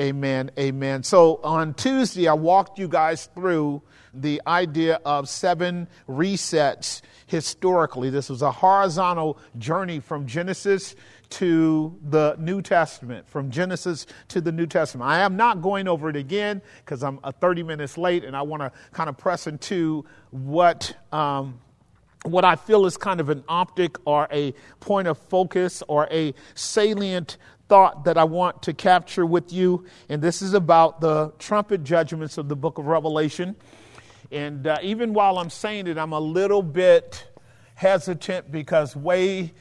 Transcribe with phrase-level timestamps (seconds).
[0.00, 0.50] Amen.
[0.58, 1.02] Amen.
[1.02, 3.82] So on Tuesday, I walked you guys through
[4.14, 8.10] the idea of seven resets historically.
[8.10, 10.94] This was a horizontal journey from Genesis
[11.30, 15.10] to the New Testament, from Genesis to the New Testament.
[15.10, 18.42] I am not going over it again because I'm uh, 30 minutes late and I
[18.42, 20.96] want to kind of press into what.
[21.12, 21.60] Um,
[22.24, 26.34] what I feel is kind of an optic or a point of focus or a
[26.54, 27.36] salient
[27.72, 29.86] thought that I want to capture with you.
[30.10, 33.56] And this is about the trumpet judgments of the book of Revelation.
[34.30, 37.26] And uh, even while I'm saying it, I'm a little bit
[37.74, 39.54] hesitant because way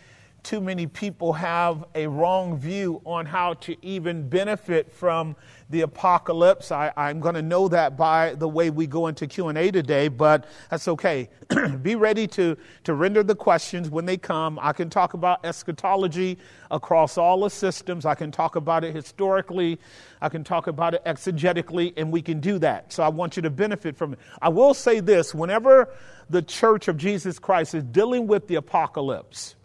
[0.44, 5.38] too many people have a wrong view on how to even benefit from
[5.72, 6.72] the apocalypse.
[6.72, 10.46] I, am going to know that by the way we go into Q&A today, but
[10.70, 11.30] that's okay.
[11.82, 14.60] Be ready to, to render the questions when they come.
[14.62, 16.38] I can talk about eschatology
[16.70, 18.06] across all the systems.
[18.06, 19.80] I can talk about it historically.
[20.22, 22.94] I can talk about it exegetically, and we can do that.
[22.94, 24.20] So I want you to benefit from it.
[24.42, 25.90] I will say this, whenever
[26.30, 29.56] the church of Jesus Christ is dealing with the apocalypse,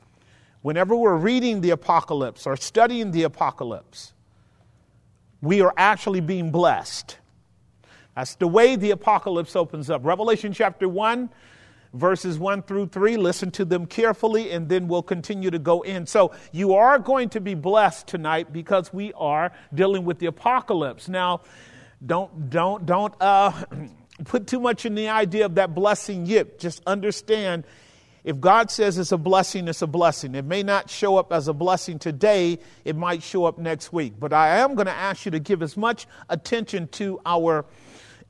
[0.62, 4.12] whenever we're reading the apocalypse or studying the apocalypse,
[5.42, 7.18] we are actually being blessed.
[8.14, 10.04] That's the way the apocalypse opens up.
[10.04, 11.28] Revelation chapter 1,
[11.92, 13.18] verses 1 through 3.
[13.18, 16.06] Listen to them carefully, and then we'll continue to go in.
[16.06, 21.08] So, you are going to be blessed tonight because we are dealing with the apocalypse.
[21.08, 21.42] Now,
[22.04, 23.52] don't, don't, don't uh,
[24.24, 26.58] put too much in the idea of that blessing yet.
[26.58, 27.64] Just understand
[28.26, 30.34] if God says it's a blessing, it's a blessing.
[30.34, 34.14] It may not show up as a blessing today, it might show up next week.
[34.18, 37.64] But I am going to ask you to give as much attention to our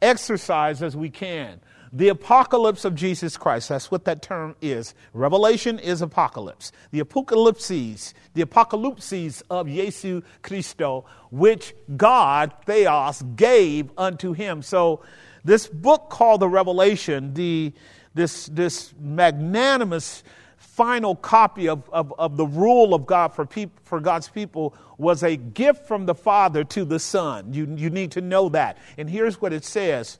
[0.02, 1.60] exercise as we can.
[1.94, 4.94] The apocalypse of Jesus Christ, that's what that term is.
[5.14, 6.72] Revelation is apocalypse.
[6.90, 14.60] The apocalypses, the apocalypses of Jesu Christo, which God, Theos, gave unto him.
[14.60, 15.00] So,
[15.42, 17.72] this book called the Revelation, the
[18.16, 20.24] this, this magnanimous
[20.56, 25.22] final copy of, of, of, the rule of God for, peop, for God's people was
[25.22, 27.52] a gift from the Father to the Son.
[27.52, 28.78] You, you need to know that.
[28.98, 30.18] And here's what it says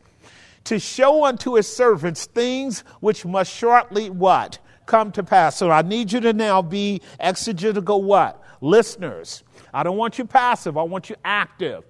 [0.64, 4.58] to show unto his servants things which must shortly what?
[4.84, 5.56] Come to pass.
[5.56, 8.42] So I need you to now be exegetical what?
[8.60, 9.42] Listeners.
[9.72, 11.84] I don't want you passive, I want you active.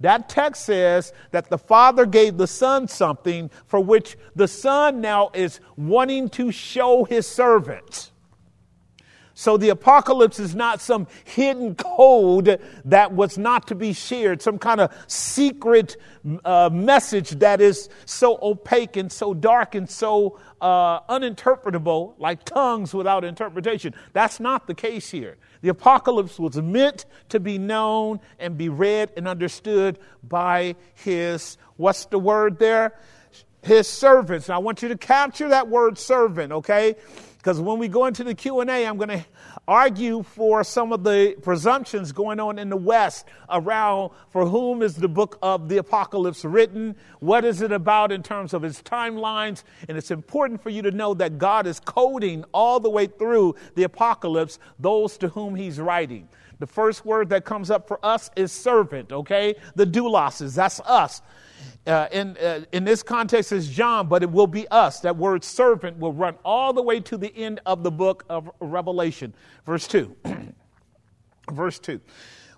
[0.00, 5.30] That text says that the Father gave the Son something for which the Son now
[5.34, 8.10] is wanting to show his servants.
[9.34, 14.58] So the apocalypse is not some hidden code that was not to be shared, some
[14.58, 15.96] kind of secret
[16.44, 22.92] uh, message that is so opaque and so dark and so uh, uninterpretable, like tongues
[22.92, 23.94] without interpretation.
[24.12, 25.38] That's not the case here.
[25.62, 32.06] The apocalypse was meant to be known and be read and understood by his, what's
[32.06, 32.98] the word there?
[33.62, 34.48] His servants.
[34.48, 36.96] I want you to capture that word servant, okay?
[37.40, 39.24] Because when we go into the Q&A, I'm going to
[39.66, 44.94] argue for some of the presumptions going on in the West around for whom is
[44.94, 49.62] the book of the Apocalypse written, what is it about in terms of its timelines,
[49.88, 53.54] and it's important for you to know that God is coding all the way through
[53.74, 56.28] the Apocalypse those to whom He's writing.
[56.58, 59.54] The first word that comes up for us is servant, okay?
[59.76, 61.22] The doulos, is that's us
[61.86, 65.00] uh, in, uh, in this context is John, but it will be us.
[65.00, 68.50] That word servant will run all the way to the end of the book of
[68.60, 69.34] Revelation.
[69.64, 70.16] Verse 2.
[71.52, 72.00] Verse 2.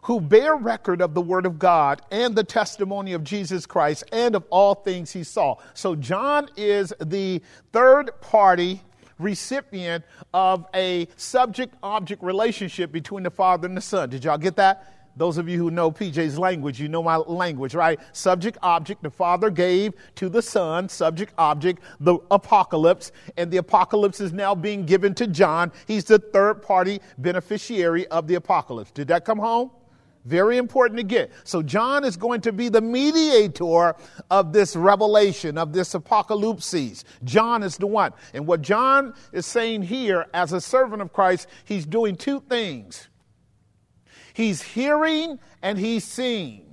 [0.03, 4.35] Who bear record of the word of God and the testimony of Jesus Christ and
[4.35, 5.57] of all things he saw.
[5.75, 7.41] So John is the
[7.73, 8.83] third party
[9.19, 10.05] recipient
[10.35, 14.11] of a subject object relationship between the Father and the Son.
[14.11, 15.02] Did y'all get that?
[15.17, 18.01] Those of you who know PJ's language, you know my language, right?
[18.13, 24.21] Subject, object, the Father gave to the Son, subject, object, the apocalypse, and the apocalypse
[24.21, 25.71] is now being given to John.
[25.87, 28.91] He's the third party beneficiary of the apocalypse.
[28.91, 29.71] Did that come home?
[30.25, 31.33] Very important to get.
[31.45, 33.95] So John is going to be the mediator
[34.31, 37.05] of this revelation, of this apocalypse.
[37.25, 38.13] John is the one.
[38.33, 43.09] And what John is saying here as a servant of Christ, he's doing two things.
[44.35, 46.73] He's hearing and he's seeing.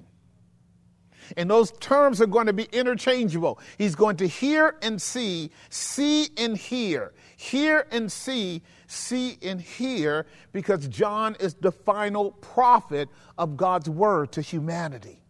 [1.38, 3.60] And those terms are going to be interchangeable.
[3.78, 10.26] He's going to hear and see, see and hear, hear and see, see and hear,
[10.52, 15.22] because John is the final prophet of God's word to humanity.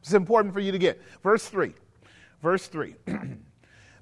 [0.00, 1.00] It's important for you to get.
[1.22, 1.72] Verse 3.
[2.42, 2.94] Verse 3.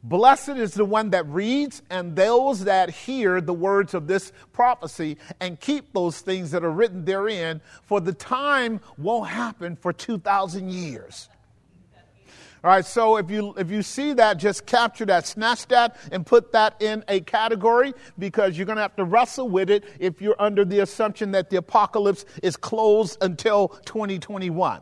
[0.05, 5.17] Blessed is the one that reads and those that hear the words of this prophecy
[5.41, 10.71] and keep those things that are written therein, for the time won't happen for 2,000
[10.71, 11.29] years.
[12.65, 16.25] All right, so if you if you see that, just capture that, snatch that, and
[16.25, 20.23] put that in a category because you're going to have to wrestle with it if
[20.23, 24.81] you're under the assumption that the apocalypse is closed until 2021.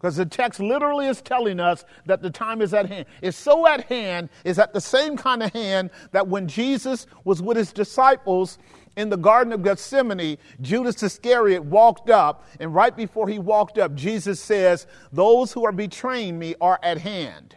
[0.00, 3.04] Because the text literally is telling us that the time is at hand.
[3.20, 7.42] It's so at hand, is at the same kind of hand that when Jesus was
[7.42, 8.58] with his disciples,
[8.96, 13.94] in the Garden of Gethsemane, Judas Iscariot walked up, and right before he walked up,
[13.94, 17.56] Jesus says, Those who are betraying me are at hand.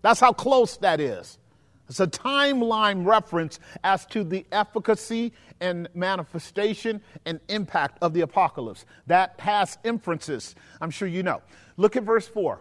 [0.00, 1.38] That's how close that is.
[1.88, 8.84] It's a timeline reference as to the efficacy and manifestation and impact of the apocalypse.
[9.06, 11.42] That has inferences, I'm sure you know.
[11.76, 12.60] Look at verse 4.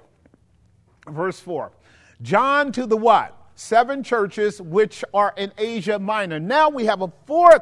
[1.08, 1.72] Verse 4.
[2.22, 3.38] John to the what?
[3.56, 6.40] Seven churches which are in Asia Minor.
[6.40, 7.62] Now we have a fourth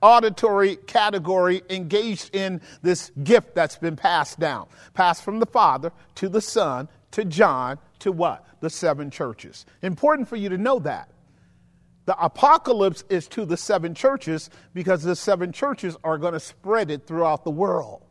[0.00, 4.66] auditory category engaged in this gift that's been passed down.
[4.94, 8.44] Passed from the Father to the Son to John to what?
[8.60, 9.66] The seven churches.
[9.82, 11.10] Important for you to know that.
[12.06, 16.90] The apocalypse is to the seven churches because the seven churches are going to spread
[16.90, 18.02] it throughout the world.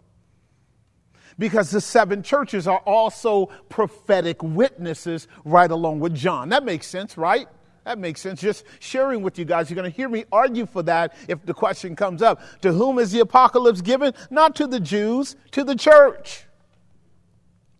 [1.39, 6.49] Because the seven churches are also prophetic witnesses right along with John.
[6.49, 7.47] That makes sense, right?
[7.85, 8.41] That makes sense.
[8.41, 9.69] Just sharing with you guys.
[9.69, 12.41] You're going to hear me argue for that if the question comes up.
[12.61, 14.13] To whom is the apocalypse given?
[14.29, 16.46] Not to the Jews, to the church.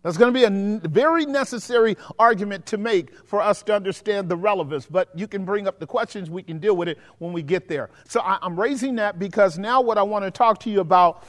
[0.08, 4.36] That's going to be a very necessary argument to make for us to understand the
[4.36, 4.86] relevance.
[4.86, 7.68] But you can bring up the questions, we can deal with it when we get
[7.68, 7.90] there.
[8.08, 11.24] So I, am raising that because now what I want to talk to you about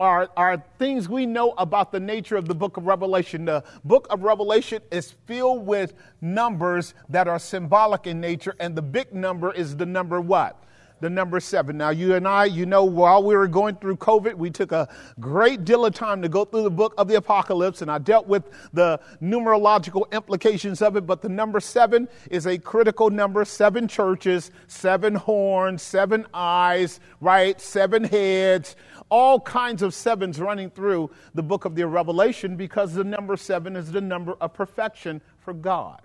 [0.00, 3.44] are, are things we know about the nature of the book of Revelation.
[3.44, 5.92] The book of Revelation is filled with
[6.22, 10.64] numbers that are symbolic in nature, and the big number is the number what?
[11.02, 11.76] The number seven.
[11.76, 14.88] Now, you and I, you know, while we were going through COVID, we took a
[15.18, 18.28] great deal of time to go through the book of the apocalypse, and I dealt
[18.28, 21.04] with the numerological implications of it.
[21.04, 27.60] But the number seven is a critical number seven churches, seven horns, seven eyes, right?
[27.60, 28.76] Seven heads,
[29.08, 33.74] all kinds of sevens running through the book of the Revelation because the number seven
[33.74, 36.00] is the number of perfection for God.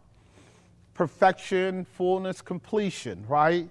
[0.96, 3.70] Perfection, fullness, completion, right?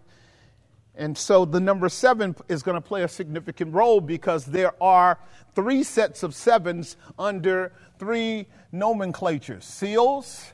[0.96, 5.18] And so the number seven is going to play a significant role because there are
[5.54, 10.52] three sets of sevens under three nomenclatures seals,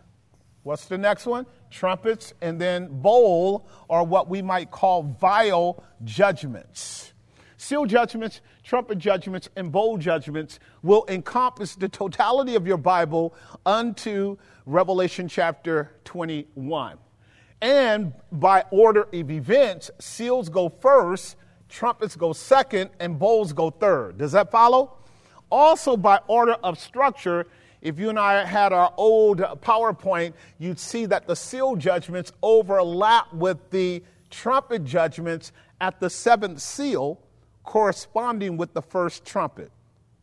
[0.63, 1.47] what's the next one?
[1.71, 7.13] Trumpets, and then bowl, or what we might call vial judgments.
[7.57, 13.35] Seal judgments, trumpet judgments, and bowl judgments will encompass the totality of your Bible
[13.65, 14.37] unto
[14.67, 16.99] Revelation chapter 21.
[17.63, 21.37] And by order of events, seals go first,
[21.69, 24.19] trumpets go second, and bowls go third.
[24.19, 24.99] Does that follow?
[25.49, 27.47] Also, by order of structure,
[27.81, 33.33] if you and I had our old PowerPoint, you'd see that the seal judgments overlap
[33.33, 37.21] with the trumpet judgments at the seventh seal,
[37.63, 39.71] corresponding with the first trumpet.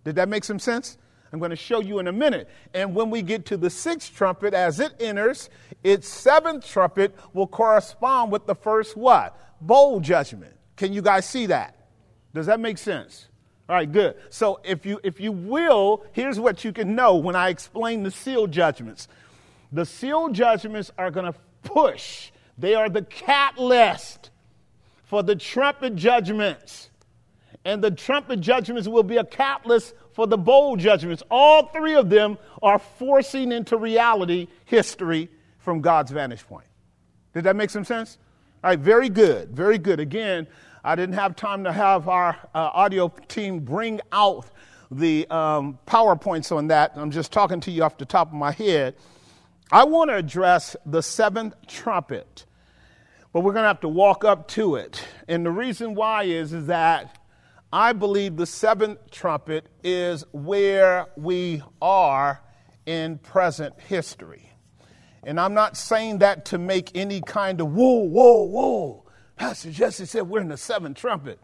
[0.04, 0.98] Did that make some sense?
[1.32, 2.50] I'm going to show you in a minute.
[2.74, 5.50] And when we get to the sixth trumpet, as it enters,
[5.84, 9.38] its seventh trumpet will correspond with the first what?
[9.62, 10.56] Bowl judgment.
[10.76, 11.76] Can you guys see that?
[12.34, 13.28] Does that make sense?
[13.68, 14.16] All right, good.
[14.32, 18.10] So if you if you will, here's what you can know when I explain the
[18.10, 19.08] seal judgments.
[19.72, 22.32] The seal judgments are going to push.
[22.58, 24.32] They are the catalyst
[25.04, 26.89] for the trumpet judgments.
[27.66, 31.24] And the trumpet judgments will be a catalyst for the bowl judgments.
[31.30, 36.66] All three of them are forcing into reality history from God's vantage point.
[37.34, 38.18] Did that make some sense?
[38.64, 40.00] All right, very good, very good.
[40.00, 40.48] Again,
[40.84, 44.46] I didn't have time to have our uh, audio team bring out
[44.92, 46.94] the um, PowerPoints on that.
[46.96, 48.96] I'm just talking to you off the top of my head.
[49.72, 52.46] I want to address the seventh trumpet,
[53.32, 55.04] but we're going to have to walk up to it.
[55.28, 57.19] And the reason why is, is that
[57.72, 62.42] I believe the seventh trumpet is where we are
[62.88, 64.52] in present history.
[65.24, 69.06] And I'm not saying that to make any kind of whoa, whoa, whoa.
[69.36, 71.40] Pastor Jesse said we're in the seventh trumpet.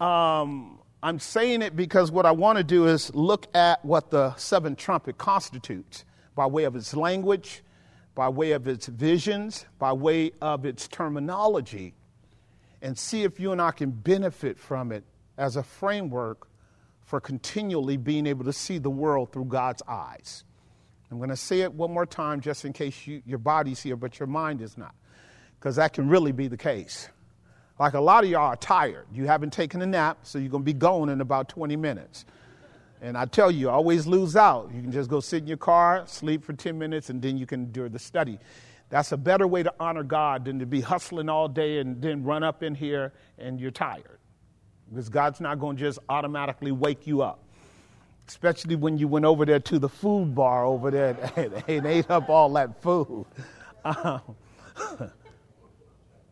[0.00, 4.34] Um, I'm saying it because what I want to do is look at what the
[4.34, 7.62] seventh trumpet constitutes by way of its language,
[8.16, 11.94] by way of its visions, by way of its terminology,
[12.82, 15.04] and see if you and I can benefit from it
[15.38, 16.48] as a framework
[17.02, 20.44] for continually being able to see the world through God's eyes.
[21.10, 23.96] I'm going to say it one more time just in case you, your body's here,
[23.96, 24.94] but your mind is not,
[25.58, 27.08] because that can really be the case.
[27.78, 29.06] Like a lot of y'all are tired.
[29.12, 32.24] You haven't taken a nap, so you're going to be going in about 20 minutes.
[33.00, 34.70] And I tell you, you always lose out.
[34.74, 37.46] You can just go sit in your car, sleep for 10 minutes, and then you
[37.46, 38.38] can do the study.
[38.88, 42.24] That's a better way to honor God than to be hustling all day and then
[42.24, 44.18] run up in here and you're tired.
[44.90, 47.40] Because God's not going to just automatically wake you up.
[48.28, 51.16] Especially when you went over there to the food bar over there
[51.68, 53.24] and ate up all that food.
[53.84, 54.20] Um,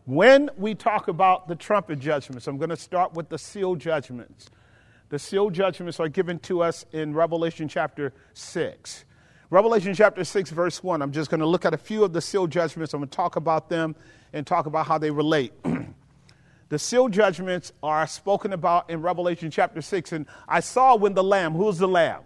[0.05, 4.51] when we talk about the trumpet judgments, I'm going to start with the seal judgments.
[5.11, 9.05] The seal judgments are given to us in Revelation chapter 6.
[9.51, 11.01] Revelation chapter 6, verse 1.
[11.01, 12.93] I'm just going to look at a few of the seal judgments.
[12.93, 13.95] I'm going to talk about them
[14.33, 15.53] and talk about how they relate.
[16.68, 20.12] the seal judgments are spoken about in Revelation chapter 6.
[20.12, 22.23] And I saw when the Lamb, who's the Lamb?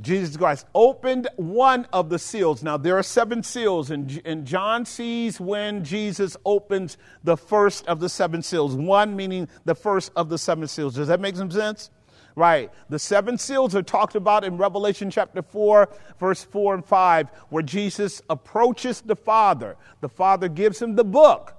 [0.00, 2.64] Jesus Christ opened one of the seals.
[2.64, 8.00] Now, there are seven seals, and, and John sees when Jesus opens the first of
[8.00, 8.74] the seven seals.
[8.74, 10.96] One meaning the first of the seven seals.
[10.96, 11.90] Does that make some sense?
[12.34, 12.72] Right.
[12.88, 15.88] The seven seals are talked about in Revelation chapter 4,
[16.18, 19.76] verse 4 and 5, where Jesus approaches the Father.
[20.00, 21.54] The Father gives him the book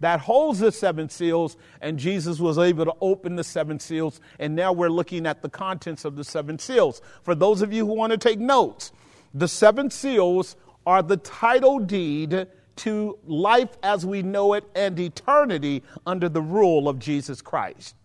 [0.00, 4.20] that holds the seven seals, and Jesus was able to open the seven seals.
[4.38, 7.02] And now we're looking at the contents of the seven seals.
[7.22, 8.92] For those of you who want to take notes,
[9.34, 15.82] the seven seals are the title deed to life as we know it and eternity
[16.06, 17.96] under the rule of Jesus Christ.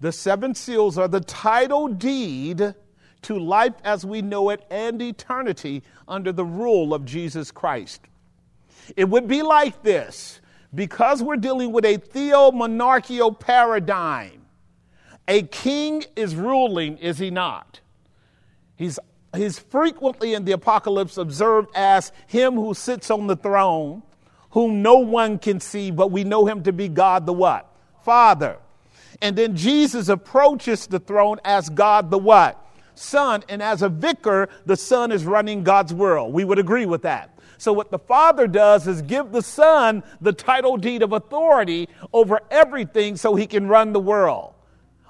[0.00, 2.74] The seven seals are the title deed
[3.22, 8.02] to life as we know it and eternity under the rule of Jesus Christ.
[8.96, 10.40] It would be like this
[10.74, 14.42] because we're dealing with a theomonarchical paradigm.
[15.26, 17.80] A king is ruling, is he not?
[18.76, 18.98] He's,
[19.36, 24.02] he's frequently in the apocalypse observed as him who sits on the throne,
[24.50, 27.70] whom no one can see, but we know him to be God the what?
[28.04, 28.58] Father.
[29.20, 32.64] And then Jesus approaches the throne as God the what?
[32.94, 33.42] Son.
[33.48, 36.32] And as a vicar, the Son is running God's world.
[36.32, 37.37] We would agree with that.
[37.58, 42.40] So, what the Father does is give the Son the title deed of authority over
[42.50, 44.54] everything so he can run the world.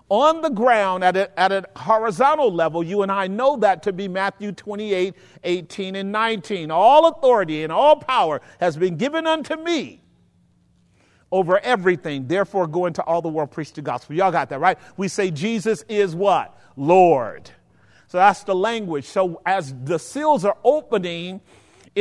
[0.08, 3.92] On the ground, at a, at a horizontal level, you and I know that to
[3.92, 5.14] be Matthew 28
[5.44, 6.70] 18 and 19.
[6.70, 10.02] All authority and all power has been given unto me
[11.30, 12.26] over everything.
[12.26, 14.16] Therefore, go into all the world, preach the gospel.
[14.16, 14.78] Y'all got that, right?
[14.96, 16.58] We say Jesus is what?
[16.76, 17.50] Lord.
[18.06, 19.04] So that's the language.
[19.04, 21.42] So as the seals are opening,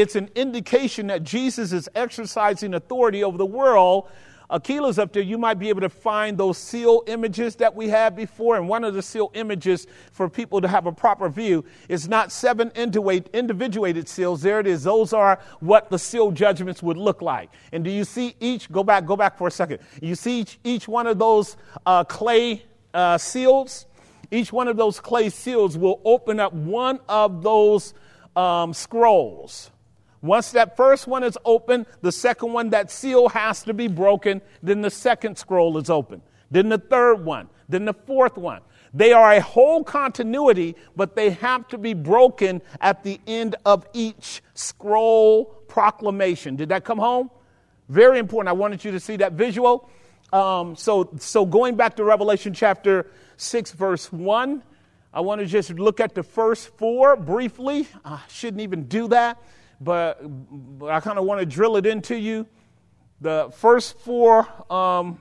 [0.01, 4.07] it's an indication that Jesus is exercising authority over the world
[4.49, 8.15] Aquila's up there, you might be able to find those seal images that we had
[8.15, 8.55] before.
[8.55, 12.31] And one of the seal images for people to have a proper view is not
[12.31, 14.41] seven individuated seals.
[14.41, 14.83] There it is.
[14.83, 17.49] Those are what the seal judgments would look like.
[17.73, 19.79] And do you see each, go back, go back for a second.
[20.01, 22.63] You see each, each one of those uh, clay
[22.93, 23.85] uh, seals?
[24.31, 27.93] Each one of those clay seals will open up one of those
[28.35, 29.71] um, scrolls.
[30.21, 34.41] Once that first one is open, the second one, that seal has to be broken.
[34.63, 36.21] Then the second scroll is open.
[36.49, 37.49] Then the third one.
[37.69, 38.61] Then the fourth one.
[38.93, 43.85] They are a whole continuity, but they have to be broken at the end of
[43.93, 46.55] each scroll proclamation.
[46.55, 47.29] Did that come home?
[47.89, 48.49] Very important.
[48.49, 49.89] I wanted you to see that visual.
[50.33, 53.07] Um, so, so going back to Revelation chapter
[53.37, 54.63] 6, verse 1,
[55.13, 57.87] I want to just look at the first four briefly.
[58.03, 59.41] I shouldn't even do that
[59.79, 60.19] but,
[60.79, 62.47] but I kind of want to drill it into you.
[63.21, 65.19] The first four um,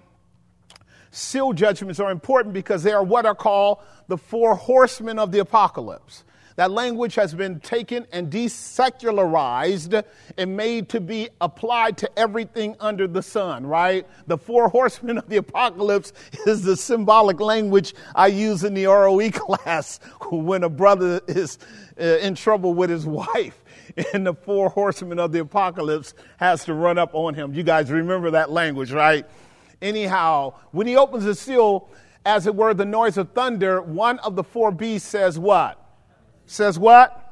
[1.10, 5.38] seal judgments are important because they are what are called the four horsemen of the
[5.38, 6.24] apocalypse.
[6.56, 10.02] That language has been taken and desecularized
[10.38, 14.06] and made to be applied to everything under the sun, right?
[14.26, 16.14] The four horsemen of the apocalypse
[16.46, 21.58] is the symbolic language I use in the ROE class when a brother is
[22.00, 23.62] uh, in trouble with his wife
[24.14, 27.54] and the four horsemen of the apocalypse has to run up on him.
[27.54, 29.26] You guys remember that language, right?
[29.82, 31.90] Anyhow, when he opens the seal,
[32.24, 35.80] as it were, the noise of thunder, one of the four beasts says what?
[36.46, 37.22] Says what?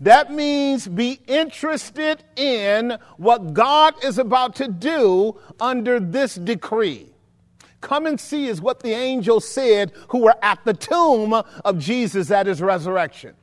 [0.00, 7.08] That means be interested in what God is about to do under this decree.
[7.80, 12.30] Come and see is what the angels said who were at the tomb of Jesus
[12.30, 13.34] at his resurrection.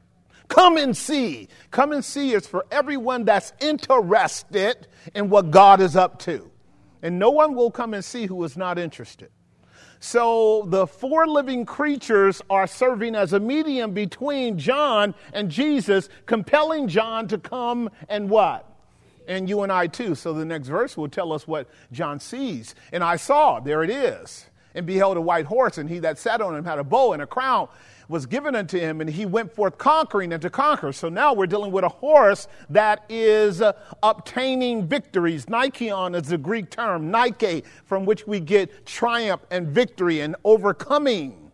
[0.48, 1.48] Come and see.
[1.72, 6.50] Come and see is for everyone that's interested in what God is up to.
[7.02, 9.30] And no one will come and see who is not interested.
[10.00, 16.88] So the four living creatures are serving as a medium between John and Jesus, compelling
[16.88, 18.70] John to come and what?
[19.28, 20.14] And you and I too.
[20.14, 22.76] So the next verse will tell us what John sees.
[22.92, 26.42] And I saw, there it is, and beheld a white horse, and he that sat
[26.42, 27.68] on him had a bow and a crown
[28.08, 30.92] was given unto him, and he went forth conquering and to conquer.
[30.92, 35.46] So now we're dealing with a horse that is uh, obtaining victories.
[35.46, 41.52] Nikion is the Greek term, Nike, from which we get triumph and victory and overcoming.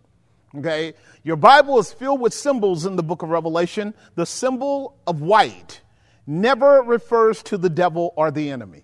[0.55, 0.93] Okay?
[1.23, 3.93] Your Bible is filled with symbols in the book of Revelation.
[4.15, 5.81] The symbol of white
[6.27, 8.83] never refers to the devil or the enemy,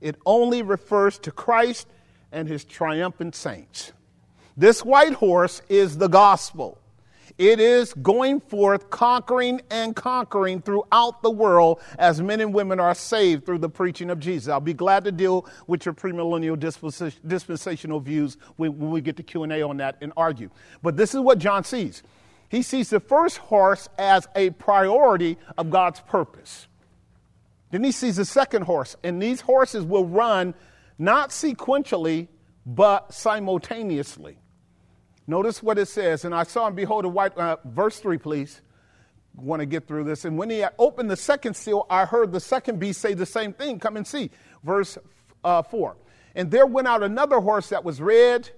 [0.00, 1.86] it only refers to Christ
[2.32, 3.92] and his triumphant saints.
[4.56, 6.81] This white horse is the gospel.
[7.42, 12.94] It is going forth, conquering and conquering throughout the world as men and women are
[12.94, 14.46] saved through the preaching of Jesus.
[14.46, 16.56] I'll be glad to deal with your premillennial
[17.26, 20.50] dispensational views when, we get to Q&A on that and argue.
[20.84, 22.04] But this is what John sees.
[22.48, 26.68] He sees the first horse as a priority of God's purpose.
[27.72, 30.54] Then he sees the second horse, and these horses will run
[30.96, 32.28] not sequentially,
[32.64, 34.38] but simultaneously.
[35.26, 36.24] Notice what it says.
[36.24, 38.60] And I saw and behold a white, uh, verse 3, please.
[39.34, 40.24] Want to get through this.
[40.24, 43.52] And when he opened the second seal, I heard the second beast say the same
[43.52, 43.78] thing.
[43.78, 44.30] Come and see.
[44.62, 44.98] Verse
[45.42, 45.96] uh, 4.
[46.34, 48.50] And there went out another horse that was red,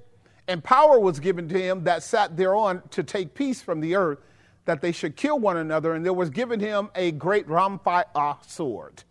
[0.49, 4.19] and power was given to him that sat thereon to take peace from the earth,
[4.65, 5.95] that they should kill one another.
[5.95, 8.03] And there was given him a great Ramphi
[8.47, 9.05] sword.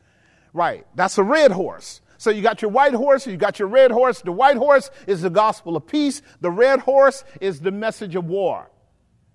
[0.53, 0.86] Right.
[0.95, 2.01] That's a red horse.
[2.24, 4.22] So you got your white horse, you got your red horse.
[4.22, 8.24] The white horse is the gospel of peace, the red horse is the message of
[8.24, 8.72] war.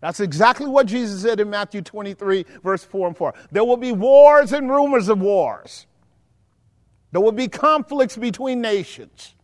[0.00, 3.34] That's exactly what Jesus said in Matthew 23, verse 4 and 4.
[3.50, 5.86] There will be wars and rumors of wars.
[7.12, 9.34] There will be conflicts between nations.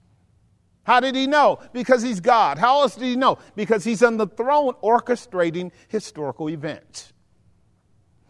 [0.84, 1.58] How did he know?
[1.74, 2.56] Because he's God.
[2.56, 3.36] How else did he know?
[3.54, 7.12] Because he's on the throne orchestrating historical events.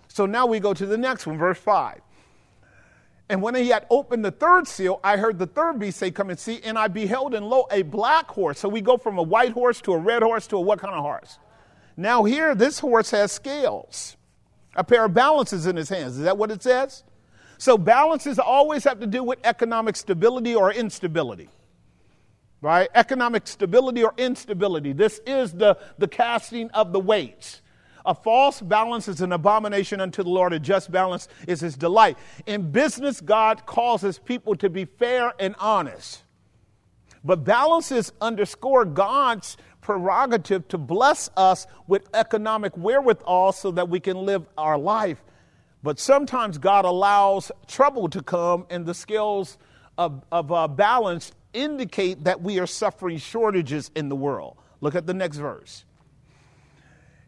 [0.08, 2.00] So now we go to the next one, verse 5.
[3.28, 6.30] And when he had opened the third seal, I heard the third beast say, Come
[6.30, 6.60] and see.
[6.62, 8.58] And I beheld, and lo, a black horse.
[8.58, 10.94] So we go from a white horse to a red horse to a what kind
[10.94, 11.38] of horse?
[11.96, 14.16] Now, here, this horse has scales,
[14.74, 16.16] a pair of balances in his hands.
[16.16, 17.04] Is that what it says?
[17.56, 21.48] So, balances always have to do with economic stability or instability,
[22.60, 22.88] right?
[22.94, 24.92] Economic stability or instability.
[24.92, 27.62] This is the, the casting of the weights.
[28.06, 30.52] A false balance is an abomination unto the Lord.
[30.52, 32.18] A just balance is his delight.
[32.46, 36.22] In business, God calls his people to be fair and honest.
[37.24, 44.18] But balances underscore God's prerogative to bless us with economic wherewithal so that we can
[44.18, 45.22] live our life.
[45.82, 49.58] But sometimes God allows trouble to come, and the scales
[49.98, 54.56] of, of uh, balance indicate that we are suffering shortages in the world.
[54.80, 55.84] Look at the next verse.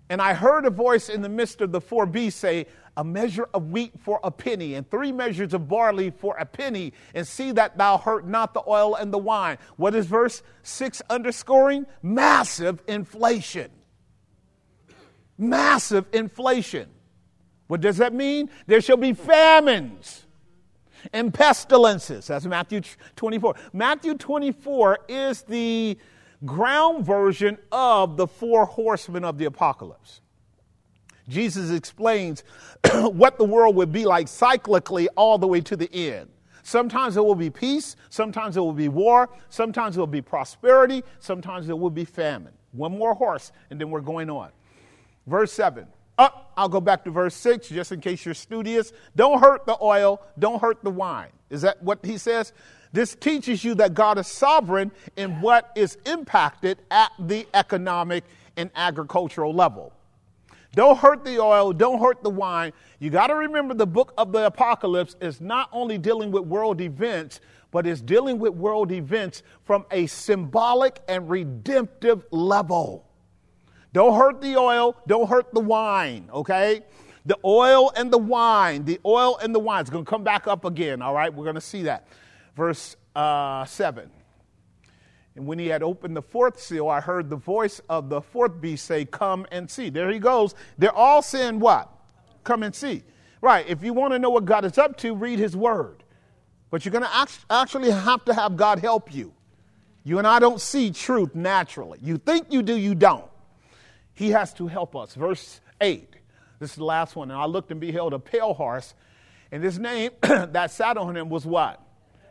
[0.09, 2.67] And I heard a voice in the midst of the four beasts say,
[2.97, 6.93] A measure of wheat for a penny, and three measures of barley for a penny,
[7.15, 9.59] and see that thou hurt not the oil and the wine.
[9.77, 11.87] What is verse 6 underscoring?
[12.03, 13.71] Massive inflation.
[15.37, 16.89] Massive inflation.
[17.67, 18.49] What does that mean?
[18.67, 20.27] There shall be famines
[21.13, 22.29] and pestilences.
[22.29, 22.81] That's Matthew
[23.17, 23.55] 24.
[23.73, 25.99] Matthew 24 is the
[26.45, 30.21] ground version of the four horsemen of the apocalypse.
[31.29, 32.45] Jesus explains
[32.93, 36.29] what the world would be like cyclically all the way to the end.
[36.63, 41.05] Sometimes it will be peace, sometimes it will be war, sometimes it will be prosperity,
[41.21, 42.53] sometimes it will be famine.
[42.73, 44.51] One more horse, and then we're going on.
[45.27, 45.87] Verse 7.
[46.19, 48.93] Up, oh, I'll go back to verse 6 just in case you're studious.
[49.15, 51.31] Don't hurt the oil, don't hurt the wine.
[51.51, 52.53] Is that what he says?
[52.97, 58.25] This teaches you that God is sovereign in what is impacted at the economic
[58.57, 59.93] and agricultural level.
[60.75, 62.73] Don't hurt the oil, don't hurt the wine.
[62.99, 66.81] You got to remember the book of the Apocalypse is not only dealing with world
[66.81, 73.05] events, but is dealing with world events from a symbolic and redemptive level.
[73.93, 76.81] Don't hurt the oil, don't hurt the wine, okay?
[77.27, 79.83] The oil and the wine, the oil and the wine.
[79.83, 81.31] It's going to come back up again, all right?
[81.31, 82.09] We're going to see that
[82.57, 84.11] verse uh, 7.
[85.37, 88.59] And when he had opened the fourth seal, I heard the voice of the fourth
[88.61, 89.91] beast say, Come and see.
[89.91, 90.55] There he goes.
[90.79, 91.93] They're all saying what?
[92.43, 93.03] Come and see.
[93.43, 93.69] Right.
[93.69, 96.03] If you want to know what God is up to, read his word.
[96.71, 99.35] But you're going to act- actually have to have God help you.
[100.05, 101.99] You and I don't see truth naturally.
[102.03, 103.29] You think you do, you don't.
[104.15, 105.15] He has to help us.
[105.15, 106.17] Verse 8.
[106.59, 107.31] This is the last one.
[107.31, 108.95] And I looked and beheld a pale horse,
[109.53, 111.86] and his name that sat on him was what?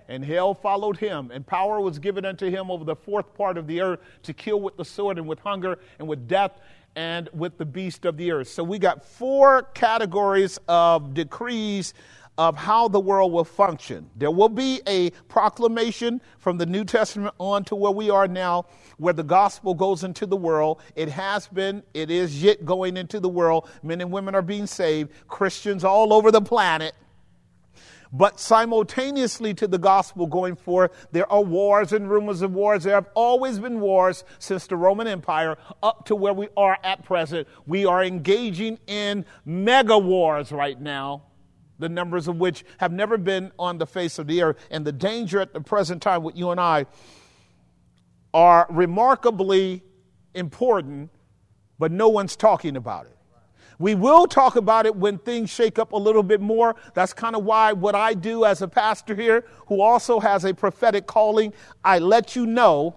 [0.07, 3.65] And hell followed him, and power was given unto him over the fourth part of
[3.65, 6.59] the earth to kill with the sword and with hunger and with death
[6.95, 8.47] and with the beast of the earth.
[8.47, 11.93] So we got four categories of decrees
[12.37, 14.09] of how the world will function.
[14.15, 18.65] There will be a proclamation from the New Testament on to where we are now,
[18.97, 20.81] where the gospel goes into the world.
[20.95, 23.69] It has been, it is yet going into the world.
[23.83, 26.93] Men and women are being saved, Christians all over the planet.
[28.17, 32.85] But simultaneously to the gospel going forth, there are wars and rumors of wars.
[32.85, 37.03] There have always been wars since the Roman Empire up to where we are at
[37.03, 37.45] present.
[37.67, 41.23] We are engaging in mega wars right now
[41.77, 44.65] the numbers of which have never been on the face of the earth.
[44.71, 46.85] And the danger at the present time with you and I
[48.33, 49.83] are remarkably
[50.33, 51.09] important,
[51.77, 53.14] but no one's talking about it.
[53.79, 56.75] We will talk about it when things shake up a little bit more.
[56.93, 60.53] That's kind of why what I do as a pastor here, who also has a
[60.53, 62.95] prophetic calling, I let you know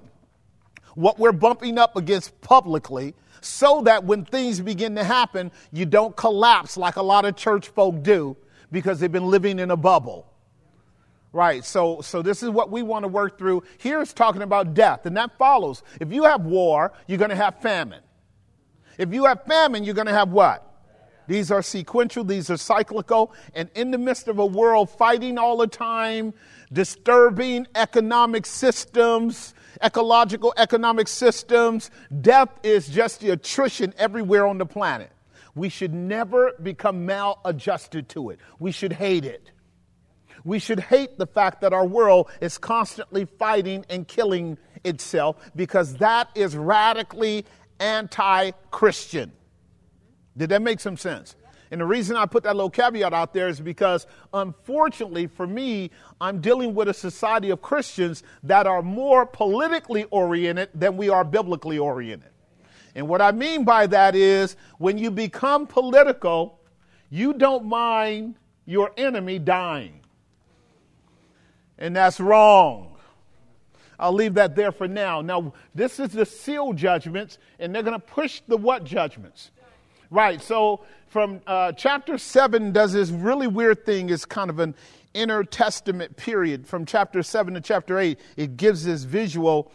[0.94, 6.16] what we're bumping up against publicly so that when things begin to happen, you don't
[6.16, 8.36] collapse like a lot of church folk do
[8.72, 10.26] because they've been living in a bubble.
[11.30, 13.62] Right, so, so this is what we want to work through.
[13.78, 15.82] Here it's talking about death, and that follows.
[16.00, 18.00] If you have war, you're going to have famine.
[18.96, 20.67] If you have famine, you're going to have what?
[21.28, 25.58] These are sequential, these are cyclical, and in the midst of a world fighting all
[25.58, 26.32] the time,
[26.72, 31.90] disturbing economic systems, ecological economic systems,
[32.22, 35.12] death is just the attrition everywhere on the planet.
[35.54, 38.40] We should never become maladjusted to it.
[38.58, 39.50] We should hate it.
[40.44, 45.96] We should hate the fact that our world is constantly fighting and killing itself because
[45.96, 47.44] that is radically
[47.80, 49.32] anti Christian.
[50.38, 51.37] Did that make some sense?
[51.70, 55.90] And the reason I put that little caveat out there is because, unfortunately for me,
[56.20, 61.24] I'm dealing with a society of Christians that are more politically oriented than we are
[61.24, 62.31] biblically oriented.
[62.94, 66.59] And what I mean by that is when you become political,
[67.11, 70.01] you don't mind your enemy dying.
[71.77, 72.96] And that's wrong.
[74.01, 75.20] I'll leave that there for now.
[75.20, 79.51] Now, this is the seal judgments, and they're going to push the what judgments?
[80.10, 84.08] Right, so from uh, chapter 7 does this really weird thing.
[84.08, 84.74] It's kind of an
[85.12, 86.66] intertestament period.
[86.66, 89.70] From chapter 7 to chapter 8, it gives this visual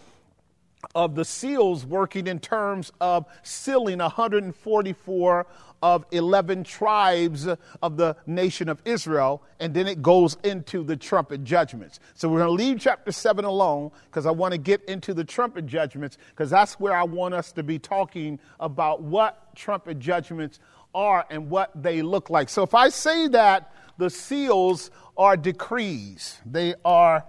[0.95, 5.47] of the seals working in terms of sealing 144
[5.83, 7.45] of 11 tribes
[7.81, 11.99] of the nation of Israel, and then it goes into the trumpet judgments.
[12.13, 15.25] So we're going to leave chapter 7 alone because I want to get into the
[15.25, 20.61] trumpet judgments because that's where I want us to be talking about what trumpet judgments
[20.95, 22.47] are and what they look like.
[22.47, 27.25] So if I say that the seals are decrees, they are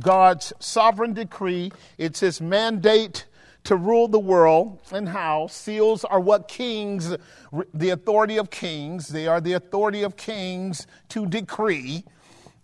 [0.00, 1.72] God's sovereign decree.
[1.98, 3.26] It's his mandate
[3.66, 5.48] to rule the world and how.
[5.48, 7.16] Seals are what kings,
[7.74, 12.04] the authority of kings, they are the authority of kings to decree.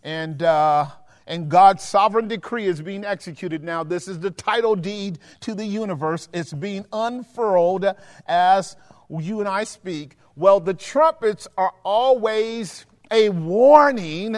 [0.04, 0.86] And, uh,
[1.26, 3.82] and God's sovereign decree is being executed now.
[3.82, 6.28] This is the title deed to the universe.
[6.32, 7.86] It's being unfurled
[8.26, 8.76] as
[9.10, 10.16] you and I speak.
[10.36, 14.36] Well, the trumpets are always a warning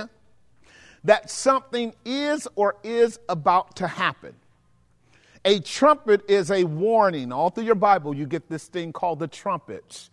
[1.05, 4.35] that something is or is about to happen.
[5.45, 7.31] A trumpet is a warning.
[7.31, 10.11] All through your Bible, you get this thing called the trumpets.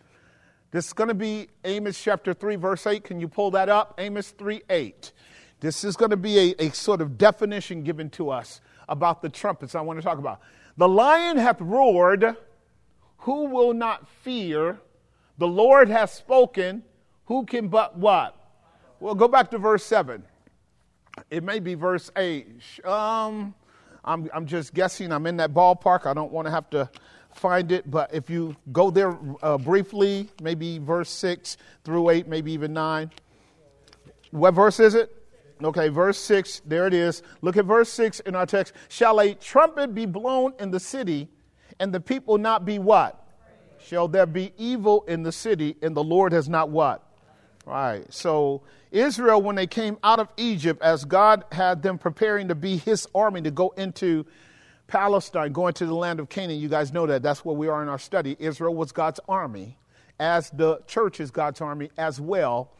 [0.71, 3.03] This is going to be Amos chapter 3, verse 8.
[3.03, 3.95] Can you pull that up?
[3.97, 5.11] Amos 3 8.
[5.61, 9.29] This is going to be a, a sort of definition given to us about the
[9.29, 10.41] trumpets I want to talk about.
[10.77, 12.35] The lion hath roared,
[13.19, 14.79] who will not fear?
[15.37, 16.83] The Lord hath spoken,
[17.25, 18.35] who can but what?
[18.99, 20.23] Well, go back to verse 7.
[21.29, 22.85] It may be verse 8.
[22.85, 23.53] Um,
[24.03, 25.11] I'm, I'm just guessing.
[25.11, 26.05] I'm in that ballpark.
[26.05, 26.89] I don't want to have to
[27.33, 32.51] find it, but if you go there uh, briefly, maybe verse 6 through 8, maybe
[32.51, 33.11] even 9.
[34.31, 35.15] What verse is it?
[35.63, 37.21] Okay, verse 6, there it is.
[37.41, 38.73] Look at verse 6 in our text.
[38.89, 41.29] Shall a trumpet be blown in the city,
[41.79, 43.27] and the people not be what?
[43.79, 47.10] Shall there be evil in the city, and the Lord has not what?
[47.65, 48.11] Right.
[48.11, 52.77] So Israel, when they came out of Egypt, as God had them preparing to be
[52.77, 54.25] his army to go into
[54.87, 57.21] Palestine, go into the land of Canaan, you guys know that.
[57.23, 58.35] That's where we are in our study.
[58.39, 59.77] Israel was God's army,
[60.19, 62.71] as the church is God's army as well.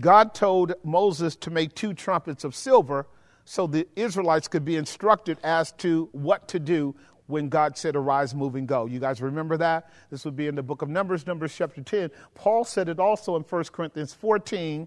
[0.00, 3.06] God told Moses to make two trumpets of silver
[3.44, 6.94] so the Israelites could be instructed as to what to do
[7.26, 8.86] when God said, Arise, move, and go.
[8.86, 9.90] You guys remember that?
[10.10, 12.10] This would be in the book of Numbers, Numbers chapter 10.
[12.34, 14.86] Paul said it also in 1 Corinthians 14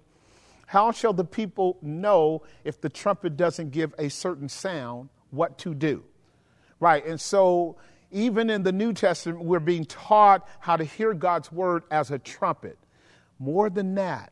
[0.68, 5.74] How shall the people know if the trumpet doesn't give a certain sound what to
[5.74, 6.04] do?
[6.80, 7.06] Right.
[7.06, 7.78] And so,
[8.12, 12.18] even in the New Testament, we're being taught how to hear God's word as a
[12.18, 12.78] trumpet.
[13.38, 14.32] More than that,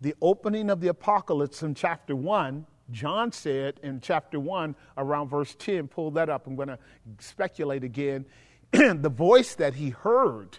[0.00, 5.54] the opening of the apocalypse in chapter 1, John said in chapter 1, around verse
[5.58, 6.46] 10, pull that up.
[6.46, 6.78] I'm going to
[7.18, 8.26] speculate again.
[8.70, 10.58] the voice that he heard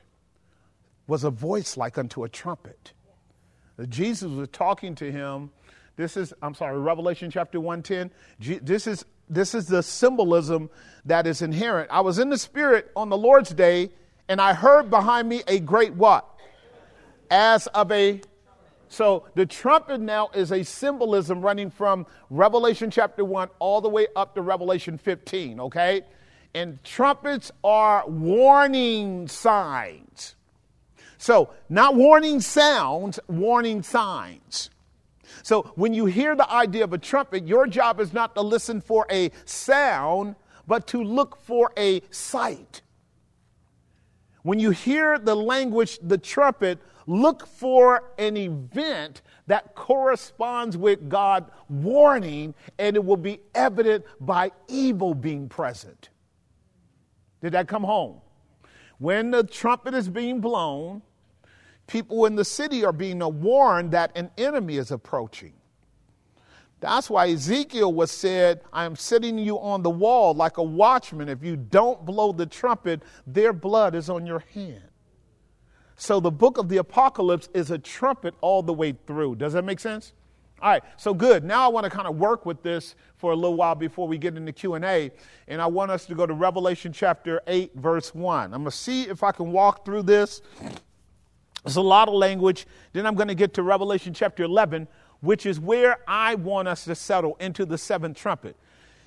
[1.07, 2.93] was a voice like unto a trumpet.
[3.89, 5.51] Jesus was talking to him.
[5.95, 8.11] This is, I'm sorry, Revelation chapter 110.
[8.63, 10.69] This is, this is the symbolism
[11.05, 11.89] that is inherent.
[11.91, 13.91] I was in the Spirit on the Lord's day,
[14.27, 16.27] and I heard behind me a great what?
[17.29, 18.21] As of a
[18.89, 24.07] so the trumpet now is a symbolism running from Revelation chapter 1 all the way
[24.15, 26.01] up to Revelation 15, okay?
[26.53, 30.35] And trumpets are warning signs.
[31.17, 34.69] So, not warning sounds, warning signs.
[35.43, 38.81] So, when you hear the idea of a trumpet, your job is not to listen
[38.81, 40.35] for a sound,
[40.67, 42.81] but to look for a sight.
[44.43, 51.49] When you hear the language, the trumpet, look for an event that corresponds with God
[51.69, 56.09] warning, and it will be evident by evil being present.
[57.41, 58.21] Did that come home?
[58.99, 61.01] When the trumpet is being blown,
[61.87, 65.53] people in the city are being warned that an enemy is approaching.
[66.79, 71.27] That's why Ezekiel was said, I am sitting you on the wall like a watchman.
[71.27, 74.86] If you don't blow the trumpet, their blood is on your hand.
[75.97, 79.35] So the book of the Apocalypse is a trumpet all the way through.
[79.35, 80.13] Does that make sense?
[80.61, 81.43] All right, so good.
[81.43, 84.17] Now I want to kind of work with this for a little while before we
[84.17, 85.11] get into Q&A,
[85.47, 88.45] and I want us to go to Revelation chapter 8 verse 1.
[88.45, 90.41] I'm going to see if I can walk through this.
[91.65, 92.65] It's a lot of language.
[92.93, 94.87] Then I'm going to get to Revelation chapter 11,
[95.21, 98.55] which is where I want us to settle into the seventh trumpet.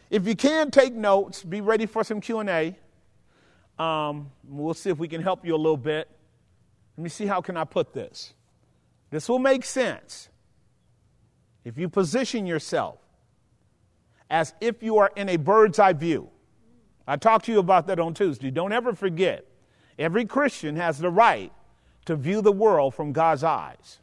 [0.08, 2.76] If you can take notes, be ready for some Q&A.
[3.80, 6.08] Um, we'll see if we can help you a little bit.
[6.96, 8.34] Let me see how can I put this.
[9.10, 10.28] This will make sense
[11.64, 12.98] if you position yourself
[14.30, 16.30] as if you are in a bird's eye view.
[17.06, 18.50] I talked to you about that on Tuesday.
[18.50, 19.44] Don't ever forget,
[19.98, 21.52] every Christian has the right
[22.04, 23.98] to view the world from God's eyes.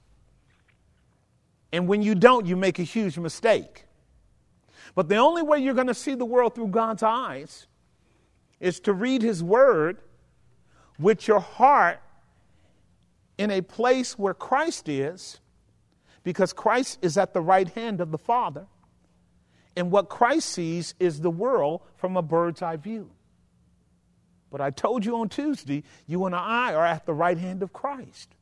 [1.72, 3.86] And when you don't, you make a huge mistake.
[4.96, 7.68] But the only way you're going to see the world through God's eyes
[8.60, 9.98] is to read His Word
[11.00, 12.02] with your heart
[13.38, 15.40] in a place where Christ is,
[16.24, 18.68] because Christ is at the right hand of the Father.
[19.76, 23.12] And what Christ sees is the world from a bird's eye view.
[24.50, 27.74] But I told you on Tuesday, you and I are at the right hand of
[27.74, 28.34] Christ.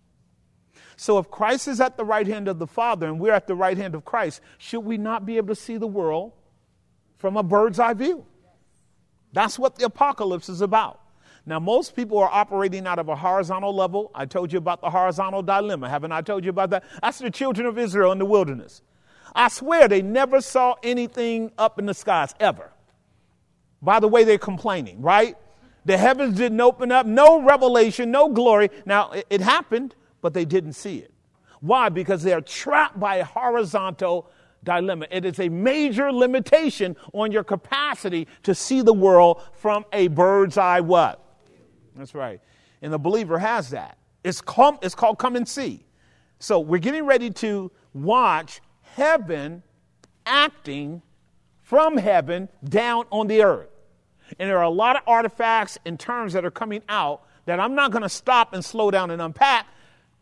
[0.97, 3.55] So if Christ is at the right hand of the Father and we're at the
[3.55, 6.33] right hand of Christ, should we not be able to see the world
[7.17, 8.25] from a bird's eye view?
[9.33, 11.01] That's what the apocalypse is about.
[11.47, 14.09] Now, most people are operating out of a horizontal level.
[14.15, 15.87] I told you about the horizontal dilemma.
[15.87, 16.83] Haven't I told you about that?
[17.01, 18.81] That's the children of Israel in the wilderness.
[19.35, 22.71] I swear they never saw anything up in the skies, ever.
[23.81, 25.37] By the way, they're complaining, right?
[25.83, 28.71] The heavens didn't open up, no revelation, no glory.
[28.85, 31.11] Now, it, it happened, but they didn't see it.
[31.59, 31.89] Why?
[31.89, 34.31] Because they are trapped by a horizontal
[34.63, 35.05] dilemma.
[35.11, 40.57] It is a major limitation on your capacity to see the world from a bird's
[40.57, 41.24] eye what?
[41.95, 42.41] That's right.
[42.81, 43.97] And the believer has that.
[44.23, 45.85] It's called, it's called come and see.
[46.39, 49.63] So we're getting ready to watch heaven
[50.25, 51.01] acting
[51.61, 53.69] from heaven down on the earth.
[54.39, 57.75] And there are a lot of artifacts and terms that are coming out that I'm
[57.75, 59.67] not going to stop and slow down and unpack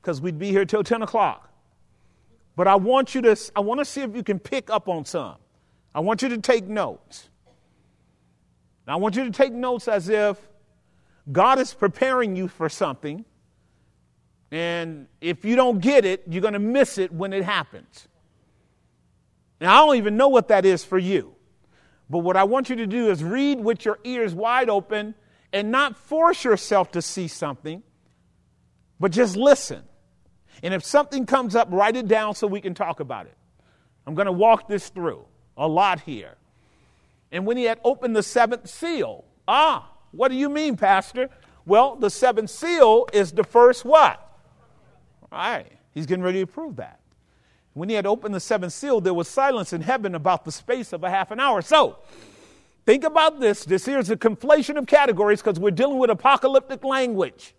[0.01, 1.49] because we'd be here till 10 o'clock.
[2.55, 5.05] But I want you to, I want to see if you can pick up on
[5.05, 5.35] some.
[5.95, 7.29] I want you to take notes.
[8.87, 10.37] I want you to take notes as if
[11.31, 13.25] God is preparing you for something.
[14.51, 18.07] And if you don't get it, you're going to miss it when it happens.
[19.59, 21.35] Now, I don't even know what that is for you.
[22.09, 25.15] But what I want you to do is read with your ears wide open
[25.51, 27.81] and not force yourself to see something,
[28.99, 29.83] but just listen.
[30.61, 33.37] And if something comes up, write it down so we can talk about it.
[34.05, 35.25] I'm going to walk this through
[35.57, 36.35] a lot here.
[37.31, 41.29] And when he had opened the seventh seal, ah, what do you mean, Pastor?
[41.65, 44.19] Well, the seventh seal is the first what?
[45.31, 45.71] All right.
[45.93, 46.99] He's getting ready to prove that.
[47.73, 50.93] When he had opened the seventh seal, there was silence in heaven about the space
[50.93, 51.61] of a half an hour.
[51.61, 51.97] So,
[52.85, 53.65] think about this.
[53.65, 57.55] This here is a conflation of categories because we're dealing with apocalyptic language.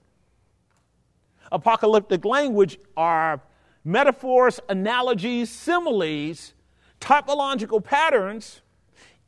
[1.50, 3.40] Apocalyptic language are
[3.84, 6.54] metaphors, analogies, similes,
[7.00, 8.62] typological patterns,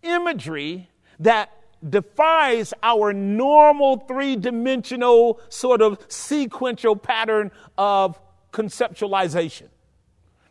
[0.03, 1.51] imagery that
[1.91, 8.21] defies our normal three dimensional sort of sequential pattern of
[8.53, 9.69] conceptualization.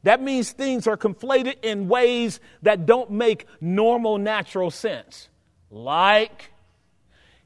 [0.03, 5.29] That means things are conflated in ways that don't make normal natural sense.
[5.71, 6.51] Like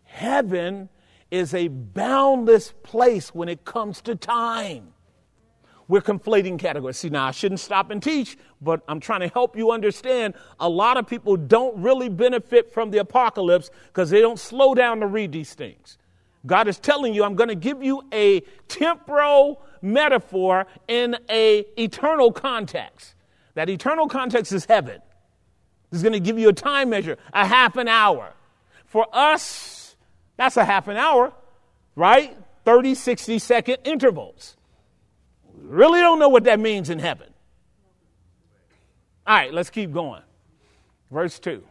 [0.04, 0.90] heaven
[1.32, 4.94] is a boundless place when it comes to time.
[5.90, 6.98] We're conflating categories.
[6.98, 10.70] See, now I shouldn't stop and teach, but I'm trying to help you understand a
[10.70, 15.08] lot of people don't really benefit from the apocalypse because they don't slow down to
[15.08, 15.98] read these things.
[16.46, 22.32] God is telling you, I'm going to give you a temporal metaphor in a eternal
[22.32, 23.16] context.
[23.56, 25.02] That eternal context is heaven.
[25.90, 28.34] He's going to give you a time measure, a half an hour.
[28.86, 29.96] For us,
[30.38, 31.34] that's a half an hour,
[31.96, 32.38] right?
[32.64, 34.56] 30, 60 second intervals.
[35.70, 37.32] Really don't know what that means in heaven.
[39.28, 40.24] All right, let's keep going.
[41.12, 41.64] Verse 2.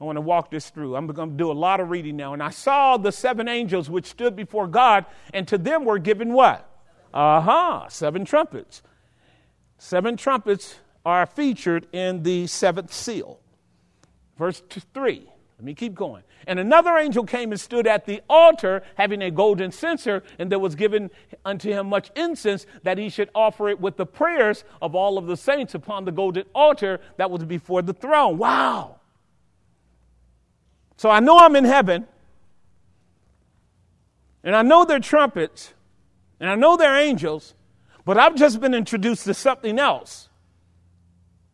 [0.00, 0.94] I want to walk this through.
[0.94, 2.32] I'm going to do a lot of reading now.
[2.32, 5.04] And I saw the seven angels which stood before God,
[5.34, 6.66] and to them were given what?
[7.12, 8.82] Uh huh, seven trumpets.
[9.78, 13.40] Seven trumpets are featured in the seventh seal.
[14.38, 14.62] Verse
[14.94, 15.29] 3.
[15.60, 16.22] Let me keep going.
[16.46, 20.58] And another angel came and stood at the altar, having a golden censer, and there
[20.58, 21.10] was given
[21.44, 25.26] unto him much incense, that he should offer it with the prayers of all of
[25.26, 28.38] the saints upon the golden altar that was before the throne.
[28.38, 29.00] Wow.
[30.96, 32.06] So I know I'm in heaven,
[34.42, 35.74] and I know they're trumpets,
[36.40, 37.52] and I know they're angels,
[38.06, 40.30] but I've just been introduced to something else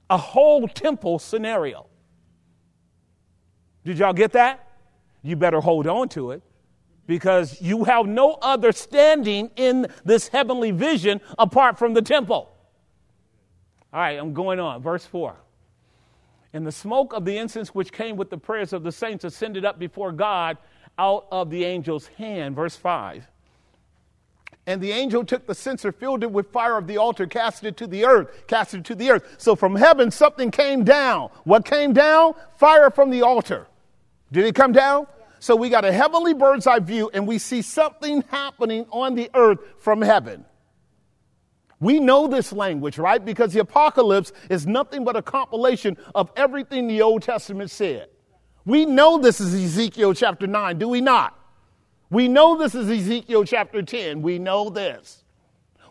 [0.08, 1.88] a whole temple scenario.
[3.86, 4.68] Did y'all get that?
[5.22, 6.42] You better hold on to it
[7.06, 12.50] because you have no other standing in this heavenly vision apart from the temple.
[13.92, 14.82] All right, I'm going on.
[14.82, 15.36] Verse 4.
[16.52, 19.64] And the smoke of the incense which came with the prayers of the saints ascended
[19.64, 20.58] up before God
[20.98, 22.56] out of the angel's hand.
[22.56, 23.24] Verse 5.
[24.66, 27.76] And the angel took the censer, filled it with fire of the altar, cast it
[27.76, 29.36] to the earth, cast it to the earth.
[29.38, 31.30] So from heaven, something came down.
[31.44, 32.34] What came down?
[32.56, 33.68] Fire from the altar.
[34.32, 35.06] Did it come down?
[35.38, 39.30] So we got a heavenly bird's eye view and we see something happening on the
[39.34, 40.44] earth from heaven.
[41.78, 43.22] We know this language, right?
[43.22, 48.08] Because the apocalypse is nothing but a compilation of everything the Old Testament said.
[48.64, 51.38] We know this is Ezekiel chapter 9, do we not?
[52.10, 54.22] We know this is Ezekiel chapter 10.
[54.22, 55.24] We know this.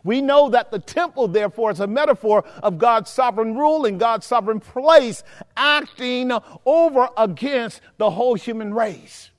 [0.06, 4.24] We know that the temple, therefore, is a metaphor of God's sovereign rule and God's
[4.24, 5.24] sovereign place
[5.56, 6.30] acting
[6.64, 9.30] over against the whole human race.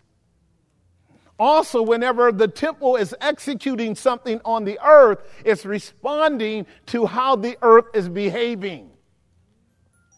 [1.39, 7.57] Also, whenever the temple is executing something on the earth, it's responding to how the
[7.61, 8.89] earth is behaving.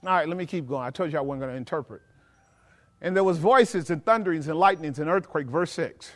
[0.02, 0.84] All right, let me keep going.
[0.84, 2.02] I told you I wasn't going to interpret.
[3.02, 6.10] And there was voices and thunderings and lightnings and earthquake, verse 6.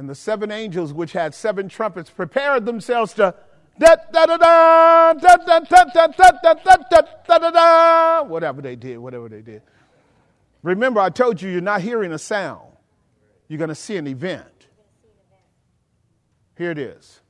[0.00, 3.34] And the seven angels, which had seven trumpets, prepared themselves to
[8.26, 9.60] whatever they did, whatever they did.
[10.62, 12.72] Remember, I told you you're not hearing a sound,
[13.46, 14.68] you're going to see an event.
[16.56, 17.20] Here it is.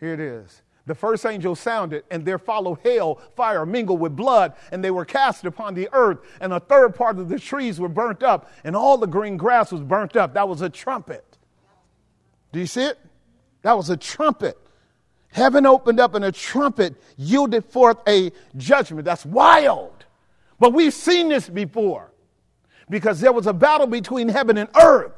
[0.00, 0.62] Here it is.
[0.86, 5.04] The first angel sounded, and there followed hail, fire mingled with blood, and they were
[5.04, 8.74] cast upon the earth, and a third part of the trees were burnt up, and
[8.74, 10.34] all the green grass was burnt up.
[10.34, 11.37] That was a trumpet.
[12.52, 12.98] Do you see it?
[13.62, 14.56] That was a trumpet.
[15.30, 19.04] Heaven opened up and a trumpet yielded forth a judgment.
[19.04, 20.04] That's wild.
[20.58, 22.10] But we've seen this before
[22.88, 25.12] because there was a battle between heaven and earth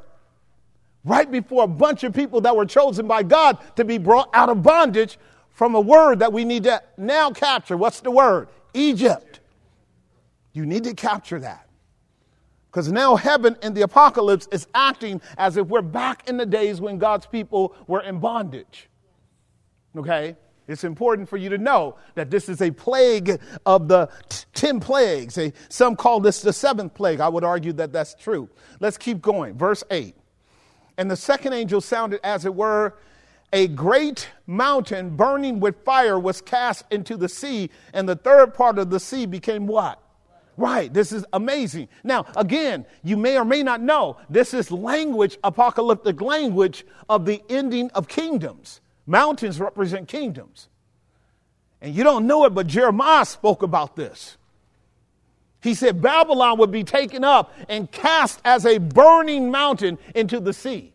[1.03, 4.49] right before a bunch of people that were chosen by God to be brought out
[4.49, 5.17] of bondage
[5.49, 7.77] from a word that we need to now capture.
[7.77, 8.49] What's the word?
[8.73, 9.39] Egypt.
[10.53, 11.67] You need to capture that.
[12.71, 16.79] Because now heaven in the apocalypse is acting as if we're back in the days
[16.79, 18.87] when God's people were in bondage.
[19.97, 20.37] Okay?
[20.69, 24.79] It's important for you to know that this is a plague of the t- 10
[24.79, 25.37] plagues.
[25.67, 27.19] some call this the seventh plague.
[27.19, 28.49] I would argue that that's true.
[28.79, 29.57] Let's keep going.
[29.57, 30.15] Verse 8.
[30.97, 32.95] And the second angel sounded, as it were,
[33.51, 38.79] a great mountain burning with fire was cast into the sea, and the third part
[38.79, 40.00] of the sea became what?
[40.61, 41.87] Right, this is amazing.
[42.03, 47.41] Now, again, you may or may not know, this is language, apocalyptic language of the
[47.49, 48.79] ending of kingdoms.
[49.07, 50.69] Mountains represent kingdoms.
[51.81, 54.37] And you don't know it, but Jeremiah spoke about this.
[55.63, 60.53] He said Babylon would be taken up and cast as a burning mountain into the
[60.53, 60.93] sea.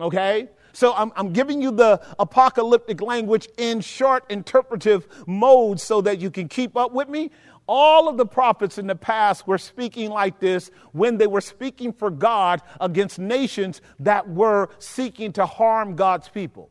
[0.00, 0.48] Okay?
[0.72, 6.32] So I'm, I'm, giving you the apocalyptic language in short interpretive mode so that you
[6.32, 7.30] can keep up with me.
[7.66, 11.92] All of the prophets in the past were speaking like this when they were speaking
[11.92, 16.70] for God against nations that were seeking to harm God's people.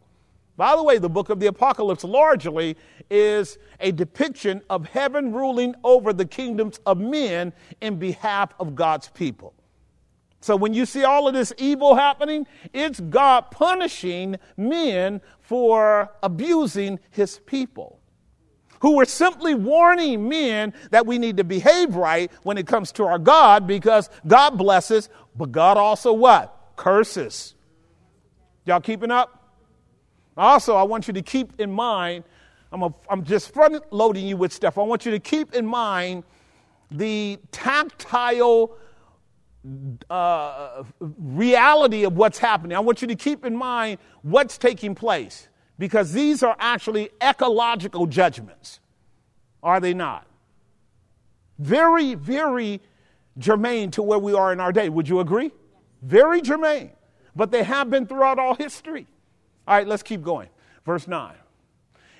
[0.55, 2.77] By the way, the book of the Apocalypse largely
[3.09, 9.09] is a depiction of heaven ruling over the kingdoms of men in behalf of God's
[9.09, 9.55] people.
[10.41, 16.99] So when you see all of this evil happening, it's God punishing men for abusing
[17.09, 17.99] his people.
[18.83, 23.05] Who were simply warning men that we need to behave right when it comes to
[23.05, 25.07] our God because God blesses,
[25.37, 26.73] but God also what?
[26.75, 27.55] Curses.
[28.65, 29.55] Y'all keeping up?
[30.35, 32.25] Also, I want you to keep in mind,
[32.73, 34.77] I'm, a, I'm just front loading you with stuff.
[34.77, 36.25] I want you to keep in mind
[36.91, 38.75] the tactile
[40.09, 42.75] uh, reality of what's happening.
[42.75, 45.47] I want you to keep in mind what's taking place
[45.77, 48.79] because these are actually ecological judgments,
[49.61, 50.27] are they not?
[51.59, 52.81] Very, very
[53.37, 54.89] germane to where we are in our day.
[54.89, 55.51] Would you agree?
[56.01, 56.91] Very germane.
[57.35, 59.07] But they have been throughout all history.
[59.67, 60.49] All right, let's keep going.
[60.85, 61.33] Verse 9.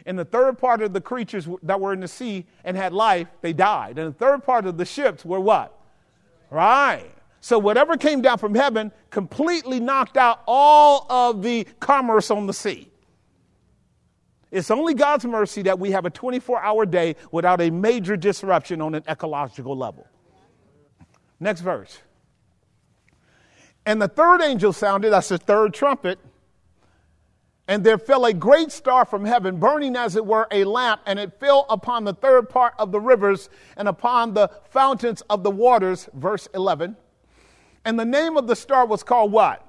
[0.06, 3.28] And the third part of the creatures that were in the sea and had life,
[3.41, 3.97] they died.
[3.97, 5.78] And the third part of the ships were what?
[6.49, 7.12] Right.
[7.41, 12.54] So whatever came down from heaven completely knocked out all of the commerce on the
[12.54, 12.89] sea.
[14.54, 18.82] It's only God's mercy that we have a 24 hour day without a major disruption
[18.82, 20.08] on an ecological level.
[21.39, 21.99] Next verse.
[23.86, 26.20] And the third angel sounded, that's the third trumpet
[27.68, 31.18] and there fell a great star from heaven, burning as it were a lamp, and
[31.18, 35.51] it fell upon the third part of the rivers and upon the fountains of the
[35.51, 36.10] waters.
[36.14, 36.97] Verse 11.
[37.86, 39.66] And the name of the star was called what?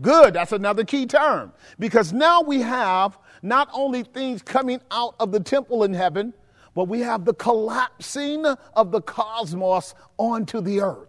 [0.00, 0.34] Good.
[0.34, 1.52] That's another key term.
[1.78, 6.34] Because now we have not only things coming out of the temple in heaven,
[6.74, 11.08] but we have the collapsing of the cosmos onto the earth.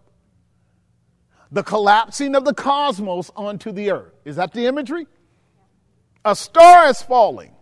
[1.51, 4.13] The collapsing of the cosmos onto the earth.
[4.25, 5.07] Is that the imagery?
[6.25, 7.53] A star is falling.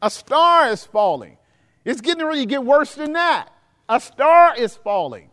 [0.00, 1.38] A star is falling.
[1.84, 3.48] It's getting ready to get worse than that.
[3.88, 5.30] A star is falling.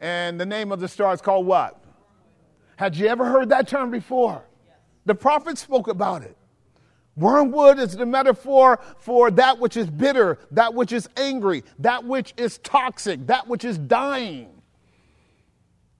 [0.00, 1.82] And the name of the star is called what?
[2.76, 4.44] Had you ever heard that term before?
[5.06, 6.36] The prophet spoke about it.
[7.16, 12.34] Wormwood is the metaphor for that which is bitter, that which is angry, that which
[12.36, 14.50] is toxic, that which is dying.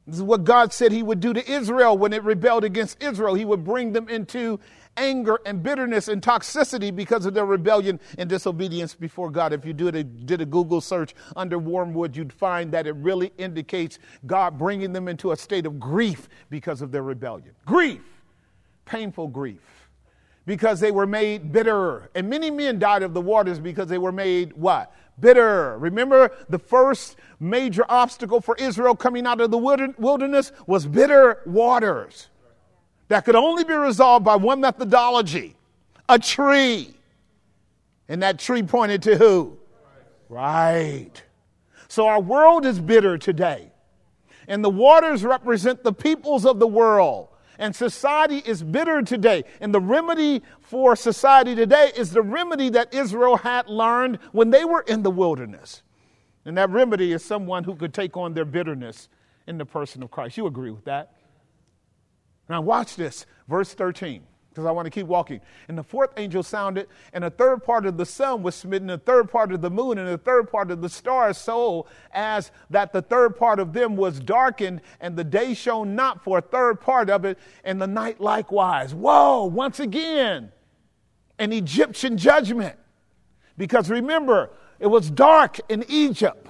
[0.06, 3.34] This is what God said He would do to Israel when it rebelled against Israel.
[3.34, 4.60] He would bring them into
[4.96, 9.52] anger and bitterness and toxicity because of their rebellion and disobedience before God.
[9.52, 13.32] If you did a, did a Google search under wormwood, you'd find that it really
[13.38, 17.52] indicates God bringing them into a state of grief because of their rebellion.
[17.64, 18.02] Grief,
[18.84, 19.73] painful grief
[20.46, 22.10] because they were made bitter.
[22.14, 24.94] And many men died of the waters because they were made what?
[25.20, 25.78] bitter.
[25.78, 32.28] Remember, the first major obstacle for Israel coming out of the wilderness was bitter waters
[33.08, 35.56] that could only be resolved by one methodology
[36.08, 36.94] a tree.
[38.08, 39.56] And that tree pointed to who?
[40.28, 41.22] Right.
[41.88, 43.70] So our world is bitter today.
[44.46, 47.28] And the waters represent the peoples of the world.
[47.58, 49.44] And society is bitter today.
[49.60, 54.64] And the remedy for society today is the remedy that Israel had learned when they
[54.64, 55.82] were in the wilderness.
[56.44, 59.08] And that remedy is someone who could take on their bitterness
[59.46, 60.36] in the person of Christ.
[60.36, 61.12] You agree with that?
[62.48, 64.22] Now, watch this, verse 13
[64.54, 65.40] because I want to keep walking.
[65.66, 68.98] And the fourth angel sounded, and a third part of the sun was smitten, a
[68.98, 72.92] third part of the moon, and a third part of the stars, so as that
[72.92, 76.80] the third part of them was darkened, and the day shone not for a third
[76.80, 78.94] part of it, and the night likewise.
[78.94, 80.52] Whoa, once again,
[81.40, 82.76] an Egyptian judgment.
[83.58, 86.43] Because remember, it was dark in Egypt.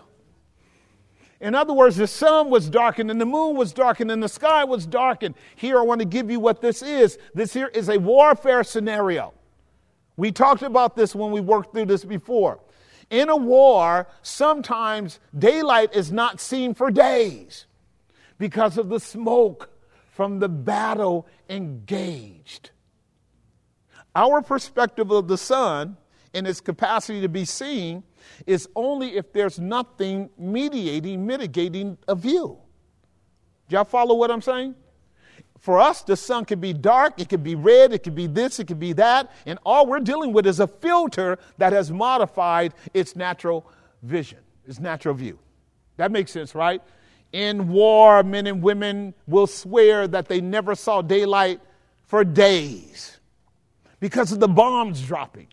[1.44, 4.64] In other words, the sun was darkened and the moon was darkened and the sky
[4.64, 5.34] was darkened.
[5.56, 7.18] Here, I want to give you what this is.
[7.34, 9.34] This here is a warfare scenario.
[10.16, 12.60] We talked about this when we worked through this before.
[13.10, 17.66] In a war, sometimes daylight is not seen for days
[18.38, 19.68] because of the smoke
[20.12, 22.70] from the battle engaged.
[24.16, 25.98] Our perspective of the sun
[26.32, 28.02] and its capacity to be seen
[28.46, 32.58] is only if there's nothing mediating, mitigating a view.
[33.68, 34.74] Do y'all follow what I'm saying?
[35.58, 38.60] For us, the sun can be dark, it can be red, it can be this,
[38.60, 42.74] it can be that, and all we're dealing with is a filter that has modified
[42.92, 43.66] its natural
[44.02, 45.38] vision, its natural view.
[45.96, 46.82] That makes sense, right?
[47.32, 51.60] In war, men and women will swear that they never saw daylight
[52.02, 53.18] for days
[54.00, 55.48] because of the bombs dropping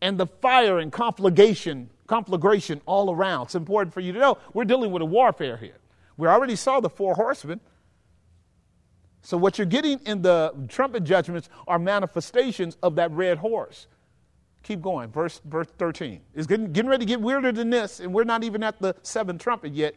[0.00, 3.46] and the fire and conflagration, conflagration all around.
[3.46, 5.78] It's important for you to know we're dealing with a warfare here.
[6.16, 7.60] We already saw the four horsemen.
[9.22, 13.88] So, what you're getting in the trumpet judgments are manifestations of that red horse.
[14.62, 16.20] Keep going, verse, verse 13.
[16.34, 18.94] It's getting, getting ready to get weirder than this, and we're not even at the
[19.02, 19.94] seventh trumpet yet.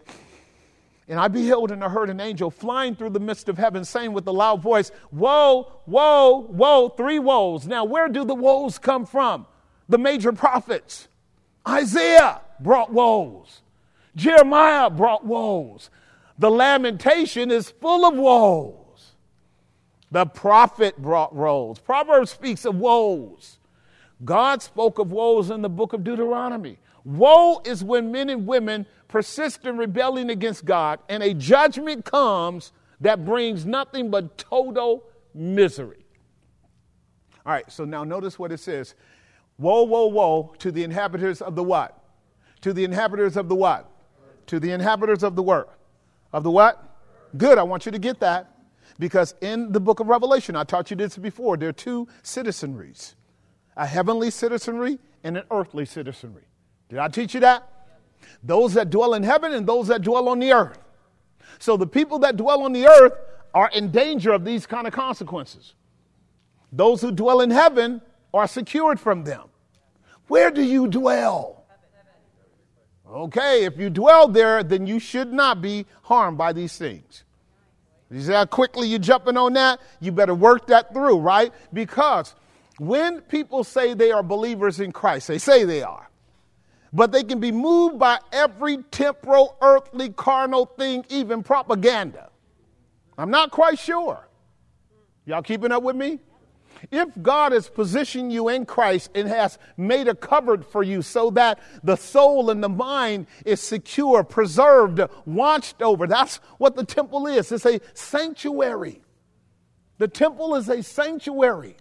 [1.08, 4.14] And I beheld and I heard an angel flying through the midst of heaven, saying
[4.14, 7.66] with a loud voice, Woe, woe, woe, three woes.
[7.66, 9.48] Now, where do the woes come from?
[9.90, 11.08] The major prophets.
[11.68, 13.62] Isaiah brought woes,
[14.16, 15.90] Jeremiah brought woes.
[16.38, 19.12] The lamentation is full of woes.
[20.12, 21.80] The prophet brought woes.
[21.80, 23.58] Proverbs speaks of woes.
[24.24, 26.80] God spoke of woes in the book of Deuteronomy.
[27.04, 32.72] Woe is when men and women persist in rebelling against God, and a judgment comes
[33.02, 36.06] that brings nothing but total misery.
[37.46, 38.96] All right, so now notice what it says.
[39.60, 42.02] Woe, woe, woe to the inhabitants of the what?
[42.62, 43.92] To the inhabitants of the what?
[44.48, 45.78] To the inhabitants of the work.
[46.32, 46.84] Of the what?
[47.38, 48.56] Good, I want you to get that.
[48.98, 53.16] Because in the book of Revelation, I taught you this before, there are two citizenries
[53.78, 56.44] a heavenly citizenry and an earthly citizenry.
[56.90, 57.70] Did I teach you that?
[58.44, 60.80] Those that dwell in heaven and those that dwell on the earth.
[61.60, 63.14] So the people that dwell on the earth
[63.54, 65.76] are in danger of these kind of consequences.
[66.74, 68.02] Those who dwell in heaven
[68.34, 69.50] are secured from them.
[70.28, 71.66] Where do you dwell?
[73.10, 77.24] Okay, if you dwell there, then you should not be harmed by these things.
[78.12, 79.80] You see how quickly you're jumping on that?
[80.00, 81.52] You better work that through, right?
[81.74, 82.36] Because
[82.78, 86.10] when people say they are believers in Christ, they say they are,
[86.94, 92.30] but they can be moved by every temporal, earthly, carnal thing, even propaganda.
[93.18, 94.28] I'm not quite sure.
[95.26, 96.20] Y'all keeping up with me?
[96.92, 101.30] If God has positioned you in Christ and has made a cupboard for you so
[101.32, 107.28] that the soul and the mind is secure, preserved, watched over, that's what the temple
[107.28, 107.52] is.
[107.52, 109.02] It's a sanctuary.
[109.98, 111.76] The temple is a sanctuary.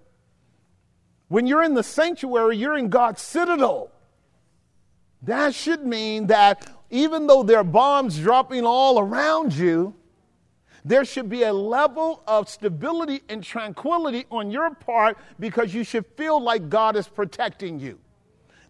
[1.28, 3.92] When you're in the sanctuary, you're in God's citadel.
[5.22, 9.94] That should mean that even though there are bombs dropping all around you,
[10.88, 16.06] there should be a level of stability and tranquility on your part because you should
[16.16, 17.98] feel like God is protecting you.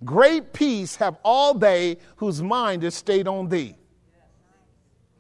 [0.04, 3.76] Great peace have all they whose mind is stayed on thee.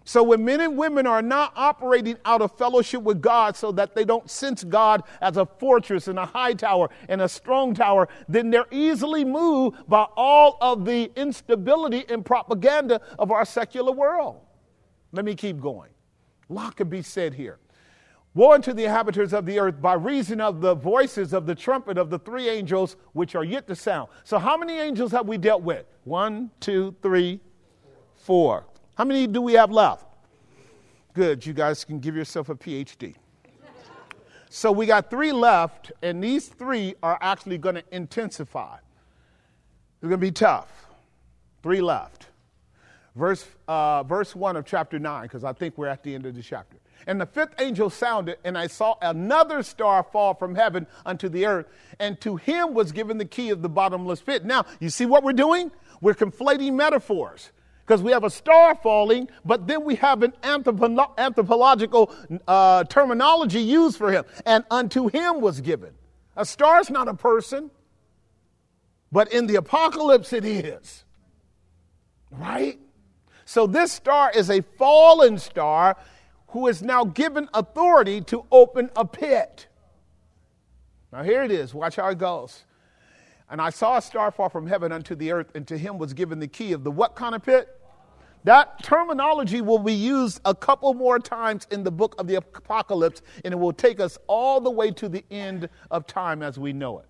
[0.04, 3.94] So when men and women are not operating out of fellowship with God so that
[3.94, 8.08] they don't sense God as a fortress and a high tower and a strong tower,
[8.28, 14.40] then they're easily moved by all of the instability and propaganda of our secular world.
[15.12, 15.90] Let me keep going.
[16.48, 17.58] Lot could be said here.
[18.34, 21.98] Woe unto the inhabitants of the earth by reason of the voices of the trumpet
[21.98, 24.08] of the three angels which are yet to sound.
[24.22, 25.86] So, how many angels have we dealt with?
[26.04, 27.40] One, two, three,
[28.16, 28.64] four.
[28.94, 30.06] How many do we have left?
[31.14, 33.14] Good, you guys can give yourself a PhD.
[34.50, 38.76] so we got three left, and these three are actually going to intensify.
[40.00, 40.86] They're going to be tough.
[41.62, 42.27] Three left.
[43.16, 46.34] Verse, uh, verse 1 of chapter 9, because I think we're at the end of
[46.34, 46.76] the chapter.
[47.06, 51.46] And the fifth angel sounded, and I saw another star fall from heaven unto the
[51.46, 51.66] earth,
[51.98, 54.44] and to him was given the key of the bottomless pit.
[54.44, 55.70] Now, you see what we're doing?
[56.00, 57.50] We're conflating metaphors
[57.88, 62.14] because we have a star falling, but then we have an anthropo- anthropological
[62.46, 64.24] uh, terminology used for him.
[64.44, 65.94] And unto him was given.
[66.36, 67.70] A star is not a person,
[69.10, 71.04] but in the apocalypse it is.
[72.30, 72.78] Right?
[73.48, 75.96] So this star is a fallen star
[76.48, 79.68] who is now given authority to open a pit.
[81.14, 81.72] Now here it is.
[81.72, 82.64] Watch how it goes.
[83.48, 86.12] And I saw a star fall from heaven unto the earth, and to him was
[86.12, 87.74] given the key of the what kind of pit?
[88.44, 93.22] That terminology will be used a couple more times in the book of the Apocalypse,
[93.46, 96.74] and it will take us all the way to the end of time as we
[96.74, 97.06] know it.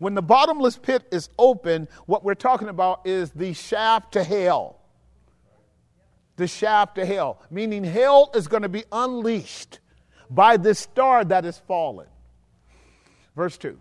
[0.00, 4.80] When the bottomless pit is open, what we're talking about is the shaft to hell.
[6.36, 9.80] The shaft to hell, meaning hell is going to be unleashed
[10.30, 12.06] by this star that is fallen.
[13.36, 13.78] Verse 2.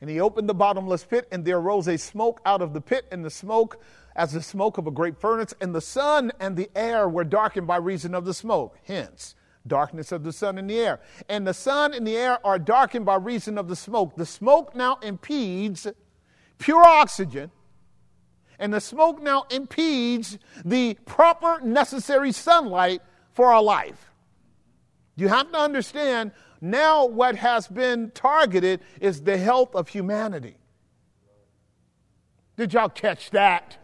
[0.00, 3.06] And he opened the bottomless pit, and there arose a smoke out of the pit,
[3.10, 3.82] and the smoke
[4.16, 7.66] as the smoke of a great furnace, and the sun and the air were darkened
[7.66, 8.78] by reason of the smoke.
[8.84, 9.34] Hence,
[9.66, 11.00] darkness of the sun and the air.
[11.28, 14.16] And the sun and the air are darkened by reason of the smoke.
[14.16, 15.86] The smoke now impedes
[16.58, 17.50] pure oxygen,
[18.60, 23.02] and the smoke now impedes the proper necessary sunlight
[23.32, 24.12] for our life.
[25.16, 26.30] You have to understand
[26.60, 30.56] Now, what has been targeted is the health of humanity.
[32.58, 33.78] Did y'all catch that?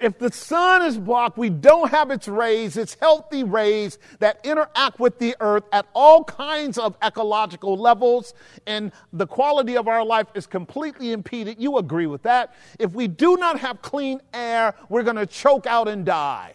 [0.00, 5.00] If the sun is blocked, we don't have its rays, its healthy rays that interact
[5.00, 8.34] with the earth at all kinds of ecological levels,
[8.66, 11.60] and the quality of our life is completely impeded.
[11.60, 12.54] You agree with that?
[12.78, 16.52] If we do not have clean air, we're going to choke out and die.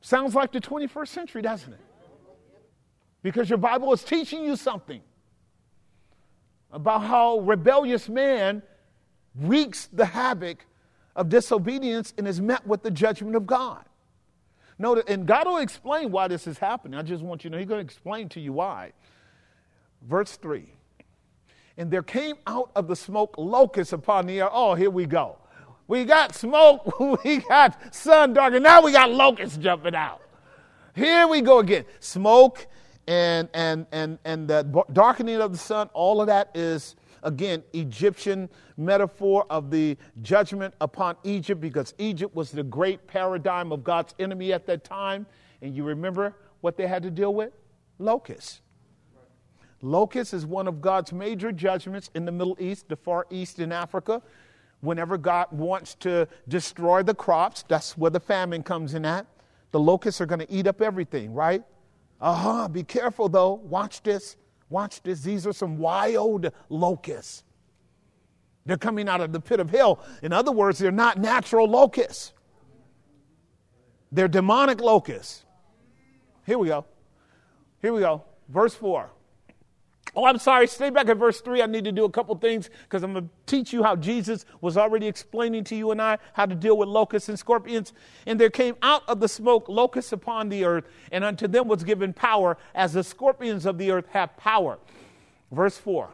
[0.00, 1.80] Sounds like the 21st century, doesn't it?
[3.22, 5.00] Because your Bible is teaching you something
[6.70, 8.62] about how rebellious man
[9.34, 10.66] wreaks the havoc
[11.14, 13.84] of disobedience and is met with the judgment of God.
[14.78, 16.98] Notice, and God will explain why this is happening.
[16.98, 18.92] I just want you to know, He's going to explain to you why.
[20.02, 20.64] Verse 3
[21.76, 24.48] And there came out of the smoke locusts upon the air.
[24.50, 25.38] Oh, here we go.
[25.88, 30.22] We got smoke, we got sun darkening, now we got locusts jumping out.
[30.94, 31.84] Here we go again.
[32.00, 32.66] Smoke
[33.06, 38.48] and and and and the darkening of the sun, all of that is again, Egyptian
[38.76, 44.52] metaphor of the judgment upon Egypt because Egypt was the great paradigm of God's enemy
[44.52, 45.26] at that time.
[45.60, 47.52] And you remember what they had to deal with?
[47.98, 48.60] Locusts.
[49.80, 53.72] Locust is one of God's major judgments in the Middle East, the Far East, in
[53.72, 54.22] Africa.
[54.80, 59.26] Whenever God wants to destroy the crops, that's where the famine comes in at.
[59.72, 61.62] The locusts are going to eat up everything, right?
[62.20, 62.68] Uh huh.
[62.68, 63.54] Be careful though.
[63.54, 64.36] Watch this.
[64.72, 65.20] Watch this.
[65.20, 67.44] These are some wild locusts.
[68.64, 70.02] They're coming out of the pit of hell.
[70.22, 72.32] In other words, they're not natural locusts,
[74.10, 75.44] they're demonic locusts.
[76.46, 76.86] Here we go.
[77.82, 78.24] Here we go.
[78.48, 79.10] Verse 4.
[80.14, 80.66] Oh, I'm sorry.
[80.66, 81.62] Stay back at verse 3.
[81.62, 84.44] I need to do a couple things because I'm going to teach you how Jesus
[84.60, 87.94] was already explaining to you and I how to deal with locusts and scorpions.
[88.26, 91.82] And there came out of the smoke locusts upon the earth, and unto them was
[91.82, 94.78] given power, as the scorpions of the earth have power.
[95.50, 96.12] Verse 4.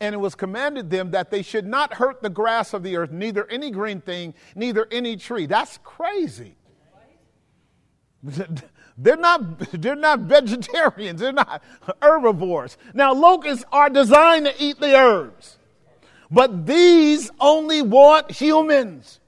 [0.00, 3.10] And it was commanded them that they should not hurt the grass of the earth,
[3.10, 5.44] neither any green thing, neither any tree.
[5.44, 6.56] That's crazy.
[8.98, 11.62] They're not, they're not vegetarians, they're not
[12.00, 12.76] herbivores.
[12.94, 15.58] Now, locusts are designed to eat the herbs,
[16.30, 19.20] but these only want humans.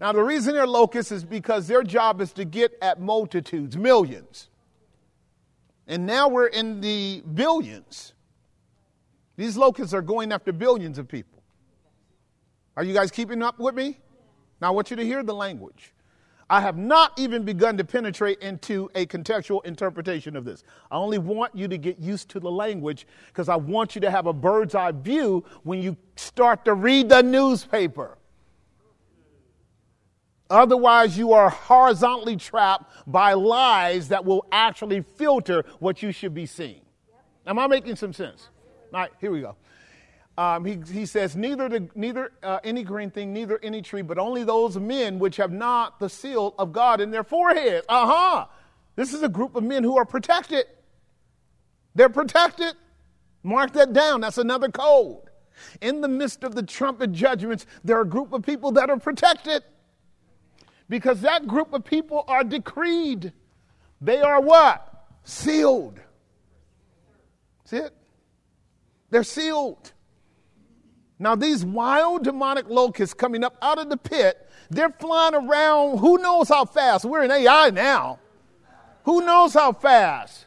[0.00, 4.48] Now, the reason they're locusts is because their job is to get at multitudes, millions.
[5.86, 8.12] And now we're in the billions.
[9.36, 11.42] These locusts are going after billions of people.
[12.76, 13.98] Are you guys keeping up with me?
[14.60, 15.92] Now, I want you to hear the language.
[16.52, 20.64] I have not even begun to penetrate into a contextual interpretation of this.
[20.90, 24.10] I only want you to get used to the language because I want you to
[24.10, 28.18] have a bird's eye view when you start to read the newspaper.
[30.50, 36.44] Otherwise, you are horizontally trapped by lies that will actually filter what you should be
[36.44, 36.82] seeing.
[37.46, 38.50] Am I making some sense?
[38.92, 39.56] All right, here we go.
[40.38, 44.18] Um, he, he says, neither, the, neither uh, any green thing, neither any tree, but
[44.18, 47.84] only those men which have not the seal of God in their foreheads.
[47.88, 48.46] Uh huh.
[48.96, 50.64] This is a group of men who are protected.
[51.94, 52.74] They're protected.
[53.42, 54.22] Mark that down.
[54.22, 55.24] That's another code.
[55.80, 58.98] In the midst of the trumpet judgments, there are a group of people that are
[58.98, 59.62] protected
[60.88, 63.32] because that group of people are decreed.
[64.00, 65.06] They are what?
[65.24, 66.00] Sealed.
[67.64, 67.94] That's it.
[69.10, 69.92] They're sealed.
[71.22, 76.18] Now, these wild demonic locusts coming up out of the pit, they're flying around who
[76.18, 77.04] knows how fast.
[77.04, 78.18] We're in AI now.
[79.04, 80.46] Who knows how fast?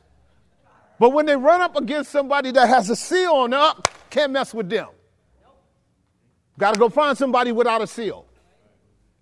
[0.99, 4.53] But when they run up against somebody that has a seal on up, can't mess
[4.53, 4.89] with them.
[6.59, 8.26] Got to go find somebody without a seal.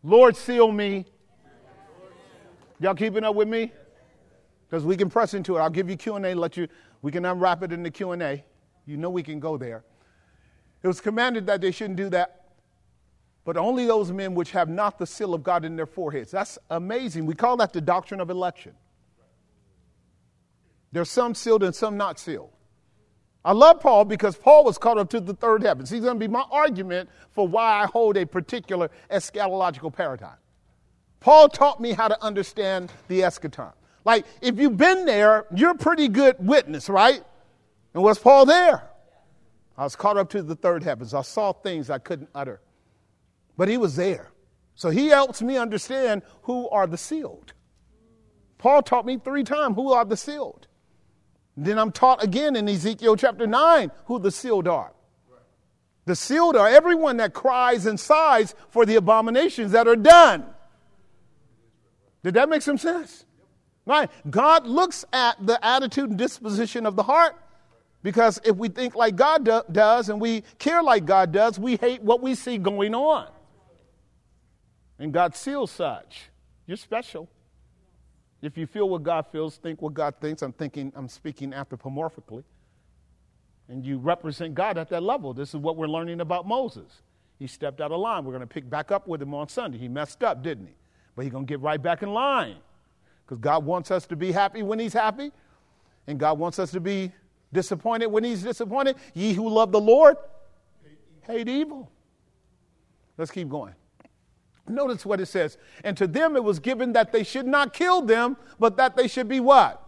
[0.02, 1.06] Lord, seal me.
[2.80, 3.72] Y'all keeping up with me?
[4.68, 5.60] Because we can press into it.
[5.60, 6.34] I'll give you Q and A.
[6.34, 6.68] Let you.
[7.04, 8.44] We can unwrap it in the Q and A.
[8.88, 9.84] You know we can go there.
[10.84, 12.44] It was commanded that they shouldn't do that,
[13.46, 16.32] but only those men which have not the seal of God in their foreheads.
[16.32, 17.26] That's amazing.
[17.26, 18.74] We call that the doctrine of election.
[20.92, 22.52] There's some sealed and some not sealed.
[23.46, 25.90] I love Paul because Paul was caught up to the third heavens.
[25.90, 30.38] He's going to be my argument for why I hold a particular eschatological paradigm.
[31.20, 33.74] Paul taught me how to understand the eschaton.
[34.06, 37.24] Like, if you've been there, you're a pretty good witness, right?
[37.94, 38.84] And was Paul there?
[39.78, 41.14] I was caught up to the third heavens.
[41.14, 42.62] I saw things I couldn't utter.
[43.58, 44.32] But he was there.
[44.76, 47.54] So he helps me understand who are the sealed.
[48.58, 50.68] Paul taught me three times who are the sealed.
[51.56, 54.94] Then I'm taught again in Ezekiel chapter 9 who the sealed are.
[56.06, 60.46] The sealed are everyone that cries and sighs for the abominations that are done.
[62.24, 63.26] Did that make some sense?
[63.86, 64.10] Right?
[64.30, 67.36] God looks at the attitude and disposition of the heart
[68.04, 71.78] because if we think like God do- does and we care like God does, we
[71.78, 73.30] hate what we see going on.
[75.00, 76.30] And God seals such.
[76.68, 77.30] You're special.
[78.42, 80.42] If you feel what God feels, think what God thinks.
[80.42, 82.44] I'm thinking, I'm speaking anthropomorphically.
[83.70, 85.34] And you represent God at that level.
[85.34, 87.02] This is what we're learning about Moses.
[87.40, 88.26] He stepped out of line.
[88.26, 89.78] We're going to pick back up with him on Sunday.
[89.78, 90.74] He messed up, didn't he?
[91.16, 92.58] But he's going to get right back in line.
[93.26, 95.32] Because God wants us to be happy when he's happy,
[96.08, 97.14] and God wants us to be
[97.54, 98.98] disappointed when he's disappointed.
[99.14, 100.18] Ye who love the Lord
[101.22, 101.90] hate evil.
[103.18, 103.76] Let's keep going.
[104.68, 105.58] Notice what it says.
[105.84, 109.08] And to them it was given that they should not kill them, but that they
[109.08, 109.80] should be what?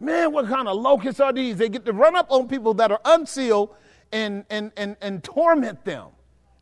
[0.00, 1.56] Man, what kind of locusts are these?
[1.56, 3.74] They get to run up on people that are unsealed
[4.12, 6.08] and, and, and, and torment them.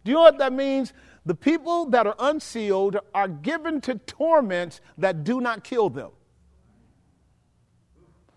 [0.05, 0.93] Do you know what that means?
[1.25, 6.11] The people that are unsealed are given to torments that do not kill them.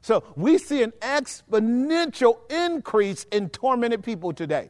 [0.05, 4.69] So we see an exponential increase in tormented people today.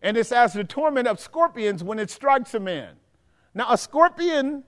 [0.00, 2.94] And it's as the torment of scorpions when it strikes a man.
[3.52, 4.62] Now, a scorpion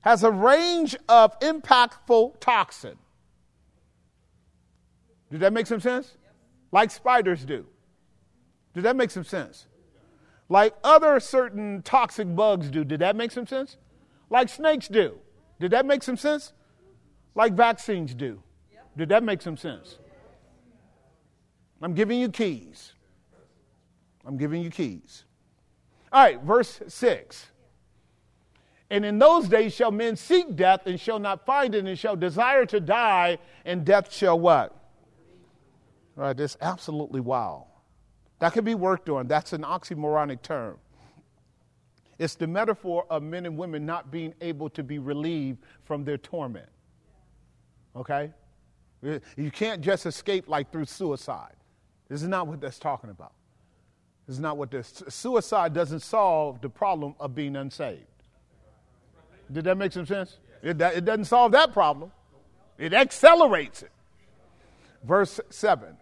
[0.00, 2.98] has a range of impactful toxin.
[5.30, 6.16] Does that make some sense?
[6.72, 7.64] Like spiders do.
[8.74, 9.68] Did that make some sense?
[10.48, 12.82] Like other certain toxic bugs do.
[12.82, 13.76] Did that make some sense?
[14.30, 15.20] Like snakes do.
[15.60, 16.52] Did that make some sense?
[17.34, 18.42] Like vaccines do.
[18.96, 19.98] Did that make some sense?
[21.80, 22.92] I'm giving you keys.
[24.24, 25.24] I'm giving you keys.
[26.12, 27.46] All right, verse 6.
[28.90, 32.14] And in those days shall men seek death and shall not find it, and shall
[32.14, 34.76] desire to die, and death shall what?
[36.18, 37.68] All right, that's absolutely wow.
[38.38, 39.26] That can be worked on.
[39.26, 40.76] That's an oxymoronic term.
[42.18, 46.18] It's the metaphor of men and women not being able to be relieved from their
[46.18, 46.68] torment.
[47.96, 48.30] Okay?
[49.36, 51.54] You can't just escape like through suicide.
[52.08, 53.32] This is not what that's talking about.
[54.26, 58.06] This is not what this suicide doesn't solve the problem of being unsaved.
[59.50, 60.38] Did that make some sense?
[60.62, 62.12] It, it doesn't solve that problem.
[62.78, 63.90] It accelerates it.
[65.02, 65.96] Verse 7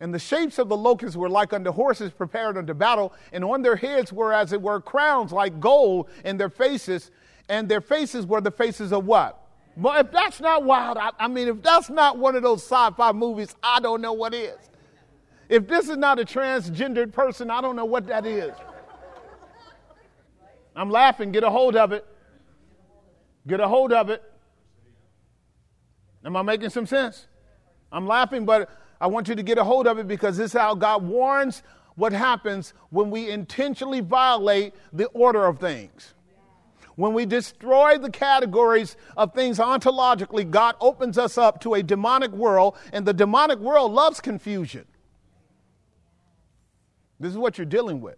[0.00, 3.62] and the shapes of the locusts were like unto horses prepared unto battle, and on
[3.62, 7.10] their heads were as it were crowns like gold in their faces,
[7.48, 9.43] and their faces were the faces of what?
[9.76, 12.90] But if that's not wild, I, I mean, if that's not one of those sci
[12.96, 14.56] fi movies, I don't know what is.
[15.48, 18.54] If this is not a transgendered person, I don't know what that is.
[20.76, 21.32] I'm laughing.
[21.32, 22.06] Get a hold of it.
[23.46, 24.22] Get a hold of it.
[26.24, 27.26] Am I making some sense?
[27.92, 28.70] I'm laughing, but
[29.00, 31.62] I want you to get a hold of it because this is how God warns
[31.96, 36.14] what happens when we intentionally violate the order of things.
[36.96, 42.30] When we destroy the categories of things ontologically, God opens us up to a demonic
[42.30, 44.84] world, and the demonic world loves confusion.
[47.18, 48.16] This is what you're dealing with.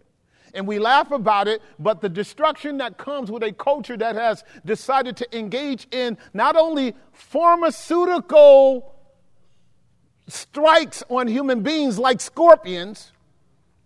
[0.53, 4.43] And we laugh about it, but the destruction that comes with a culture that has
[4.65, 8.95] decided to engage in not only pharmaceutical
[10.27, 13.11] strikes on human beings like scorpions,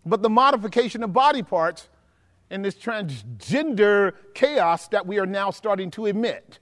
[0.06, 1.88] but the modification of body parts
[2.52, 6.60] and this transgender chaos that we are now starting to emit.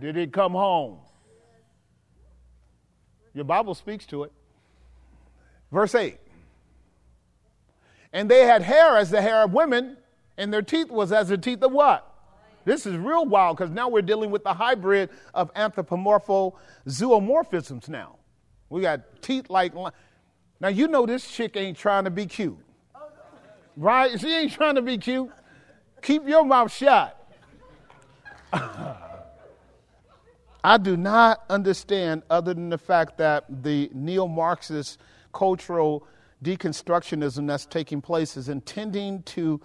[0.00, 0.98] Did it come home?
[3.34, 4.32] Your Bible speaks to it.
[5.70, 6.18] Verse 8.
[8.14, 9.98] And they had hair as the hair of women,
[10.38, 12.08] and their teeth was as the teeth of what?
[12.64, 16.54] This is real wild because now we're dealing with the hybrid of anthropomorpho
[16.86, 18.16] zoomorphisms now.
[18.70, 19.74] We got teeth like.
[20.60, 22.58] Now, you know this chick ain't trying to be cute.
[23.76, 24.18] Right?
[24.20, 25.30] She ain't trying to be cute.
[26.02, 27.18] Keep your mouth shut.
[30.64, 34.98] I do not understand, other than the fact that the neo Marxist
[35.32, 36.06] cultural
[36.44, 39.60] deconstructionism that's taking place is intending to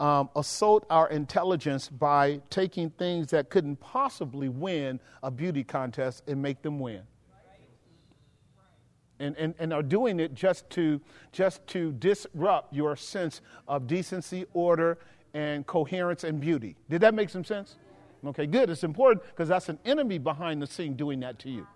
[0.00, 6.42] um, assault our intelligence by taking things that couldn't possibly win a beauty contest and
[6.42, 7.02] make them win
[9.22, 11.00] and, and, and are doing it just to,
[11.30, 14.98] just to disrupt your sense of decency, order,
[15.34, 16.76] and coherence and beauty.
[16.90, 17.76] Did that make some sense?
[18.24, 18.70] Okay, good.
[18.70, 21.66] It's important because that's an enemy behind the scene doing that to you.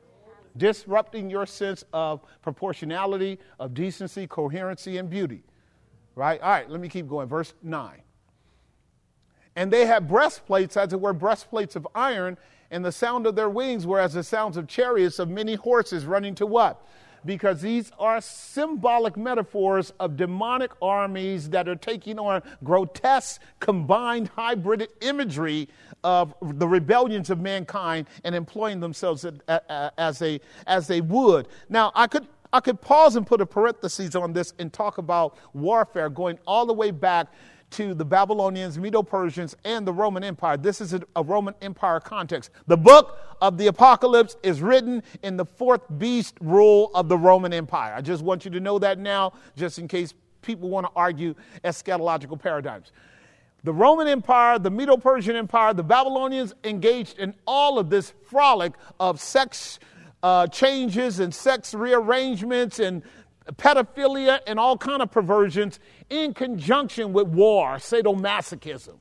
[0.56, 5.42] Disrupting your sense of proportionality, of decency, coherency, and beauty.
[6.14, 6.40] Right?
[6.40, 7.28] All right, let me keep going.
[7.28, 8.00] Verse 9.
[9.54, 12.36] And they had breastplates, as it were, breastplates of iron,
[12.70, 16.04] and the sound of their wings were as the sounds of chariots of many horses
[16.04, 16.84] running to what?
[17.26, 24.88] Because these are symbolic metaphors of demonic armies that are taking on grotesque, combined, hybrid
[25.02, 25.68] imagery
[26.04, 29.26] of the rebellions of mankind and employing themselves
[29.98, 31.48] as, a, as they would.
[31.68, 35.36] Now, I could I could pause and put a parenthesis on this and talk about
[35.52, 37.26] warfare going all the way back
[37.70, 40.56] to the Babylonians, Medo Persians, and the Roman Empire.
[40.56, 42.50] This is a, Roman Empire context.
[42.66, 47.52] The book of the Apocalypse is written in the fourth beast rule of the Roman
[47.52, 47.94] Empire.
[47.94, 51.34] I just want you to know that now, just in case people want to argue
[51.64, 52.92] eschatological paradigms.
[53.64, 58.74] The Roman Empire, the Medo Persian Empire, the Babylonians engaged in all of this frolic
[59.00, 59.80] of sex
[60.22, 63.02] uh, changes and sex rearrangements and
[63.52, 65.78] pedophilia and all kind of perversions
[66.10, 68.98] in conjunction with war, sadomasochism.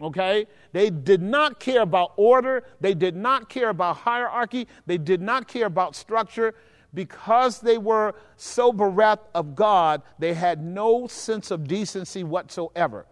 [0.00, 0.46] Okay?
[0.72, 2.64] They did not care about order.
[2.80, 4.68] They did not care about hierarchy.
[4.86, 6.54] They did not care about structure.
[6.94, 13.06] Because they were so bereft of God, they had no sense of decency whatsoever.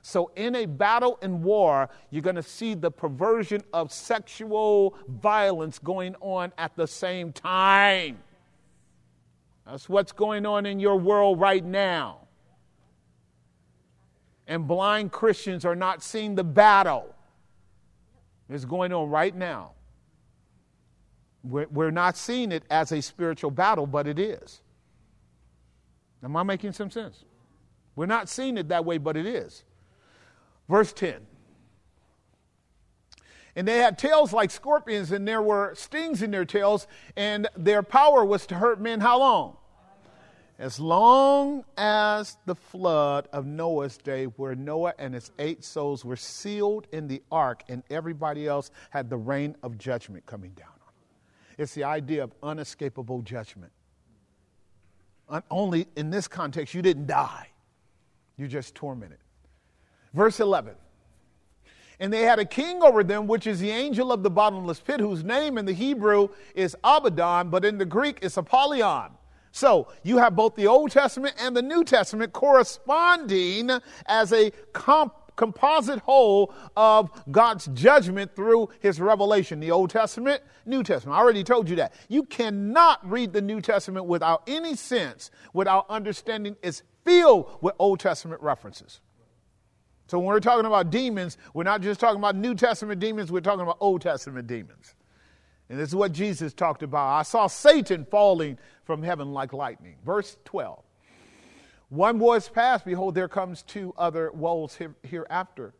[0.00, 5.80] So, in a battle and war, you're going to see the perversion of sexual violence
[5.80, 8.18] going on at the same time.
[9.66, 12.20] That's what's going on in your world right now.
[14.46, 17.12] And blind Christians are not seeing the battle
[18.48, 19.72] that's going on right now.
[21.42, 24.62] We're, we're not seeing it as a spiritual battle, but it is.
[26.22, 27.24] Am I making some sense?
[27.96, 29.64] We're not seeing it that way, but it is.
[30.68, 31.26] Verse 10.
[33.56, 36.86] And they had tails like scorpions, and there were stings in their tails,
[37.16, 39.56] and their power was to hurt men how long?
[40.58, 46.16] As long as the flood of Noah's day, where Noah and his eight souls were
[46.16, 50.92] sealed in the ark, and everybody else had the rain of judgment coming down on
[50.94, 51.16] them.
[51.58, 53.72] It's the idea of unescapable judgment.
[55.50, 57.48] Only in this context, you didn't die,
[58.36, 59.18] you just tormented.
[60.12, 60.74] Verse 11.
[61.98, 65.00] And they had a king over them, which is the angel of the bottomless pit,
[65.00, 69.12] whose name in the Hebrew is Abaddon, but in the Greek is Apollyon.
[69.52, 73.70] So you have both the Old Testament and the New Testament corresponding
[74.04, 79.58] as a comp- composite whole of God's judgment through his revelation.
[79.60, 81.16] The Old Testament, New Testament.
[81.16, 81.94] I already told you that.
[82.08, 88.00] You cannot read the New Testament without any sense, without understanding it's filled with Old
[88.00, 89.00] Testament references.
[90.06, 93.40] So when we're talking about demons, we're not just talking about New Testament demons, we're
[93.40, 94.94] talking about Old Testament demons.
[95.68, 97.08] And this is what Jesus talked about.
[97.08, 99.96] I saw Satan falling from heaven like lightning.
[100.04, 100.82] Verse 12.
[101.88, 105.74] One voice passed, behold, there comes two other woes hereafter.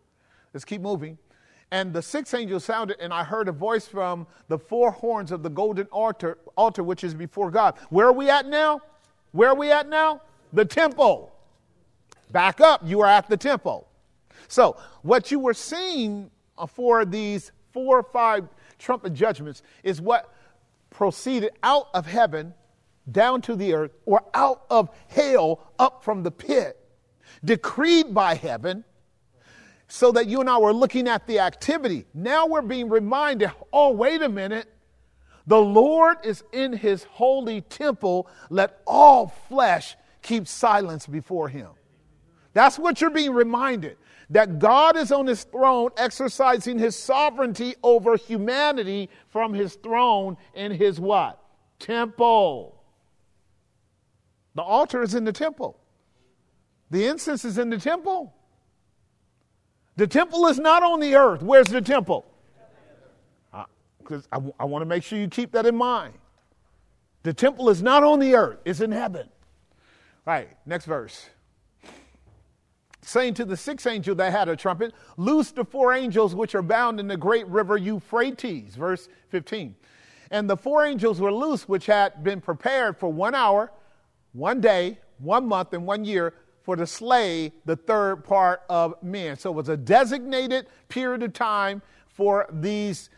[0.52, 1.18] Let's keep moving.
[1.72, 5.42] And the sixth angel sounded, and I heard a voice from the four horns of
[5.42, 7.74] the golden altar, altar which is before God.
[7.90, 8.80] Where are we at now?
[9.32, 10.22] Where are we at now?
[10.52, 11.32] The temple.
[12.30, 13.88] Back up, you are at the temple.
[14.48, 16.30] So, what you were seeing
[16.68, 20.32] for these four or five trumpet judgments is what
[20.90, 22.54] proceeded out of heaven
[23.10, 26.78] down to the earth or out of hell up from the pit,
[27.44, 28.84] decreed by heaven,
[29.88, 32.06] so that you and I were looking at the activity.
[32.12, 34.68] Now we're being reminded oh, wait a minute.
[35.46, 38.28] The Lord is in his holy temple.
[38.50, 41.68] Let all flesh keep silence before him.
[42.52, 43.96] That's what you're being reminded
[44.30, 50.72] that God is on his throne exercising his sovereignty over humanity from his throne in
[50.72, 51.40] his what?
[51.78, 52.82] Temple.
[54.54, 55.78] The altar is in the temple.
[56.90, 58.34] The incense is in the temple.
[59.96, 61.42] The temple is not on the earth.
[61.42, 62.26] Where's the temple?
[63.98, 66.14] Because uh, I, I want to make sure you keep that in mind.
[67.22, 69.28] The temple is not on the earth, it's in heaven.
[70.26, 71.28] All right, next verse
[73.06, 76.62] saying to the sixth angel that had a trumpet, Loose the four angels which are
[76.62, 78.74] bound in the great river Euphrates.
[78.74, 79.74] Verse 15.
[80.30, 83.70] And the four angels were loose, which had been prepared for one hour,
[84.32, 89.38] one day, one month, and one year for to slay the third part of men.
[89.38, 93.08] So it was a designated period of time for these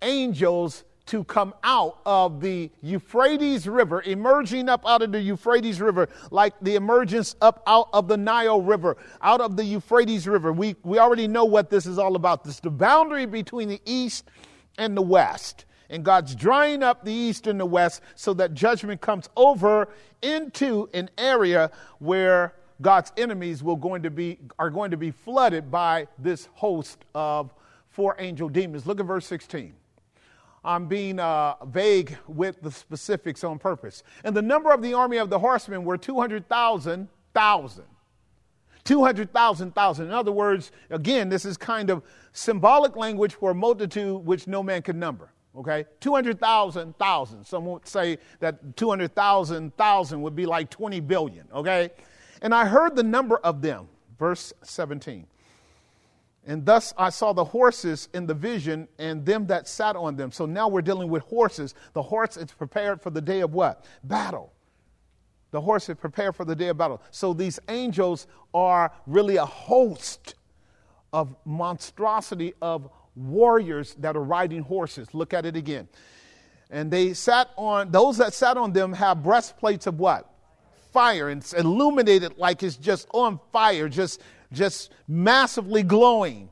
[0.00, 6.08] angels to come out of the Euphrates River, emerging up out of the Euphrates River,
[6.30, 10.52] like the emergence up out of the Nile River, out of the Euphrates River.
[10.52, 12.44] We, we already know what this is all about.
[12.44, 14.24] This is the boundary between the east
[14.78, 15.66] and the west.
[15.90, 19.88] And God's drying up the east and the west so that judgment comes over
[20.22, 25.70] into an area where God's enemies will going to be, are going to be flooded
[25.70, 27.52] by this host of
[27.88, 28.86] four angel demons.
[28.86, 29.74] Look at verse 16.
[30.64, 34.02] I'm being uh, vague with the specifics on purpose.
[34.24, 37.84] And the number of the army of the horsemen were 200,000, thousand.
[38.84, 40.06] 200,000, thousand.
[40.06, 42.02] In other words, again, this is kind of
[42.32, 45.30] symbolic language for a multitude which no man could number.
[45.56, 45.84] Okay?
[46.00, 47.44] 200,000, thousand.
[47.44, 51.46] Some would say that 200,000, thousand would be like 20 billion.
[51.54, 51.90] Okay?
[52.42, 53.88] And I heard the number of them.
[54.18, 55.26] Verse 17.
[56.46, 60.30] And thus I saw the horses in the vision and them that sat on them.
[60.30, 61.74] So now we're dealing with horses.
[61.94, 63.84] The horse is prepared for the day of what?
[64.02, 64.52] Battle.
[65.52, 67.00] The horse is prepared for the day of battle.
[67.10, 70.34] So these angels are really a host
[71.12, 75.14] of monstrosity of warriors that are riding horses.
[75.14, 75.88] Look at it again.
[76.70, 80.28] And they sat on, those that sat on them have breastplates of what?
[80.92, 81.28] Fire.
[81.28, 84.20] And it's illuminated like it's just on fire, just
[84.54, 86.48] just massively glowing,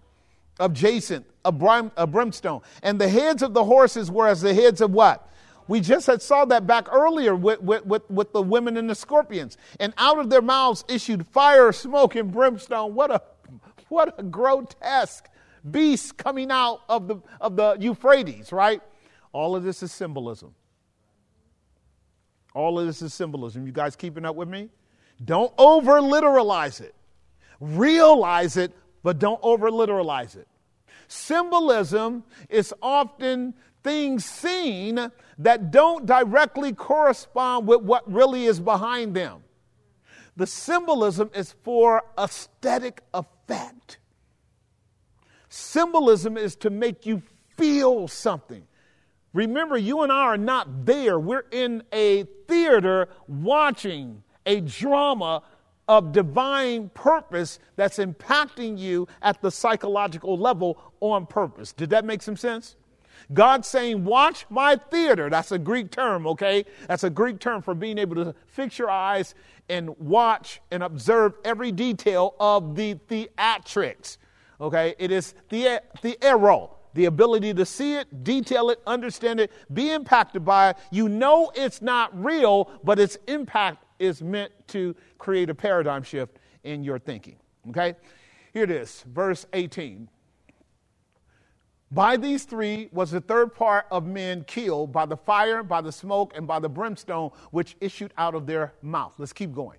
[0.72, 2.60] jacinth, a, brim, a brimstone.
[2.82, 5.28] And the heads of the horses were as the heads of what?
[5.68, 8.94] We just had saw that back earlier with, with, with, with, the women and the
[8.94, 9.56] scorpions.
[9.80, 12.94] And out of their mouths issued fire, smoke, and brimstone.
[12.94, 13.22] What a,
[13.88, 15.28] what a grotesque
[15.70, 18.82] beast coming out of the, of the Euphrates, right?
[19.32, 20.54] All of this is symbolism.
[22.54, 23.66] All of this is symbolism.
[23.66, 24.68] You guys keeping up with me?
[25.24, 26.94] Don't over literalize it.
[27.62, 28.72] Realize it,
[29.04, 30.48] but don't over literalize it.
[31.06, 33.54] Symbolism is often
[33.84, 39.44] things seen that don't directly correspond with what really is behind them.
[40.34, 43.98] The symbolism is for aesthetic effect.
[45.48, 47.22] Symbolism is to make you
[47.56, 48.66] feel something.
[49.32, 51.16] Remember, you and I are not there.
[51.16, 55.42] We're in a theater watching a drama
[55.88, 61.72] of divine purpose that's impacting you at the psychological level on purpose.
[61.72, 62.76] Did that make some sense?
[63.32, 65.30] God saying, Watch my theater.
[65.30, 66.64] That's a Greek term, okay?
[66.88, 69.34] That's a Greek term for being able to fix your eyes
[69.68, 74.18] and watch and observe every detail of the theatrics,
[74.60, 74.94] okay?
[74.98, 79.90] It is the, the arrow, the ability to see it, detail it, understand it, be
[79.92, 80.76] impacted by it.
[80.90, 86.38] You know it's not real, but its impact is meant to create a paradigm shift
[86.64, 87.36] in your thinking.
[87.68, 87.94] Okay?
[88.52, 90.08] Here it is, verse 18.
[91.92, 95.92] By these three was the third part of men killed by the fire, by the
[95.92, 99.14] smoke, and by the brimstone which issued out of their mouth.
[99.18, 99.78] Let's keep going.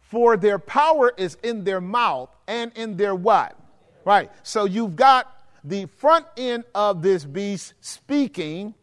[0.00, 3.58] For their power is in their mouth and in their what?
[4.04, 4.30] Right.
[4.42, 8.74] So you've got the front end of this beast speaking,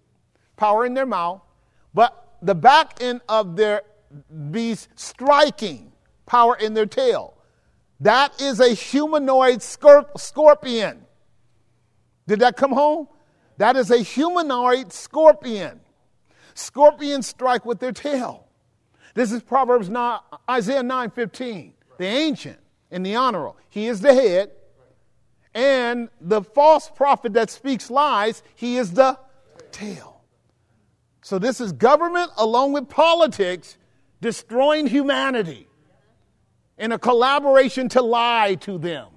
[0.57, 1.41] power in their mouth,
[1.93, 3.83] but the back end of their
[4.51, 5.91] beast striking,
[6.25, 7.35] power in their tail.
[7.99, 11.05] That is a humanoid scorpion.
[12.27, 13.07] Did that come home?
[13.57, 15.81] That is a humanoid scorpion.
[16.53, 18.47] Scorpions strike with their tail.
[19.15, 21.73] This is Proverbs 9, Isaiah 9:15.
[21.97, 22.59] The ancient
[22.91, 23.57] and the honorable.
[23.69, 24.51] He is the head.
[25.53, 29.17] And the false prophet that speaks lies, he is the
[29.71, 30.21] tail.
[31.21, 33.77] So this is government along with politics
[34.21, 35.67] destroying humanity
[36.77, 39.07] in a collaboration to lie to them.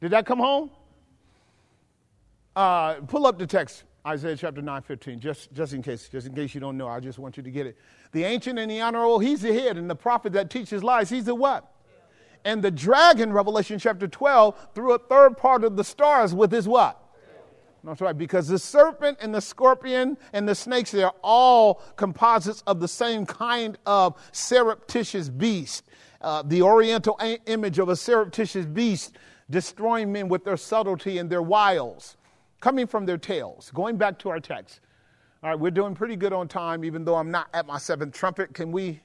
[0.00, 0.70] Did that come home?
[2.54, 6.34] Uh, pull up the text, Isaiah chapter 9, 15, just, just in case, just in
[6.34, 6.88] case you don't know.
[6.88, 7.76] I just want you to get it.
[8.12, 11.24] The ancient and the honorable, he's the head, and the prophet that teaches lies, he's
[11.24, 11.70] the what?
[12.44, 16.66] And the dragon, Revelation chapter 12, threw a third part of the stars with his
[16.66, 17.02] what?
[17.86, 22.80] That's right, because the serpent and the scorpion and the snakes, they're all composites of
[22.80, 25.84] the same kind of surreptitious beast.
[26.20, 29.16] Uh, the oriental a- image of a surreptitious beast
[29.50, 32.16] destroying men with their subtlety and their wiles,
[32.58, 33.70] coming from their tails.
[33.72, 34.80] Going back to our text.
[35.44, 38.12] All right, we're doing pretty good on time, even though I'm not at my seventh
[38.12, 38.52] trumpet.
[38.52, 39.00] Can we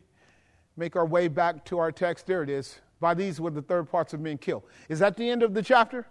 [0.75, 2.25] make our way back to our text?
[2.25, 2.79] There it is.
[2.99, 4.63] By these were the third parts of men killed.
[4.89, 6.07] Is that the end of the chapter?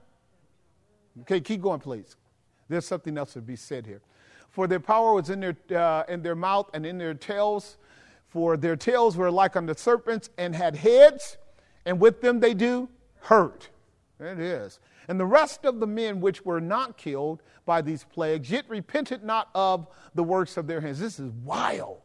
[1.22, 2.14] Okay, keep going, please.
[2.70, 4.00] There's something else to be said here.
[4.48, 7.76] For their power was in their, uh, in their mouth and in their tails.
[8.28, 11.36] For their tails were like unto serpents and had heads,
[11.84, 12.88] and with them they do
[13.22, 13.68] hurt.
[14.20, 14.78] It is.
[15.08, 19.24] And the rest of the men which were not killed by these plagues, yet repented
[19.24, 21.00] not of the works of their hands.
[21.00, 22.02] This is wild.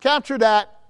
[0.00, 0.80] Capture that.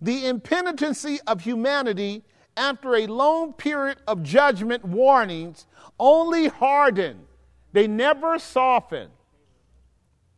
[0.00, 2.24] The impenitency of humanity
[2.56, 5.66] after a long period of judgment warnings
[5.98, 7.26] only hardened
[7.72, 9.08] they never soften.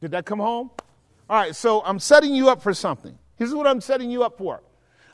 [0.01, 0.71] Did that come home?
[1.31, 3.17] All right, so I'm setting you up for something.
[3.37, 4.63] Here's what I'm setting you up for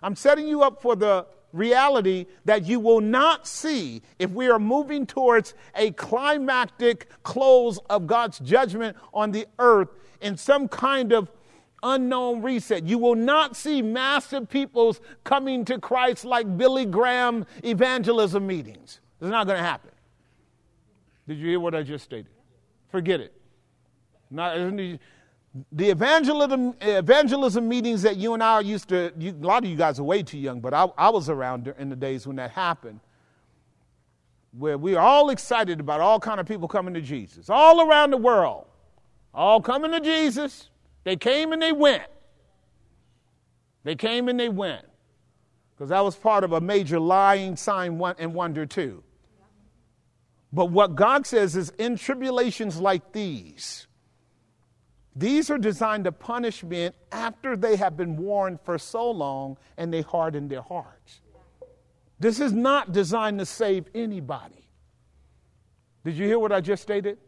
[0.02, 4.58] I'm setting you up for the reality that you will not see if we are
[4.58, 9.88] moving towards a climactic close of God's judgment on the earth
[10.20, 11.30] in some kind of
[11.82, 12.84] unknown reset.
[12.84, 19.00] You will not see massive peoples coming to Christ like Billy Graham evangelism meetings.
[19.20, 19.90] It's not going to happen.
[21.28, 22.32] Did you hear what I just stated?
[22.90, 23.34] Forget it.
[24.30, 24.56] Not,
[25.72, 29.76] the evangelism, evangelism meetings that you and I used to, you, a lot of you
[29.76, 32.50] guys are way too young, but I, I was around in the days when that
[32.50, 33.00] happened,
[34.52, 38.10] where we are all excited about all kind of people coming to Jesus, all around
[38.10, 38.66] the world,
[39.34, 40.70] all coming to Jesus.
[41.04, 42.04] They came and they went.
[43.84, 44.84] They came and they went.
[45.74, 49.02] Because that was part of a major lying sign and wonder, too.
[50.52, 53.86] But what God says is in tribulations like these,
[55.14, 59.92] these are designed to punish men after they have been warned for so long and
[59.92, 61.20] they harden their hearts.
[62.20, 64.68] This is not designed to save anybody.
[66.04, 67.18] Did you hear what I just stated?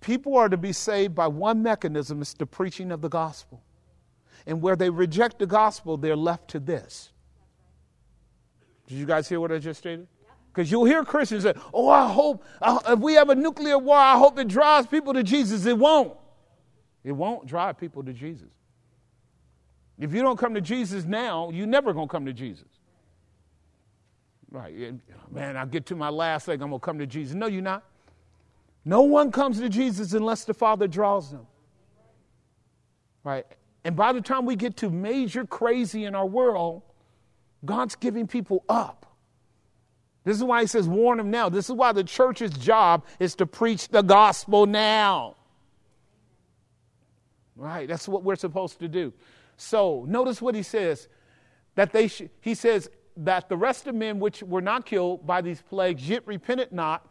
[0.00, 3.62] People are to be saved by one mechanism it's the preaching of the gospel.
[4.46, 7.12] And where they reject the gospel, they're left to this.
[8.86, 10.06] Did you guys hear what I just stated?
[10.54, 12.44] Because you'll hear Christians say, Oh, I hope,
[12.88, 15.66] if we have a nuclear war, I hope it drives people to Jesus.
[15.66, 16.16] It won't.
[17.02, 18.50] It won't drive people to Jesus.
[19.98, 22.68] If you don't come to Jesus now, you're never going to come to Jesus.
[24.50, 24.94] Right.
[25.30, 26.62] Man, I'll get to my last thing.
[26.62, 27.34] I'm going to come to Jesus.
[27.34, 27.82] No, you're not.
[28.84, 31.46] No one comes to Jesus unless the Father draws them.
[33.24, 33.46] Right.
[33.84, 36.82] And by the time we get to major crazy in our world,
[37.64, 39.03] God's giving people up.
[40.24, 41.48] This is why he says, warn them now.
[41.48, 45.36] This is why the church's job is to preach the gospel now.
[47.56, 47.86] Right?
[47.86, 49.12] That's what we're supposed to do.
[49.56, 51.08] So notice what he says
[51.74, 55.40] that they sh- he says that the rest of men which were not killed by
[55.40, 57.08] these plagues yet repented not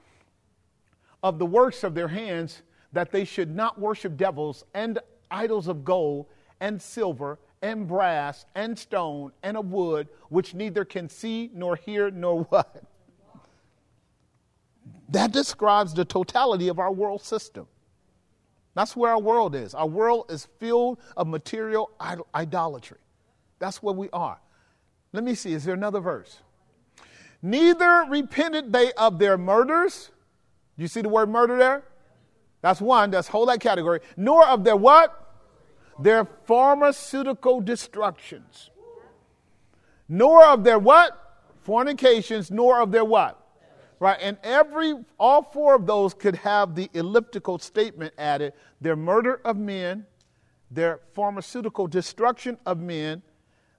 [1.22, 5.00] of the works of their hands that they should not worship devils and
[5.32, 6.26] idols of gold
[6.60, 12.12] and silver and brass and stone and of wood which neither can see nor hear
[12.12, 12.84] nor what
[15.10, 17.68] that describes the totality of our world system
[18.76, 19.76] that's where our world is.
[19.76, 21.92] Our world is filled of material
[22.34, 22.98] idolatry.
[23.60, 24.40] That's where we are.
[25.12, 26.40] Let me see, is there another verse?
[27.42, 30.12] Neither repented they of their murders.
[30.76, 31.84] You see the word murder there?
[32.62, 34.00] That's one, that's whole that category.
[34.18, 35.20] Nor of their what?
[36.00, 38.72] Their pharmaceutical destructions.
[40.10, 41.20] Nor of their what?
[41.62, 43.40] Fornications, nor of their what?
[44.04, 44.20] Right?
[44.22, 48.52] And every, all four of those could have the elliptical statement added
[48.82, 50.06] their murder of men,
[50.70, 53.22] their pharmaceutical destruction of men,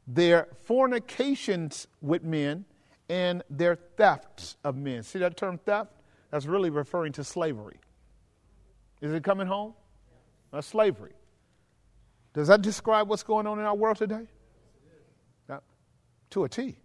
[0.07, 2.65] their fornications with men,
[3.11, 5.03] and their thefts of men.
[5.03, 5.91] See that term theft?
[6.31, 7.77] That's really referring to slavery.
[9.03, 9.75] Is it coming home?
[10.53, 11.13] That's slavery.
[12.33, 14.27] Does that describe what's going on in our world today?
[15.51, 15.59] Yeah.
[16.31, 16.77] To a T.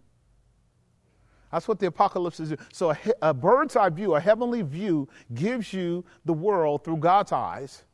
[1.52, 2.54] That's what the apocalypse is.
[2.72, 7.32] So, a, a, bird's eye view, a heavenly view, gives you the world through God's
[7.32, 7.84] eyes.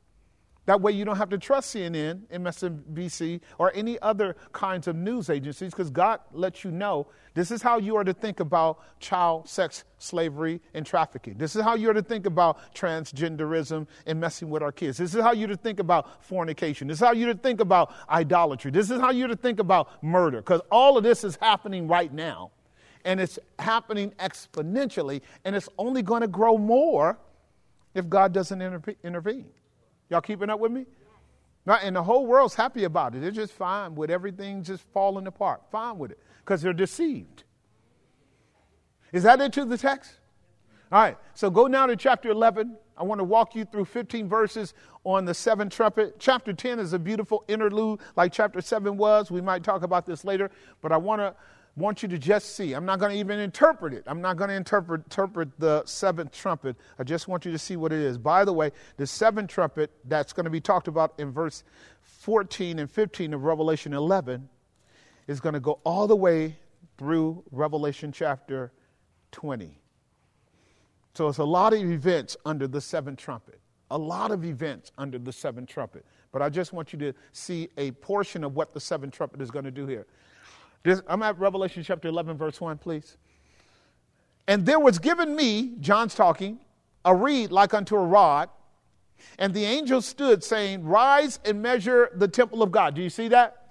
[0.67, 5.31] That way, you don't have to trust CNN, MSNBC, or any other kinds of news
[5.31, 9.49] agencies because God lets you know this is how you are to think about child
[9.49, 11.35] sex slavery and trafficking.
[11.39, 14.99] This is how you are to think about transgenderism and messing with our kids.
[14.99, 16.89] This is how you're to think about fornication.
[16.89, 18.73] This is how you're to think about idolatry.
[18.73, 22.13] This is how you're to think about murder because all of this is happening right
[22.13, 22.51] now
[23.07, 27.17] and it's happening exponentially, and it's only going to grow more
[27.95, 29.47] if God doesn't intervene.
[30.11, 30.85] Y'all keeping up with me?
[31.65, 33.21] Right, and the whole world's happy about it.
[33.21, 35.63] They're just fine with everything just falling apart.
[35.71, 37.45] Fine with it because they're deceived.
[39.13, 40.13] Is that it to the text?
[40.93, 42.77] All right, so go now to chapter 11.
[42.99, 46.17] I want to walk you through 15 verses on the seventh trumpet.
[46.19, 49.31] Chapter 10 is a beautiful interlude like chapter 7 was.
[49.31, 50.51] We might talk about this later,
[50.83, 51.35] but I want to
[51.77, 52.73] want you to just see.
[52.73, 54.05] I'm not going to even interpret it.
[54.07, 56.77] I'm not going to interpret, interpret the seventh trumpet.
[56.99, 58.17] I just want you to see what it is.
[58.17, 61.65] By the way, the seventh trumpet that's going to be talked about in verse
[62.03, 64.49] 14 and 15 of Revelation 11
[65.27, 66.57] is going to go all the way
[66.97, 68.73] through Revelation chapter
[69.33, 69.79] 20.
[71.15, 73.61] So it's a lot of events under the seventh trumpet.
[73.91, 76.05] A lot of events under the seventh trumpet.
[76.33, 79.51] But I just want you to see a portion of what the seventh trumpet is
[79.51, 80.07] going to do here.
[81.09, 83.17] I'm at Revelation chapter 11, verse 1, please.
[84.49, 86.61] And there was given me, John's talking,
[87.05, 88.49] a reed like unto a rod.
[89.39, 92.95] And the angel stood saying, Rise and measure the temple of God.
[92.95, 93.67] Do you see that?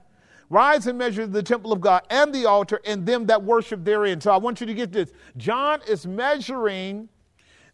[0.49, 4.21] rise and measure the temple of God and the altar and them that worship therein.
[4.21, 5.11] So I want you to get this.
[5.37, 7.09] John is measuring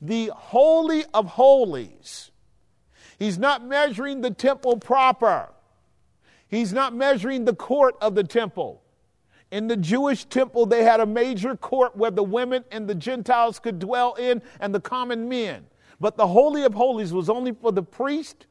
[0.01, 2.31] the Holy of Holies.
[3.19, 5.49] He's not measuring the temple proper.
[6.47, 8.81] He's not measuring the court of the temple.
[9.51, 13.59] In the Jewish temple, they had a major court where the women and the Gentiles
[13.59, 15.65] could dwell in and the common men.
[15.99, 18.47] But the Holy of Holies was only for the priest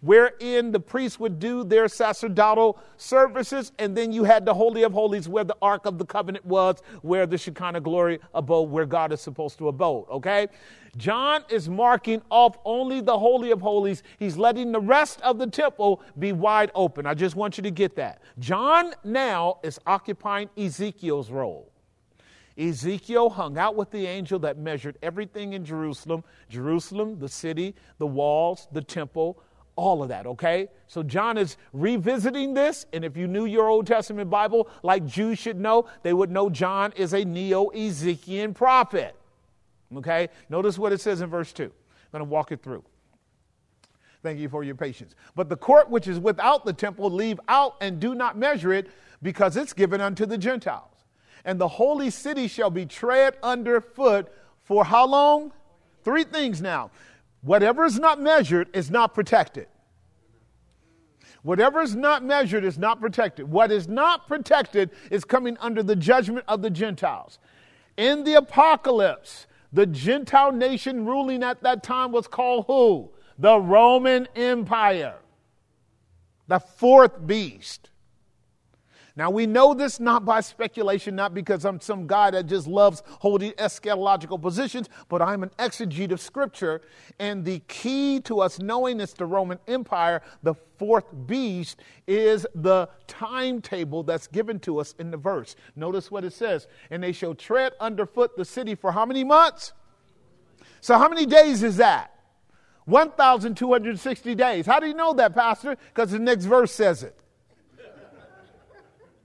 [0.00, 4.92] wherein the priests would do their sacerdotal services, and then you had the Holy of
[4.92, 9.12] Holies where the Ark of the Covenant was, where the Shekinah glory abode, where God
[9.12, 10.48] is supposed to abode, okay?
[10.96, 14.02] John is marking off only the Holy of Holies.
[14.18, 17.06] He's letting the rest of the temple be wide open.
[17.06, 18.22] I just want you to get that.
[18.38, 21.70] John now is occupying Ezekiel's role.
[22.58, 28.06] Ezekiel hung out with the angel that measured everything in Jerusalem Jerusalem, the city, the
[28.06, 29.42] walls, the temple,
[29.76, 30.68] all of that, okay?
[30.88, 35.38] So John is revisiting this, and if you knew your Old Testament Bible, like Jews
[35.38, 39.14] should know, they would know John is a neo Ezekiel prophet.
[39.94, 40.28] Okay?
[40.48, 41.64] Notice what it says in verse 2.
[41.64, 41.70] I'm
[42.10, 42.82] going to walk it through.
[44.22, 45.14] Thank you for your patience.
[45.36, 48.88] But the court which is without the temple, leave out and do not measure it,
[49.22, 50.90] because it's given unto the Gentiles.
[51.44, 54.32] And the holy city shall be tread underfoot
[54.64, 55.52] for how long?
[56.02, 56.90] Three things now
[57.46, 59.68] Whatever is not measured is not protected.
[61.44, 63.48] Whatever is not measured is not protected.
[63.48, 67.38] What is not protected is coming under the judgment of the Gentiles.
[67.96, 73.10] In the apocalypse, the Gentile nation ruling at that time was called who?
[73.38, 75.14] The Roman Empire,
[76.48, 77.90] the fourth beast.
[79.16, 83.02] Now, we know this not by speculation, not because I'm some guy that just loves
[83.20, 86.82] holding eschatological positions, but I'm an exegete of Scripture.
[87.18, 92.90] And the key to us knowing it's the Roman Empire, the fourth beast, is the
[93.06, 95.56] timetable that's given to us in the verse.
[95.76, 96.66] Notice what it says.
[96.90, 99.72] And they shall tread underfoot the city for how many months?
[100.82, 102.12] So, how many days is that?
[102.84, 104.66] 1,260 days.
[104.66, 105.76] How do you know that, Pastor?
[105.88, 107.18] Because the next verse says it.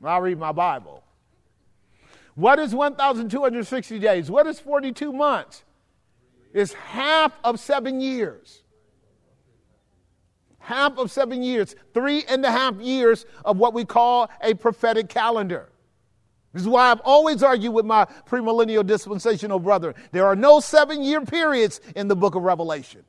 [0.03, 1.03] I read my Bible.
[2.35, 4.31] What is 1,260 days?
[4.31, 5.63] What is 42 months?
[6.53, 8.63] It's half of seven years.
[10.59, 11.75] Half of seven years.
[11.93, 15.69] Three and a half years of what we call a prophetic calendar.
[16.53, 19.95] This is why I've always argued with my premillennial dispensational brother.
[20.11, 23.03] There are no seven year periods in the book of Revelation.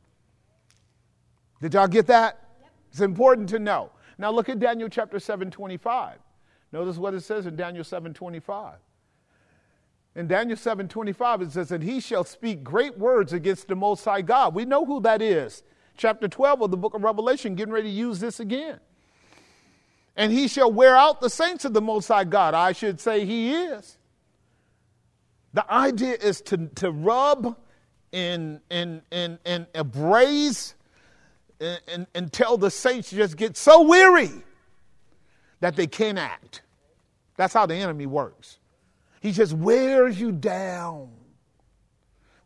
[1.61, 2.39] Did y'all get that?
[2.91, 3.91] It's important to know.
[4.19, 6.19] Now look at Daniel chapter 7 25.
[6.73, 8.79] Notice what it says in Daniel 7:25.
[10.15, 14.23] In Daniel 7:25 it says that he shall speak great words against the most high
[14.23, 14.55] God.
[14.55, 15.63] We know who that is.
[15.97, 18.81] Chapter 12 of the book of Revelation getting ready to use this again.
[20.17, 22.55] And he shall wear out the saints of the most high God.
[22.55, 23.99] I should say he is.
[25.55, 27.57] The idea is to, to rub
[28.13, 30.75] and, and, and, and abrase
[31.61, 34.31] and, and, until the saints just get so weary
[35.63, 36.63] that they can't act.
[37.37, 38.59] That's how the enemy works.
[39.21, 41.09] He just wears you down,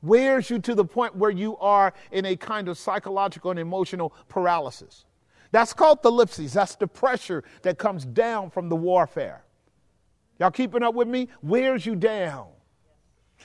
[0.03, 4.13] wears you to the point where you are in a kind of psychological and emotional
[4.29, 5.07] paralysis.
[5.51, 6.53] That's called the thlipsis.
[6.53, 9.43] That's the pressure that comes down from the warfare.
[10.39, 11.29] Y'all keeping up with me?
[11.43, 12.49] Wears you down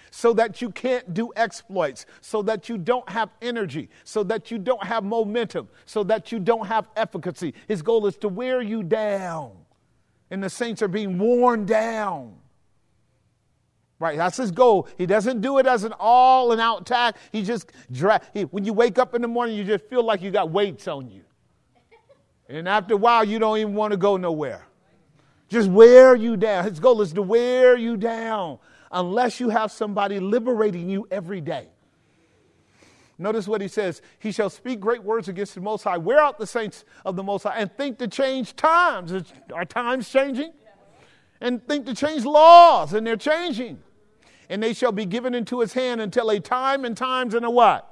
[0.10, 4.58] so that you can't do exploits, so that you don't have energy, so that you
[4.58, 7.54] don't have momentum, so that you don't have efficacy.
[7.70, 9.61] His goal is to wear you down.
[10.32, 12.38] And the saints are being worn down.
[14.00, 14.88] Right, that's his goal.
[14.98, 17.18] He doesn't do it as an all and out attack.
[17.32, 20.24] He just, dra- he, when you wake up in the morning, you just feel like
[20.24, 21.22] you got weights on you.
[22.50, 24.66] And after a while, you don't even want to go nowhere.
[25.50, 26.64] Just wear you down.
[26.64, 28.58] His goal is to wear you down
[28.92, 31.68] unless you have somebody liberating you every day.
[33.22, 34.02] Notice what he says.
[34.18, 35.98] He shall speak great words against the Most High.
[35.98, 39.14] Wear out the saints of the Most High and think to change times.
[39.54, 40.52] Are times changing?
[41.40, 43.80] And think to change laws, and they're changing.
[44.50, 47.50] And they shall be given into his hand until a time and times and a
[47.50, 47.88] what?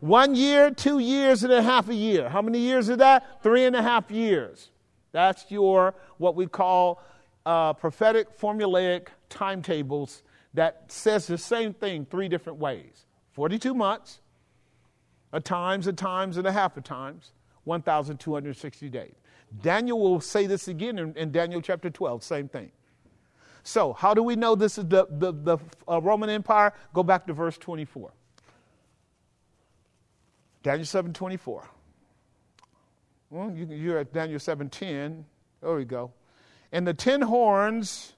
[0.00, 2.28] One year, two years, and a half a year.
[2.28, 3.42] How many years is that?
[3.42, 4.70] Three and a half years.
[5.12, 7.02] That's your, what we call
[7.46, 10.22] uh, prophetic formulaic timetables
[10.54, 14.20] that says the same thing three different ways 42 months,
[15.34, 17.32] a times, a times, and a half a times,
[17.64, 19.14] 1,260 days.
[19.62, 22.70] Daniel will say this again in, in, Daniel chapter 12, same thing.
[23.64, 25.58] So, how do we know this is the, the, the
[25.88, 26.72] uh, Roman Empire?
[26.92, 28.12] Go back to verse 24.
[30.62, 31.68] Daniel 7 24.
[33.30, 35.24] Well, you, you're at Daniel 7 10.
[35.60, 36.12] There we go.
[36.70, 38.13] And the ten horns,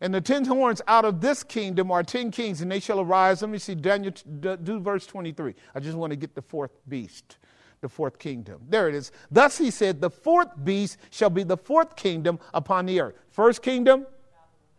[0.00, 3.42] and the ten horns out of this kingdom are ten kings, and they shall arise.
[3.42, 5.54] Let me see, Daniel, do verse 23.
[5.74, 7.38] I just want to get the fourth beast,
[7.80, 8.60] the fourth kingdom.
[8.68, 9.10] There it is.
[9.30, 13.16] Thus he said, The fourth beast shall be the fourth kingdom upon the earth.
[13.30, 14.06] First kingdom,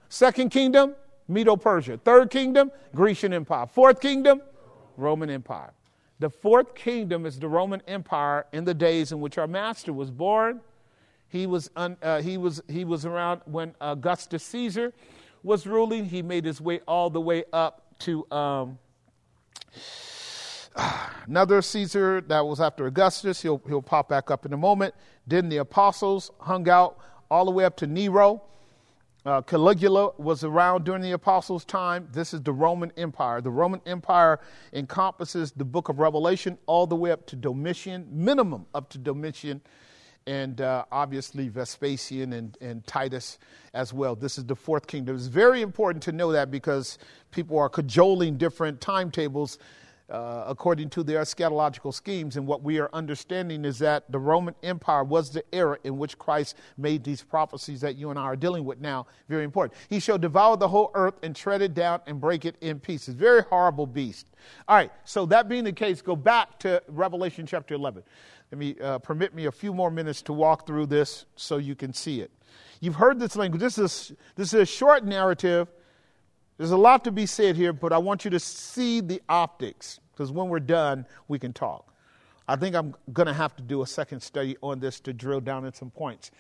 [0.08, 0.96] second kingdom,
[1.28, 1.98] Medo Persia.
[1.98, 3.68] Third kingdom, Grecian Empire.
[3.68, 4.42] Fourth kingdom,
[4.98, 5.74] Roman Empire.
[6.20, 10.12] The fourth kingdom is the Roman Empire in the days in which our master was
[10.12, 10.60] born.
[11.30, 14.94] He was, un, uh, he was, he was around when Augustus Caesar
[15.44, 16.06] was ruling.
[16.06, 18.80] He made his way all the way up to um,
[21.28, 23.42] another Caesar that was after Augustus.
[23.42, 24.96] He'll, he'll pop back up in a moment.
[25.28, 26.98] Then the apostles hung out
[27.30, 28.42] all the way up to Nero.
[29.26, 32.08] Uh, Caligula was around during the apostles' time.
[32.12, 33.42] This is the Roman Empire.
[33.42, 34.40] The Roman Empire
[34.74, 39.62] encompasses the book of Revelation all the way up to Domitian, minimum up to Domitian,
[40.30, 43.40] and uh, obviously Vespasian and, and Titus
[43.74, 44.16] as well.
[44.16, 45.16] This is the fourth kingdom.
[45.16, 47.00] It's very important to know that because
[47.32, 49.58] people are cajoling different timetables
[50.10, 52.38] uh, according to their eschatological schemes.
[52.38, 56.18] And what we are understanding is that the Roman Empire was the era in which
[56.18, 59.08] Christ made these prophecies that you and I are dealing with now.
[59.30, 59.80] Very important.
[59.90, 63.16] He shall devour the whole earth and tread it down and break it in pieces.
[63.16, 64.28] Very horrible beast.
[64.68, 68.04] All right, so that being the case, go back to Revelation chapter 11.
[68.52, 71.76] Let me uh, permit me a few more minutes to walk through this so you
[71.76, 72.32] can see it.
[72.80, 73.62] You've heard this language.
[73.62, 75.68] This is, this is a short narrative
[76.60, 80.02] there's a lot to be said here, but I want you to see the optics
[80.12, 81.94] because when we're done, we can talk.
[82.50, 85.40] I think I'm going to have to do a second study on this to drill
[85.40, 86.32] down in some points.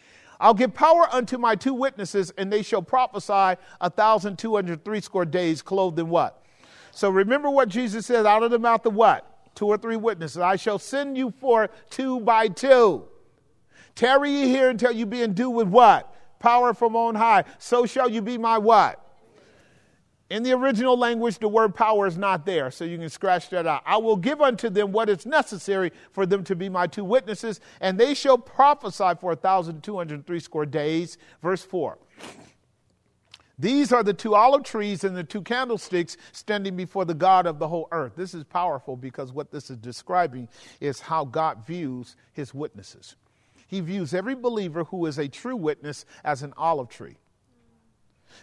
[0.41, 4.83] I'll give power unto my two witnesses, and they shall prophesy a thousand two hundred
[4.83, 6.43] three score days, clothed in what?
[6.91, 9.38] So remember what Jesus said out of the mouth of what?
[9.59, 10.37] Two or three witnesses.
[10.37, 13.03] I shall send you forth two by two.
[13.93, 16.15] Tarry ye here until you be endued with what?
[16.39, 17.43] Power from on high.
[17.57, 19.05] So shall you be my what?
[20.29, 23.67] In the original language, the word power is not there, so you can scratch that
[23.67, 23.83] out.
[23.85, 27.59] I will give unto them what is necessary for them to be my two witnesses,
[27.81, 31.17] and they shall prophesy for a thousand two hundred three score days.
[31.41, 31.97] Verse 4.
[33.59, 37.59] These are the two olive trees and the two candlesticks standing before the God of
[37.59, 38.13] the whole earth.
[38.15, 40.47] This is powerful because what this is describing
[40.79, 43.17] is how God views his witnesses.
[43.67, 47.17] He views every believer who is a true witness as an olive tree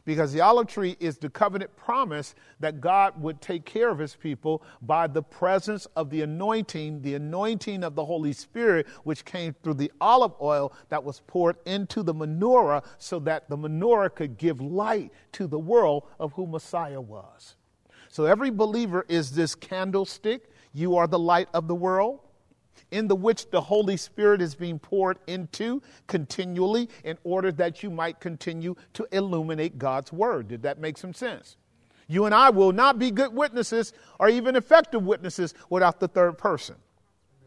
[0.05, 4.15] because the olive tree is the covenant promise that God would take care of his
[4.15, 9.55] people by the presence of the anointing, the anointing of the Holy Spirit, which came
[9.63, 14.39] through the olive oil that was poured into the menorah so that the menorah could
[14.39, 17.57] give light to the world of who Messiah was.
[18.09, 20.51] So every believer is this candlestick.
[20.73, 22.21] You are the light of the world
[22.97, 27.91] in the which the Holy Spirit is being poured into continually in order that you
[27.91, 30.49] might continue to illuminate God's Word.
[30.49, 31.59] Did that make some sense?
[32.09, 36.39] You and I will not be good witnesses or even effective witnesses without the third
[36.39, 36.77] person.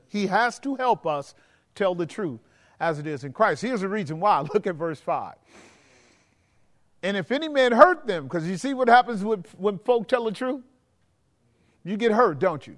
[0.08, 1.34] He has to help us
[1.74, 2.42] tell the truth
[2.80, 3.64] as it is in Christ.
[3.64, 4.42] Here's the reason why.
[4.54, 5.34] Look at verse 5.
[7.02, 10.26] And if any man hurt them, because you see what happens when, when folk tell
[10.26, 10.62] the truth?
[11.84, 12.78] You get hurt, don't you?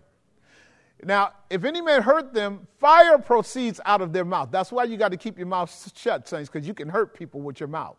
[1.03, 4.49] Now, if any man hurt them, fire proceeds out of their mouth.
[4.51, 7.41] That's why you got to keep your mouth shut, saints, because you can hurt people
[7.41, 7.97] with your mouth.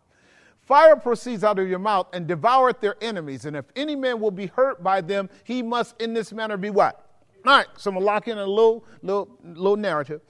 [0.61, 3.45] Fire proceeds out of your mouth and devoureth their enemies.
[3.45, 6.69] And if any man will be hurt by them, he must in this manner be
[6.69, 7.05] what?
[7.45, 10.21] All right, so I'm to lock in a little, little, little narrative.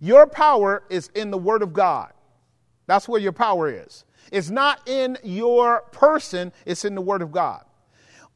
[0.00, 2.12] Your power is in the Word of God.
[2.86, 4.04] That's where your power is.
[4.30, 7.64] It's not in your person, it's in the Word of God.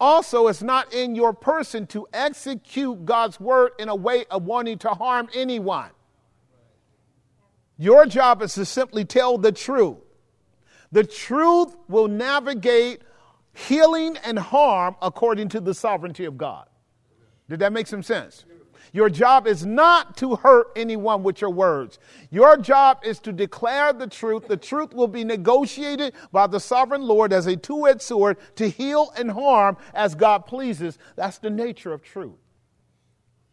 [0.02, 4.78] Also, it's not in your person to execute God's word in a way of wanting
[4.78, 5.90] to harm anyone.
[7.78, 9.98] Your job is to simply tell the truth.
[10.90, 13.02] The truth will navigate
[13.52, 16.66] healing and harm according to the sovereignty of God.
[17.48, 18.44] Did that make some sense?
[18.92, 21.98] Your job is not to hurt anyone with your words.
[22.30, 24.48] Your job is to declare the truth.
[24.48, 28.68] The truth will be negotiated by the sovereign Lord as a two edged sword to
[28.68, 30.98] heal and harm as God pleases.
[31.16, 32.36] That's the nature of truth.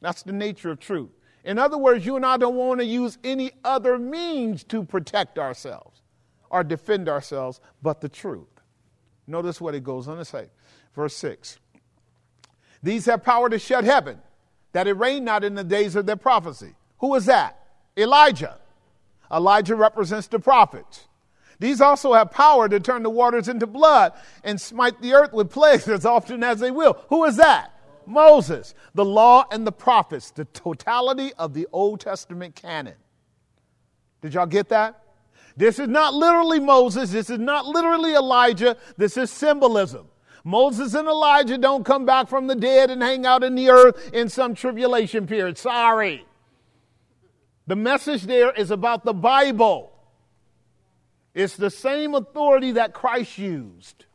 [0.01, 1.11] That's the nature of truth.
[1.45, 5.39] In other words, you and I don't want to use any other means to protect
[5.39, 6.01] ourselves
[6.49, 8.47] or defend ourselves but the truth.
[9.25, 10.49] Notice what it goes on to say.
[10.93, 11.59] Verse 6
[12.83, 14.19] These have power to shut heaven
[14.71, 16.75] that it rained not in the days of their prophecy.
[16.99, 17.57] Who is that?
[17.97, 18.57] Elijah.
[19.31, 21.07] Elijah represents the prophets.
[21.59, 24.13] These also have power to turn the waters into blood
[24.43, 26.97] and smite the earth with plagues as often as they will.
[27.09, 27.73] Who is that?
[28.05, 28.73] Moses.
[28.95, 32.95] The law and the prophets, the totality of the Old Testament canon.
[34.21, 35.01] Did y'all get that?
[35.57, 37.11] This is not literally Moses.
[37.11, 38.77] This is not literally Elijah.
[38.97, 40.08] This is symbolism.
[40.43, 44.11] Moses and Elijah don't come back from the dead and hang out in the earth
[44.13, 45.57] in some tribulation period.
[45.57, 46.25] Sorry.
[47.67, 49.91] The message there is about the Bible.
[51.33, 54.05] It's the same authority that Christ used.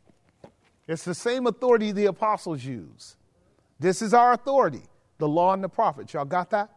[0.88, 3.16] It's the same authority the apostles use.
[3.78, 4.82] This is our authority,
[5.18, 6.12] the law and the prophets.
[6.12, 6.70] Y'all got that?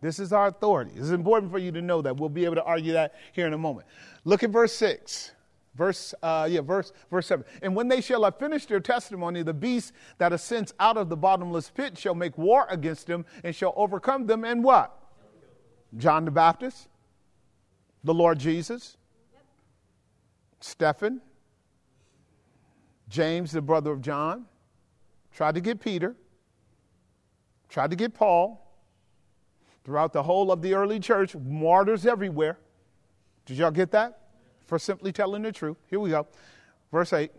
[0.00, 0.90] This is our authority.
[0.96, 2.16] It's important for you to know that.
[2.18, 3.86] We'll be able to argue that here in a moment.
[4.24, 5.30] Look at verse 6.
[5.74, 7.44] Verse, uh, yeah, verse, verse 7.
[7.62, 11.16] And when they shall have finished their testimony, the beast that ascends out of the
[11.16, 14.44] bottomless pit shall make war against them and shall overcome them.
[14.44, 14.96] And what?
[15.96, 16.88] John the Baptist,
[18.04, 18.96] the Lord Jesus,
[20.60, 21.20] Stephen,
[23.08, 24.46] James, the brother of John,
[25.32, 26.14] tried to get Peter,
[27.68, 28.60] tried to get Paul.
[29.84, 32.58] Throughout the whole of the early church, martyrs everywhere.
[33.44, 34.23] Did y'all get that?
[34.74, 35.76] For simply telling the truth.
[35.88, 36.26] Here we go.
[36.90, 37.30] Verse 8.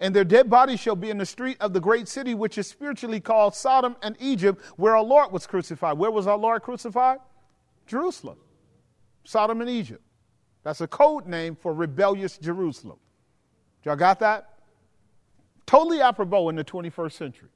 [0.00, 2.68] And their dead bodies shall be in the street of the great city, which is
[2.68, 5.96] spiritually called Sodom and Egypt, where our Lord was crucified.
[5.96, 7.20] Where was our Lord crucified?
[7.86, 8.36] Jerusalem.
[9.24, 10.02] Sodom and Egypt.
[10.62, 12.98] That's a code name for rebellious Jerusalem.
[13.82, 14.58] Y'all got that?
[15.64, 17.48] Totally apropos in the 21st century.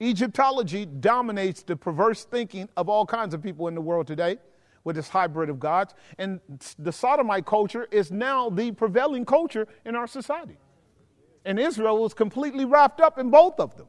[0.00, 4.38] Egyptology dominates the perverse thinking of all kinds of people in the world today
[4.84, 5.94] with this hybrid of gods.
[6.18, 6.40] And
[6.78, 10.58] the Sodomite culture is now the prevailing culture in our society.
[11.44, 13.86] And Israel was completely wrapped up in both of them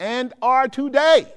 [0.00, 1.32] and are today.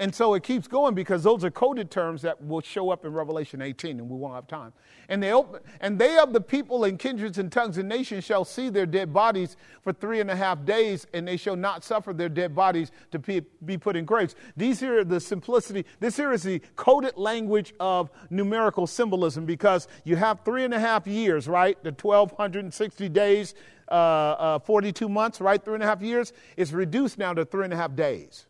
[0.00, 3.12] And so it keeps going because those are coded terms that will show up in
[3.12, 4.72] Revelation 18, and we won't have time.
[5.08, 8.44] And they, open, and they of the people and kindreds and tongues and nations shall
[8.44, 12.12] see their dead bodies for three and a half days, and they shall not suffer
[12.12, 14.36] their dead bodies to be, be put in graves.
[14.56, 19.88] These here are the simplicity, this here is the coded language of numerical symbolism because
[20.04, 21.76] you have three and a half years, right?
[21.82, 23.56] The 1,260 days,
[23.90, 25.64] uh, uh, 42 months, right?
[25.64, 26.32] Three and a half years.
[26.56, 28.46] It's reduced now to three and a half days.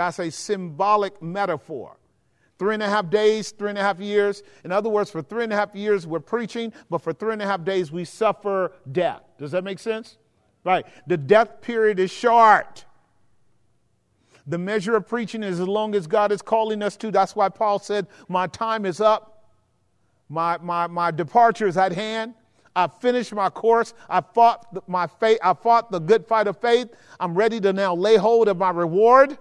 [0.00, 1.98] That's a symbolic metaphor.
[2.58, 4.42] Three and a half days, three and a half years.
[4.64, 7.42] In other words, for three and a half years, we're preaching, but for three and
[7.42, 9.20] a half days, we suffer death.
[9.38, 10.16] Does that make sense?
[10.64, 10.86] Right.
[11.06, 12.86] The death period is short.
[14.46, 17.10] The measure of preaching is as long as God is calling us to.
[17.10, 19.50] That's why Paul said, My time is up.
[20.30, 22.32] My, my, my departure is at hand.
[22.74, 23.92] I've finished my course.
[24.08, 25.40] I fought my faith.
[25.44, 26.88] I fought the good fight of faith.
[27.18, 29.36] I'm ready to now lay hold of my reward.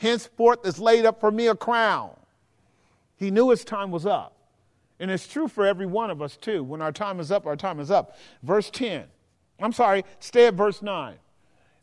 [0.00, 2.12] Henceforth is laid up for me a crown.
[3.16, 4.34] He knew his time was up.
[4.98, 6.64] And it's true for every one of us, too.
[6.64, 8.16] When our time is up, our time is up.
[8.42, 9.04] Verse 10.
[9.60, 11.16] I'm sorry, stay at verse 9.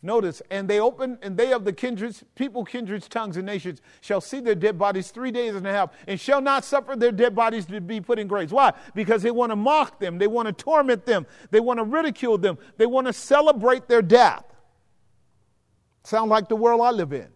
[0.01, 4.21] Notice, and they open, and they of the kindreds, people, kindreds, tongues, and nations shall
[4.21, 7.35] see their dead bodies three days and a half, and shall not suffer their dead
[7.35, 8.51] bodies to be put in graves.
[8.51, 8.73] Why?
[8.95, 12.39] Because they want to mock them, they want to torment them, they want to ridicule
[12.39, 14.43] them, they want to celebrate their death.
[16.03, 17.27] Sound like the world I live in.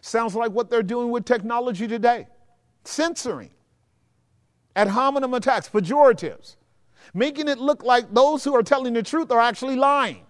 [0.00, 2.26] Sounds like what they're doing with technology today
[2.84, 3.50] censoring,
[4.74, 6.56] ad hominem attacks, pejoratives,
[7.12, 10.24] making it look like those who are telling the truth are actually lying.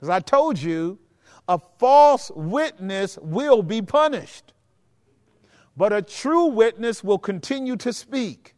[0.00, 0.98] As I told you,
[1.48, 4.52] a false witness will be punished,
[5.76, 8.54] but a true witness will continue to speak.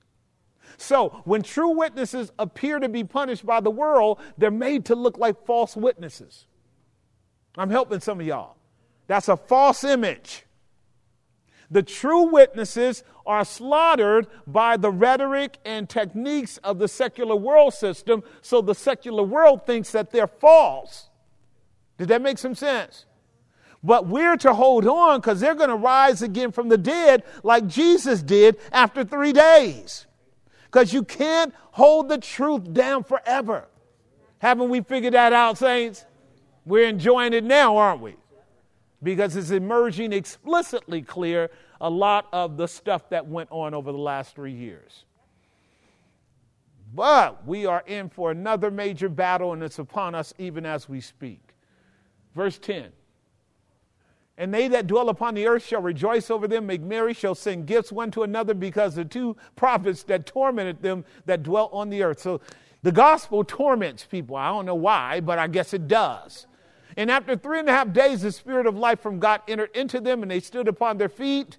[0.77, 5.17] So, when true witnesses appear to be punished by the world, they're made to look
[5.19, 6.47] like false witnesses.
[7.57, 8.57] I'm helping some of y'all.
[9.07, 10.45] That's a false image.
[11.71, 18.23] The true witnesses are slaughtered by the rhetoric and techniques of the secular world system,
[18.43, 21.09] so the secular world thinks that they're false.
[21.99, 23.07] Did that make some sense?
[23.83, 27.67] But we're to hold on because they're going to rise again from the dead like
[27.67, 30.07] Jesus did after three days.
[30.65, 33.69] Because you can't hold the truth down forever.
[34.39, 36.05] Haven't we figured that out, saints?
[36.65, 38.17] We're enjoying it now, aren't we?
[39.05, 41.51] Because it's emerging explicitly clear
[41.81, 45.05] a lot of the stuff that went on over the last three years.
[46.95, 51.01] But we are in for another major battle, and it's upon us even as we
[51.01, 51.41] speak.
[52.35, 52.93] Verse 10
[54.39, 57.67] And they that dwell upon the earth shall rejoice over them, make merry, shall send
[57.67, 62.03] gifts one to another, because the two prophets that tormented them that dwelt on the
[62.03, 62.21] earth.
[62.21, 62.41] So
[62.83, 64.37] the gospel torments people.
[64.37, 66.47] I don't know why, but I guess it does.
[66.97, 70.01] And after three and a half days, the Spirit of life from God entered into
[70.01, 71.59] them, and they stood upon their feet.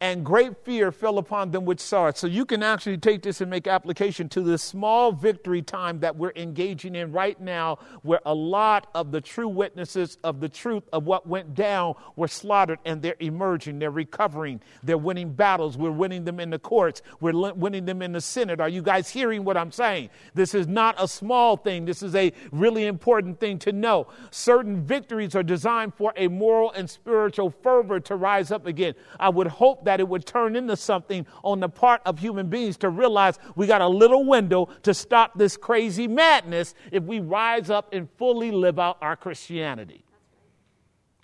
[0.00, 2.18] And great fear fell upon them which saw it.
[2.18, 6.16] So you can actually take this and make application to the small victory time that
[6.16, 10.82] we're engaging in right now, where a lot of the true witnesses of the truth
[10.92, 15.78] of what went down were slaughtered and they're emerging, they're recovering, they're winning battles.
[15.78, 18.60] We're winning them in the courts, we're winning them in the Senate.
[18.60, 20.10] Are you guys hearing what I'm saying?
[20.34, 24.08] This is not a small thing, this is a really important thing to know.
[24.30, 28.94] Certain victories are designed for a moral and spiritual fervor to rise up again.
[29.18, 32.76] I would hope that it would turn into something on the part of human beings
[32.78, 37.70] to realize we got a little window to stop this crazy madness if we rise
[37.70, 40.04] up and fully live out our Christianity.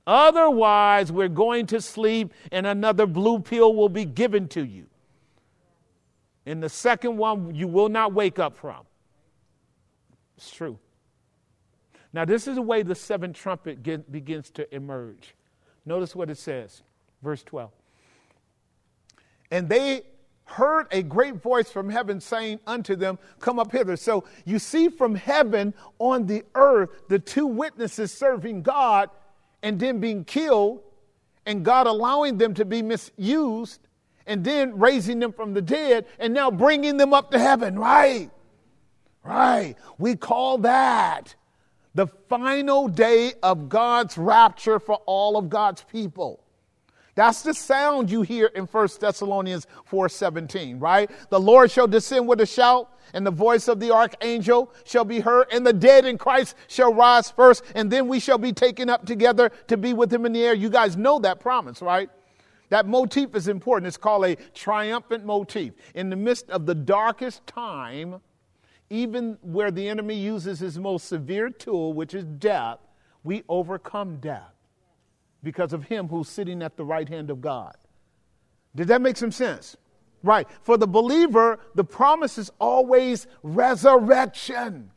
[0.06, 4.86] Otherwise, we're going to sleep and another blue pill will be given to you.
[6.44, 8.84] And the second one, you will not wake up from.
[10.36, 10.78] It's true.
[12.12, 15.34] Now, this is the way the seventh trumpet get, begins to emerge.
[15.86, 16.82] Notice what it says,
[17.22, 17.70] verse 12.
[19.52, 20.00] And they
[20.44, 23.96] heard a great voice from heaven saying unto them, Come up hither.
[23.96, 29.10] So you see from heaven on the earth the two witnesses serving God
[29.62, 30.80] and then being killed,
[31.46, 33.86] and God allowing them to be misused,
[34.26, 38.30] and then raising them from the dead, and now bringing them up to heaven, right?
[39.22, 39.76] Right.
[39.98, 41.34] We call that
[41.94, 46.41] the final day of God's rapture for all of God's people.
[47.14, 51.10] That's the sound you hear in 1 Thessalonians 4:17, right?
[51.28, 55.20] The Lord shall descend with a shout, and the voice of the archangel shall be
[55.20, 58.89] heard, and the dead in Christ shall rise first, and then we shall be taken
[58.89, 60.55] up together to be with him in the air.
[60.55, 62.09] You guys know that promise, right?
[62.70, 63.89] That motif is important.
[63.89, 65.74] It's called a triumphant motif.
[65.94, 68.22] In the midst of the darkest time,
[68.89, 72.78] even where the enemy uses his most severe tool, which is death,
[73.22, 74.51] we overcome death
[75.43, 77.74] because of him who's sitting at the right hand of God.
[78.74, 79.77] Did that make some sense?
[80.23, 80.47] Right.
[80.62, 84.90] For the believer, the promise is always resurrection.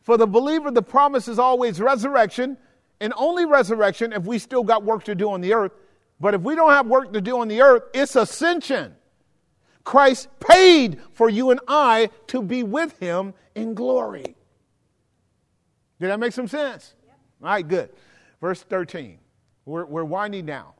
[0.00, 2.56] For the believer, the promise is always resurrection,
[3.00, 5.72] and only resurrection if we still got work to do on the earth.
[6.20, 8.94] But if we don't have work to do on the earth, it's ascension.
[9.84, 14.36] Christ paid for you and I to be with him in glory.
[16.00, 16.94] Did that make some sense?
[17.42, 17.90] All right, good.
[18.42, 19.18] Verse 13.
[19.64, 20.72] We're, we're winding down.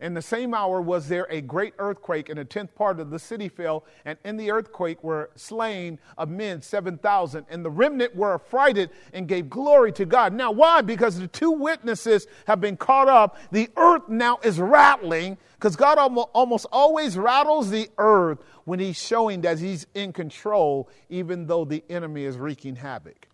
[0.00, 3.18] In the same hour was there a great earthquake, and a tenth part of the
[3.18, 7.46] city fell, and in the earthquake were slain of men 7,000.
[7.48, 10.32] And the remnant were affrighted and gave glory to God.
[10.32, 10.80] Now, why?
[10.80, 13.38] Because the two witnesses have been caught up.
[13.52, 19.42] The earth now is rattling, because God almost always rattles the earth when He's showing
[19.42, 23.28] that He's in control, even though the enemy is wreaking havoc.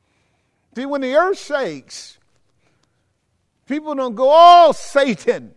[0.74, 2.18] See, when the earth shakes,
[3.66, 5.54] People don't go, oh, Satan.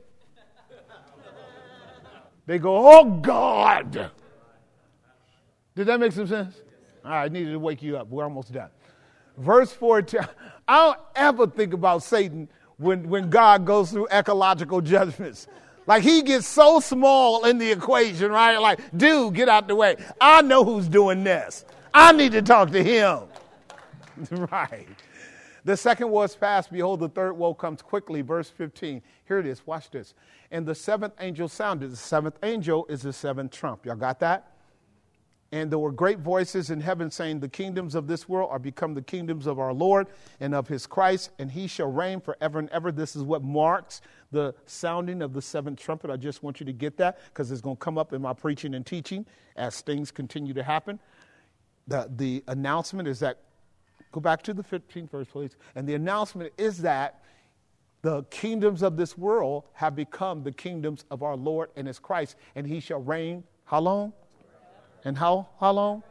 [2.46, 4.12] They go, oh, God.
[5.76, 6.62] Did that make some sense?
[7.04, 8.08] All right, I needed to wake you up.
[8.08, 8.70] We're almost done.
[9.38, 10.22] Verse 14.
[10.68, 15.48] I don't ever think about Satan when, when God goes through ecological judgments.
[15.88, 18.58] Like he gets so small in the equation, right?
[18.58, 19.98] Like, dude, get out the way.
[20.20, 21.64] I know who's doing this.
[21.94, 23.24] I need to talk to him.
[24.52, 24.88] right.
[25.66, 26.72] The second woe is past.
[26.72, 28.22] Behold, the third woe comes quickly.
[28.22, 29.02] Verse 15.
[29.28, 29.66] Here it is.
[29.66, 30.14] Watch this.
[30.52, 31.92] And the seventh angel sounded.
[31.92, 33.84] The seventh angel is the seventh trump.
[33.84, 34.52] Y'all got that?
[35.52, 38.94] And there were great voices in heaven saying, The kingdoms of this world are become
[38.94, 40.08] the kingdoms of our Lord
[40.40, 42.92] and of his Christ, and he shall reign forever and ever.
[42.92, 44.02] This is what marks
[44.32, 46.12] the sounding of the seventh trumpet.
[46.12, 48.34] I just want you to get that because it's going to come up in my
[48.34, 49.26] preaching and teaching
[49.56, 51.00] as things continue to happen.
[51.88, 53.40] The, the announcement is that
[54.16, 55.58] Go back to the 15th verse, please.
[55.76, 57.22] And the announcement is that
[58.02, 62.38] the kingdoms of this world have become the kingdoms of our Lord and his Christ,
[62.56, 64.14] and he shall reign how long?
[65.04, 66.02] And how how long?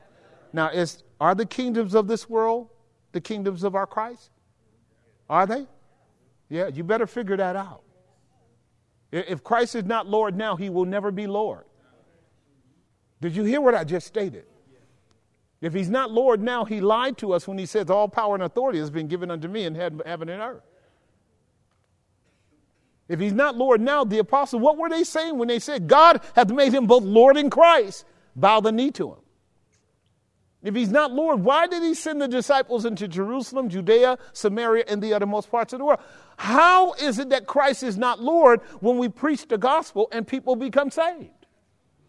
[0.52, 2.68] Now, is are the kingdoms of this world
[3.12, 4.28] the kingdoms of our Christ?
[5.30, 5.66] Are they?
[6.50, 7.84] Yeah, you better figure that out.
[9.12, 11.64] If Christ is not Lord now, he will never be Lord.
[13.22, 14.44] Did you hear what I just stated?
[15.64, 18.44] If he's not Lord now, he lied to us when he says, All power and
[18.44, 20.62] authority has been given unto me in heaven and earth.
[23.08, 26.20] If he's not Lord now, the apostles, what were they saying when they said, God
[26.36, 28.04] hath made him both Lord and Christ?
[28.36, 29.18] Bow the knee to him.
[30.62, 35.00] If he's not Lord, why did he send the disciples into Jerusalem, Judea, Samaria, and
[35.00, 36.00] the uttermost parts of the world?
[36.36, 40.56] How is it that Christ is not Lord when we preach the gospel and people
[40.56, 41.30] become saved?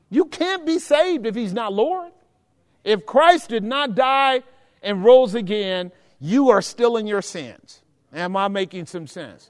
[0.09, 2.11] You can't be saved if he's not Lord.
[2.85, 4.43] If Christ did not die
[4.81, 7.81] and rose again, you are still in your sins.
[8.13, 9.49] Am I making some sense?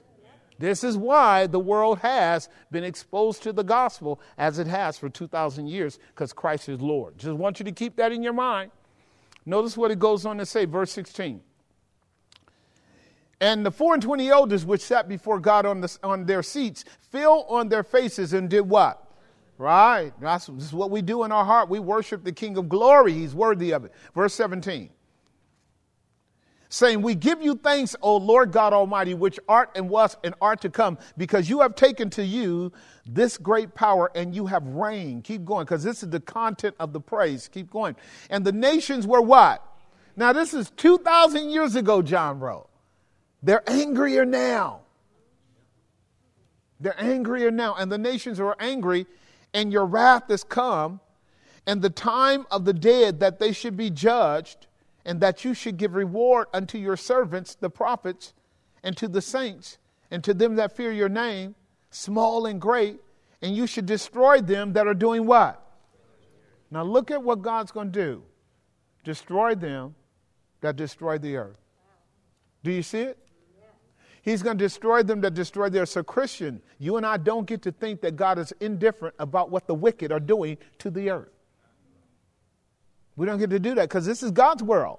[0.58, 5.10] This is why the world has been exposed to the gospel as it has for
[5.10, 7.18] 2,000 years, because Christ is Lord.
[7.18, 8.70] Just want you to keep that in your mind.
[9.44, 11.42] Notice what it goes on to say, verse 16.
[13.38, 16.86] And the four and twenty elders which sat before God on, the, on their seats
[17.12, 19.05] fell on their faces and did what?
[19.58, 20.12] Right.
[20.20, 21.68] That's, this is what we do in our heart.
[21.68, 23.12] We worship the King of glory.
[23.12, 23.92] He's worthy of it.
[24.14, 24.90] Verse 17
[26.68, 30.60] saying, We give you thanks, O Lord God Almighty, which art and was and art
[30.62, 32.72] to come, because you have taken to you
[33.06, 35.24] this great power and you have reigned.
[35.24, 37.48] Keep going, because this is the content of the praise.
[37.48, 37.96] Keep going.
[38.30, 39.62] And the nations were what?
[40.16, 42.68] Now, this is 2,000 years ago, John wrote.
[43.42, 44.80] They're angrier now.
[46.80, 47.74] They're angrier now.
[47.74, 49.06] And the nations are angry,
[49.56, 51.00] and your wrath is come,
[51.66, 54.66] and the time of the dead that they should be judged
[55.06, 58.34] and that you should give reward unto your servants, the prophets,
[58.82, 59.78] and to the saints,
[60.10, 61.54] and to them that fear your name,
[61.90, 63.00] small and great,
[63.40, 65.62] and you should destroy them that are doing what?
[66.70, 68.22] Now look at what God's going to do
[69.04, 69.94] destroy them
[70.60, 71.56] that destroy the earth.
[72.62, 73.18] Do you see it?
[74.26, 75.86] He's going to destroy them that destroy their.
[75.86, 79.68] So, Christian, you and I don't get to think that God is indifferent about what
[79.68, 81.30] the wicked are doing to the earth.
[83.14, 84.98] We don't get to do that because this is God's world.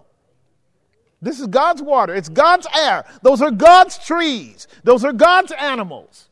[1.21, 2.15] This is God's water.
[2.15, 3.03] It's God's air.
[3.21, 4.65] Those are God's trees.
[4.85, 6.29] Those are God's animals.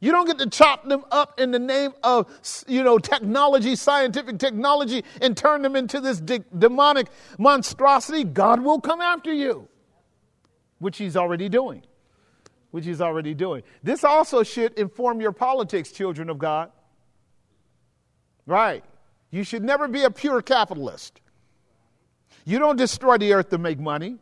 [0.00, 2.26] You don't get to chop them up in the name of,
[2.66, 8.24] you know, technology, scientific technology, and turn them into this de- demonic monstrosity.
[8.24, 9.68] God will come after you,
[10.80, 11.84] which He's already doing.
[12.70, 13.62] Which He's already doing.
[13.82, 16.70] This also should inform your politics, children of God.
[18.46, 18.84] Right.
[19.30, 21.20] You should never be a pure capitalist.
[22.44, 24.16] You don't destroy the earth to make money.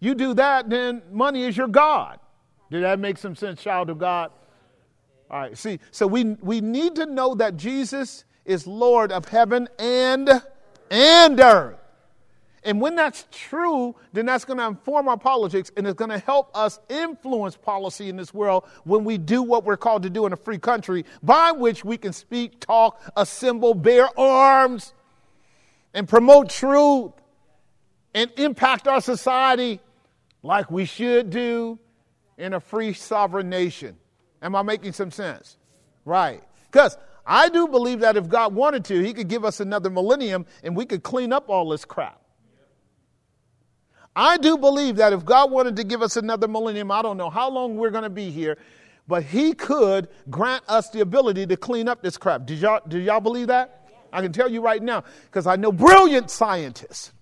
[0.00, 2.18] You do that, then money is your God.
[2.70, 4.30] Did that make some sense, child of God?
[5.30, 9.68] All right, see, so we, we need to know that Jesus is Lord of heaven
[9.78, 10.30] and,
[10.90, 11.78] and earth.
[12.64, 16.18] And when that's true, then that's going to inform our politics and it's going to
[16.18, 20.24] help us influence policy in this world when we do what we're called to do
[20.24, 24.94] in a free country, by which we can speak, talk, assemble, bear arms,
[25.92, 27.12] and promote truth
[28.14, 29.80] and impact our society
[30.42, 31.78] like we should do
[32.38, 33.96] in a free sovereign nation.
[34.40, 35.58] Am I making some sense?
[36.06, 36.42] Right.
[36.70, 36.96] Because
[37.26, 40.74] I do believe that if God wanted to, He could give us another millennium and
[40.74, 42.23] we could clean up all this crap.
[44.16, 47.30] I do believe that if God wanted to give us another millennium, I don't know
[47.30, 48.58] how long we're going to be here,
[49.08, 52.46] but He could grant us the ability to clean up this crap.
[52.46, 53.90] Did y'all, do y'all believe that?
[54.12, 57.12] I can tell you right now, because I know brilliant scientists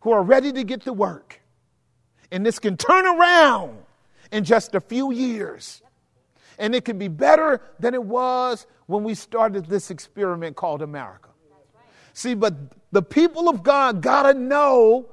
[0.00, 1.40] who are ready to get to work.
[2.30, 3.78] And this can turn around
[4.30, 5.80] in just a few years.
[6.58, 11.30] And it can be better than it was when we started this experiment called America.
[12.12, 12.54] See, but
[12.92, 15.06] the people of God got to know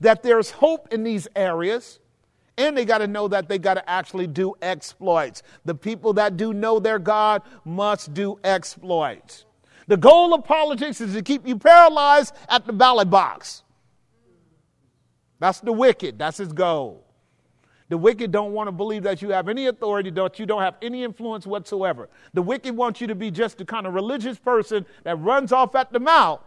[0.00, 1.98] that there's hope in these areas.
[2.58, 5.42] And they got to know that they got to actually do exploits.
[5.64, 9.46] The people that do know their God must do exploits.
[9.86, 13.62] The goal of politics is to keep you paralyzed at the ballot box.
[15.38, 16.18] That's the wicked.
[16.18, 17.06] That's his goal.
[17.88, 20.76] The wicked don't want to believe that you have any authority, that you don't have
[20.80, 22.08] any influence whatsoever.
[22.34, 25.74] The wicked wants you to be just the kind of religious person that runs off
[25.74, 26.40] at the mouth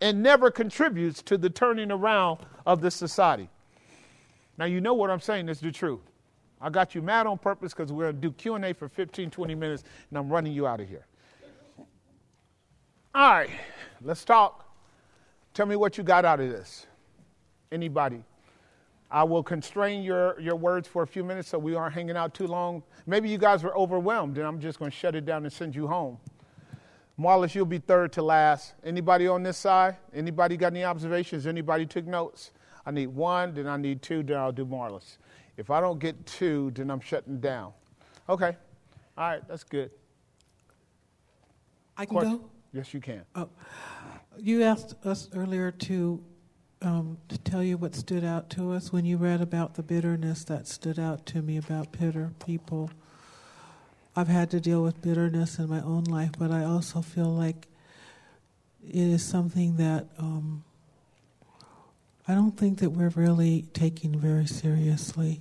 [0.00, 3.48] and never contributes to the turning around of the society.
[4.58, 6.00] Now you know what I'm saying is the truth.
[6.60, 9.54] I got you mad on purpose because we're going to do Q&A for 15, 20
[9.54, 11.06] minutes, and I'm running you out of here.
[13.14, 13.50] All right,
[14.02, 14.66] let's talk.
[15.54, 16.86] Tell me what you got out of this.
[17.72, 18.22] Anybody?
[19.10, 22.34] I will constrain your, your words for a few minutes so we aren't hanging out
[22.34, 22.82] too long.
[23.06, 25.74] Maybe you guys were overwhelmed, and I'm just going to shut it down and send
[25.74, 26.18] you home.
[27.20, 28.72] Marlis, you'll be third to last.
[28.82, 29.96] Anybody on this side?
[30.14, 31.46] Anybody got any observations?
[31.46, 32.52] Anybody took notes?
[32.86, 35.18] I need one, then I need two, then I'll do Marlis.
[35.58, 37.72] If I don't get two, then I'm shutting down.
[38.26, 38.56] Okay.
[39.18, 39.90] All right, that's good.
[41.94, 42.50] I can go?
[42.72, 43.22] Yes, you can.
[43.34, 43.50] Oh,
[44.38, 46.24] you asked us earlier to
[46.82, 50.44] um, to tell you what stood out to us when you read about the bitterness
[50.44, 52.90] that stood out to me about bitter people.
[54.16, 57.68] I've had to deal with bitterness in my own life, but I also feel like
[58.86, 60.64] it is something that um,
[62.26, 65.40] I don't think that we're really taking very seriously.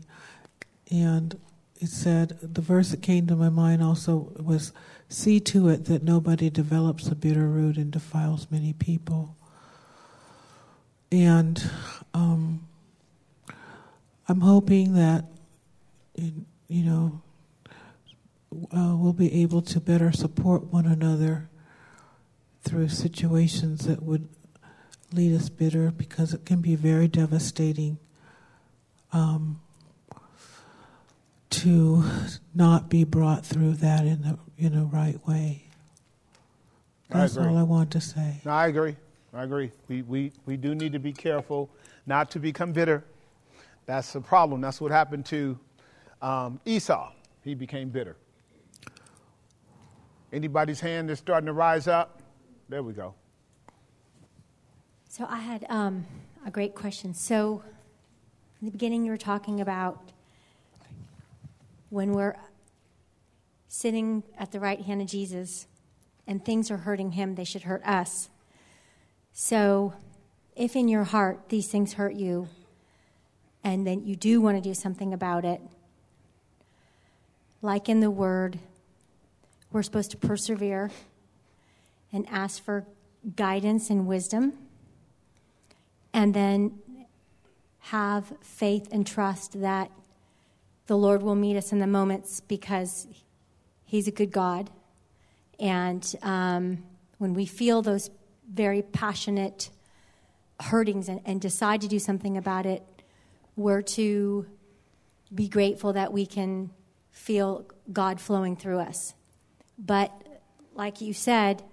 [0.92, 1.40] And
[1.80, 4.72] it said, the verse that came to my mind also was,
[5.12, 9.36] See to it that nobody develops a bitter root and defiles many people.
[11.12, 11.68] And
[12.14, 12.68] um,
[14.28, 15.26] I'm hoping that
[16.14, 17.24] in, you know,
[18.52, 21.50] uh, we'll be able to better support one another
[22.64, 24.28] through situations that would
[25.14, 27.98] lead us bitter because it can be very devastating
[29.12, 29.60] um,
[31.50, 32.04] to
[32.54, 35.64] not be brought through that in the in a right way.
[37.10, 38.42] That's I all I want to say.
[38.46, 38.96] No, I agree.
[39.34, 39.72] I agree.
[39.88, 41.70] We, we, we do need to be careful
[42.06, 43.04] not to become bitter.
[43.86, 44.62] That's the problem.
[44.62, 45.58] That's what happened to
[46.22, 47.12] um, Esau.
[47.44, 48.18] He became bitter.
[50.32, 52.22] Anybody's hand is starting to rise up?
[52.68, 53.16] There we go.
[55.08, 56.06] So I had um,
[56.46, 57.16] a great question.
[57.16, 57.64] So
[58.62, 60.12] in the beginning, you were talking about
[61.90, 62.36] when we're
[63.68, 65.66] sitting at the right hand of Jesus
[66.28, 68.30] and things are hurting him, they should hurt us.
[69.34, 69.94] So
[70.56, 72.50] if in your heart these things hurt you
[73.64, 75.62] and then you do want to do something about it,
[77.62, 78.60] like in the Word,
[79.72, 80.92] we're supposed to persevere
[82.12, 82.86] and ask for
[83.36, 84.54] guidance and wisdom,
[86.14, 86.80] and then
[87.80, 89.92] have faith and trust that
[90.88, 93.08] the Lord will meet us in the moments because
[93.86, 94.70] He's a good God.
[95.60, 96.84] And um,
[97.18, 98.10] when we feel those
[98.52, 99.70] very passionate
[100.60, 102.84] hurtings and, and decide to do something about it,
[103.56, 104.46] we're to
[105.34, 106.72] be grateful that we can
[107.12, 109.14] feel God flowing through us.
[109.80, 110.12] But
[110.76, 111.64] like you said,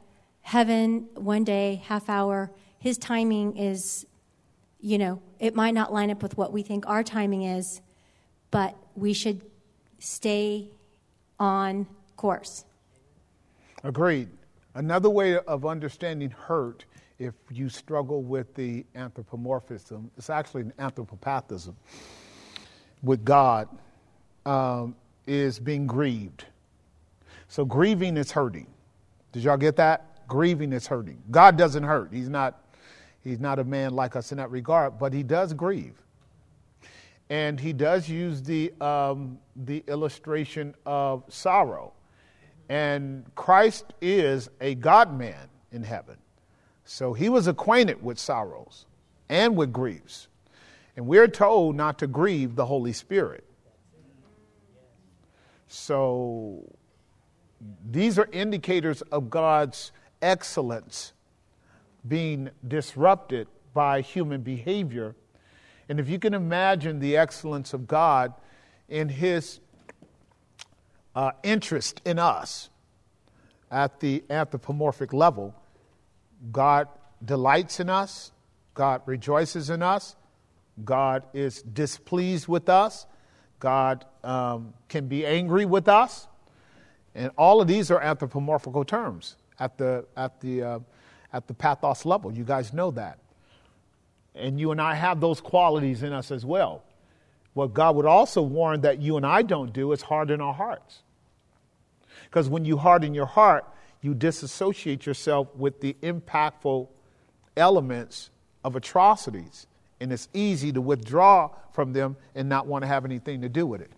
[0.43, 4.07] heaven, one day, half hour, his timing is,
[4.81, 7.81] you know, it might not line up with what we think our timing is,
[8.51, 9.43] but we should
[9.99, 10.71] stay
[11.39, 12.65] on course.
[13.83, 14.29] Agreed.
[14.75, 16.85] Another way of understanding hurt,
[17.19, 21.75] if you struggle with the anthropomorphism, it's actually an anthropopathism
[23.03, 23.69] with God,
[24.45, 24.95] um,
[25.27, 26.45] is being grieved.
[27.49, 28.67] So grieving is hurting.
[29.33, 30.27] Did y'all get that?
[30.27, 31.23] Grieving is hurting.
[31.31, 32.13] God doesn't hurt.
[32.13, 32.65] He's not,
[33.23, 35.95] he's not a man like us in that regard, but he does grieve.
[37.29, 41.93] And he does use the, um, the illustration of sorrow.
[42.69, 46.17] And Christ is a God man in heaven.
[46.85, 48.87] So he was acquainted with sorrows
[49.29, 50.29] and with griefs.
[50.97, 53.45] And we're told not to grieve the Holy Spirit.
[55.69, 56.65] So
[57.91, 61.13] these are indicators of God's excellence
[62.07, 65.15] being disrupted by human behavior.
[65.89, 68.35] And if you can imagine the excellence of God
[68.89, 69.61] in His
[71.15, 72.71] uh, interest in us
[73.71, 75.55] at the anthropomorphic level,
[76.53, 76.89] God
[77.25, 78.33] delights in us,
[78.75, 80.17] God rejoices in us,
[80.85, 83.07] God is displeased with us,
[83.59, 86.29] God um, can be angry with us.
[87.17, 90.79] And all of these are anthropomorphical terms at the, at the, uh,
[91.33, 92.31] at the pathos level.
[92.31, 93.19] You guys know that.
[94.35, 96.85] And you and I have those qualities in us as well.
[97.55, 100.99] What God would also warn that you and I don't do is harden our hearts.
[102.25, 103.65] Because when you harden your heart,
[104.03, 106.87] you disassociate yourself with the impactful
[107.57, 108.29] elements
[108.63, 109.67] of atrocities.
[110.01, 113.67] And it's easy to withdraw from them and not want to have anything to do
[113.67, 113.91] with it.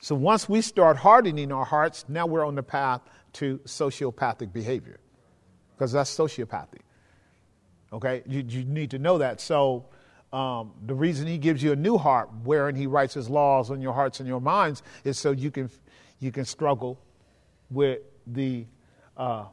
[0.00, 3.02] So once we start hardening our hearts, now we're on the path
[3.34, 4.98] to sociopathic behavior
[5.74, 6.80] because that's sociopathy.
[7.92, 9.40] Okay, you, you, need to know that.
[9.40, 9.86] So
[10.32, 13.82] um, the reason he gives you a new heart, wherein he writes his laws on
[13.82, 15.70] your hearts and your minds, is so you can
[16.20, 16.98] you can struggle
[17.70, 18.66] with the
[19.16, 19.46] uh,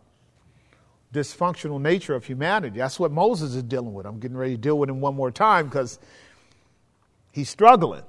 [1.14, 2.78] dysfunctional nature of humanity.
[2.78, 4.06] That's what Moses is dealing with.
[4.06, 5.98] I'm getting ready to deal with him one more time because
[7.32, 8.03] he's struggling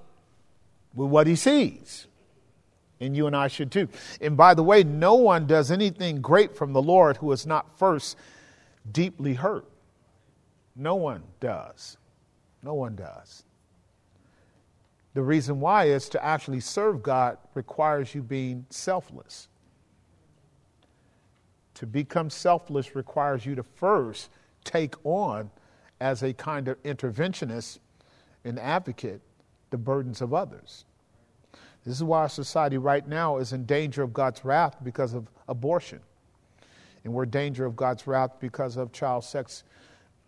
[0.95, 2.08] with what he sees.
[3.01, 3.89] And you and I should too.
[4.21, 7.79] And by the way, no one does anything great from the Lord who is not
[7.79, 8.17] first
[8.91, 9.67] deeply hurt.
[10.75, 11.97] No one does.
[12.63, 13.45] No one does.
[15.15, 19.49] The reason why is to actually serve God requires you being selfless.
[21.75, 24.31] To become selfless requires you to first
[24.65, 25.51] take on,
[26.01, 27.79] as a kind of interventionist
[28.45, 29.21] and advocate,
[29.71, 30.85] the burdens of others.
[31.85, 35.27] This is why our society right now is in danger of God's wrath because of
[35.49, 36.01] abortion.
[37.05, 39.65] And we're in danger of God's wrath because of child sex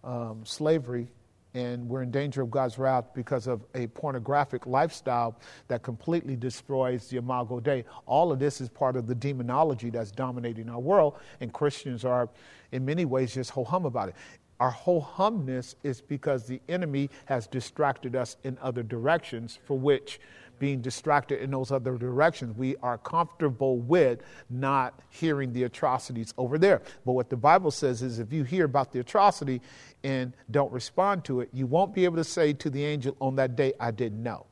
[0.05, 1.09] um, slavery.
[1.53, 5.37] And we're in danger of God's wrath because of a pornographic lifestyle
[5.67, 7.85] that completely destroys the Imago Dei.
[8.07, 12.29] All of this is part of the demonology that's dominating our world, and Christians are,
[12.71, 14.15] in many ways, just ho hum about it.
[14.61, 20.21] Our ho humness is because the enemy has distracted us in other directions for which
[20.59, 22.55] being distracted in those other directions.
[22.57, 24.21] We are comfortable with
[24.51, 26.83] not hearing the atrocities over there.
[27.07, 29.63] But what the Bible says is if you hear about the atrocity
[30.05, 33.35] and don't respond to it, you won't be able to say to the angel on
[33.37, 34.47] that day, I didn't know.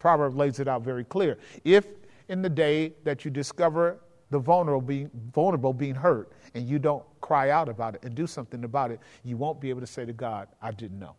[0.00, 1.38] Proverb lays it out very clear.
[1.64, 1.86] If
[2.28, 4.00] in the day that you discover
[4.34, 8.26] the vulnerable being, vulnerable being hurt and you don't cry out about it and do
[8.26, 11.14] something about it, you won't be able to say to God, I didn't know.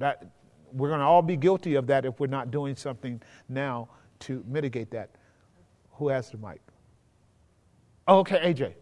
[0.00, 0.26] That,
[0.70, 3.88] we're going to all be guilty of that if we're not doing something now
[4.20, 5.08] to mitigate that.
[5.92, 6.60] Who has the mic?
[8.06, 8.74] Okay, AJ.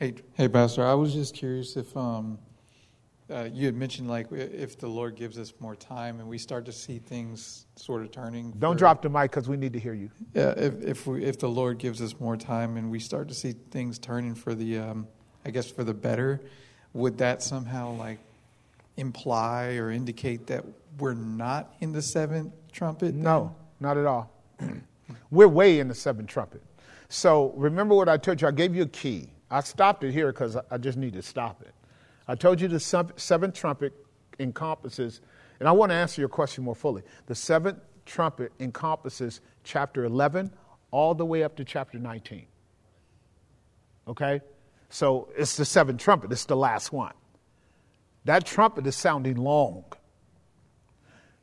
[0.00, 0.84] Hey, hey, Pastor.
[0.84, 2.36] I was just curious if um,
[3.32, 6.64] uh, you had mentioned like if the Lord gives us more time and we start
[6.66, 8.52] to see things sort of turning.
[8.58, 10.10] Don't for, drop the mic because we need to hear you.
[10.34, 13.34] Yeah, if if, we, if the Lord gives us more time and we start to
[13.34, 15.08] see things turning for the, um,
[15.44, 16.40] I guess for the better,
[16.92, 18.18] would that somehow like
[18.96, 20.64] imply or indicate that
[20.98, 23.12] we're not in the seventh trumpet?
[23.12, 23.22] Then?
[23.22, 24.30] No, not at all.
[25.30, 26.62] we're way in the seventh trumpet.
[27.08, 28.48] So remember what I told you.
[28.48, 29.30] I gave you a key.
[29.50, 31.74] I stopped it here because I just need to stop it.
[32.32, 33.92] I told you the seventh trumpet
[34.40, 35.20] encompasses,
[35.60, 37.02] and I want to answer your question more fully.
[37.26, 40.50] The seventh trumpet encompasses chapter 11
[40.92, 42.46] all the way up to chapter 19.
[44.08, 44.40] Okay?
[44.88, 47.12] So it's the seventh trumpet, it's the last one.
[48.24, 49.84] That trumpet is sounding long.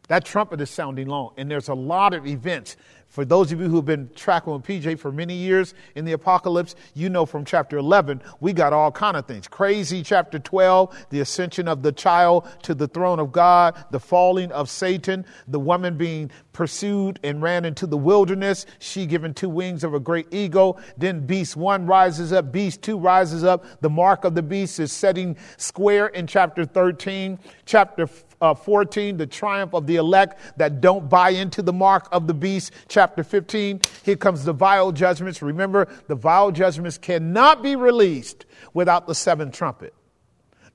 [0.09, 1.33] That trumpet is sounding long.
[1.37, 2.75] And there's a lot of events
[3.09, 6.75] for those of you who've been tracking with PJ for many years in the apocalypse,
[6.93, 9.47] you know from chapter 11, we got all kind of things.
[9.47, 14.51] Crazy chapter 12, the ascension of the child to the throne of God, the falling
[14.51, 19.83] of Satan, the woman being pursued and ran into the wilderness, she given two wings
[19.83, 20.79] of a great eagle.
[20.95, 23.81] Then beast 1 rises up, beast 2 rises up.
[23.81, 27.39] The mark of the beast is setting square in chapter 13.
[27.65, 28.07] Chapter
[28.41, 32.33] uh, 14, the triumph of the elect that don't buy into the mark of the
[32.33, 32.71] beast.
[32.87, 35.41] Chapter 15, here comes the vial judgments.
[35.41, 39.93] Remember, the vial judgments cannot be released without the seventh trumpet.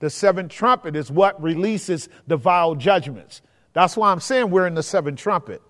[0.01, 3.41] The seventh trumpet is what releases the vial judgments.
[3.73, 5.63] That's why I'm saying we're in the seventh trumpet.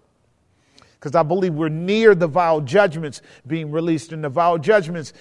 [0.94, 4.12] Because I believe we're near the vial judgments being released.
[4.12, 5.12] In the vial judgments,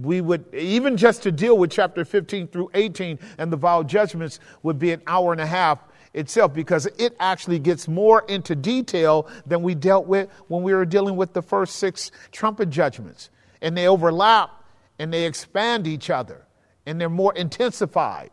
[0.00, 4.40] we would, even just to deal with chapter 15 through 18 and the vial judgments,
[4.62, 5.80] would be an hour and a half
[6.14, 10.84] itself because it actually gets more into detail than we dealt with when we were
[10.84, 13.30] dealing with the first six trumpet judgments.
[13.60, 14.50] And they overlap
[14.98, 16.46] and they expand each other
[16.86, 18.30] and they're more intensified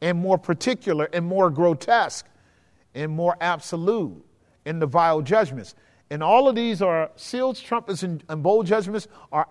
[0.00, 2.26] and more particular and more grotesque
[2.94, 4.24] and more absolute
[4.64, 5.74] in the vial judgments.
[6.10, 9.46] And all of these are seals, trumpets, and, and bowl judgments are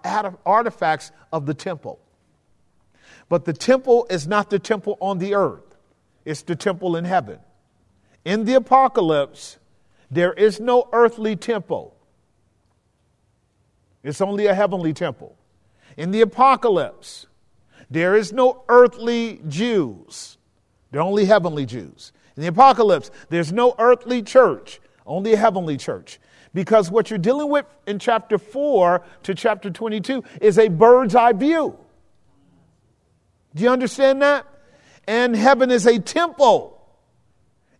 [0.45, 1.99] artifacts of the temple.
[3.29, 5.68] But the temple is not the temple on the earth.
[6.25, 7.39] It's the temple in heaven.
[8.25, 9.57] In the apocalypse,
[10.11, 11.95] there is no earthly temple,
[14.03, 15.35] it's only a heavenly temple.
[15.97, 17.27] In the apocalypse,
[17.89, 20.37] there is no earthly Jews,
[20.91, 22.11] they're only heavenly Jews.
[22.35, 26.19] In the apocalypse, there's no earthly church, only a heavenly church.
[26.53, 31.33] Because what you're dealing with in chapter 4 to chapter 22 is a bird's eye
[31.33, 31.77] view.
[33.53, 34.47] Do you understand that?
[35.09, 36.75] And heaven is a temple.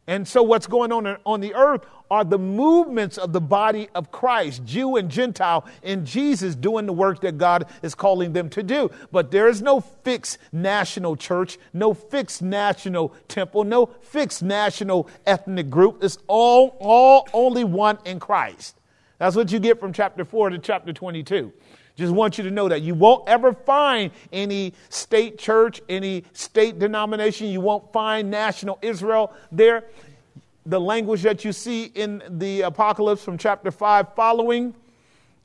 [0.08, 4.12] And so, what's going on on the earth are the movements of the body of
[4.12, 8.64] Christ, Jew and Gentile, in Jesus doing the work that God is calling them to
[8.64, 8.90] do.
[9.12, 15.70] But there is no fixed national church, no fixed national temple, no fixed national ethnic
[15.70, 16.04] group.
[16.04, 18.76] It's all, all only one in Christ.
[19.20, 21.54] That's what you get from chapter 4 to chapter 22.
[22.00, 26.80] Just want you to know that you won't ever find any state church, any state
[26.80, 27.48] denomination.
[27.48, 29.84] You won't find national Israel there.
[30.66, 34.74] The language that you see in the apocalypse from chapter 5 following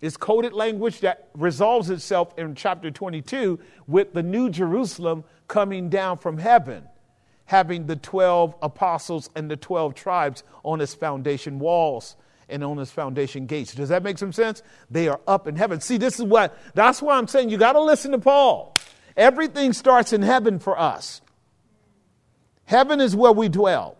[0.01, 3.59] is coded language that resolves itself in chapter 22
[3.89, 6.85] with the new Jerusalem coming down from heaven,
[7.47, 12.15] having the 12 apostles and the 12 tribes on its foundation walls
[12.49, 13.75] and on his foundation gates.
[13.75, 14.63] Does that make some sense?
[14.91, 15.81] They are up in heaven.
[15.81, 18.75] See, this is what, that's why I'm saying you got to listen to Paul.
[19.17, 21.21] Everything starts in heaven for us.
[22.65, 23.97] Heaven is where we dwell,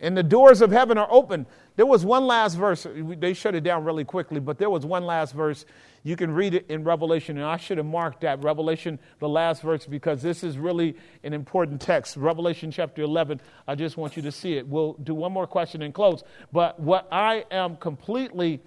[0.00, 1.46] and the doors of heaven are open.
[1.76, 5.04] There was one last verse, they shut it down really quickly, but there was one
[5.04, 5.66] last verse
[6.06, 9.60] you can read it in Revelation, and I should have marked that Revelation, the last
[9.60, 12.16] verse, because this is really an important text.
[12.16, 14.68] Revelation chapter 11, I just want you to see it.
[14.68, 16.22] We'll do one more question and close.
[16.52, 18.60] But what I am completely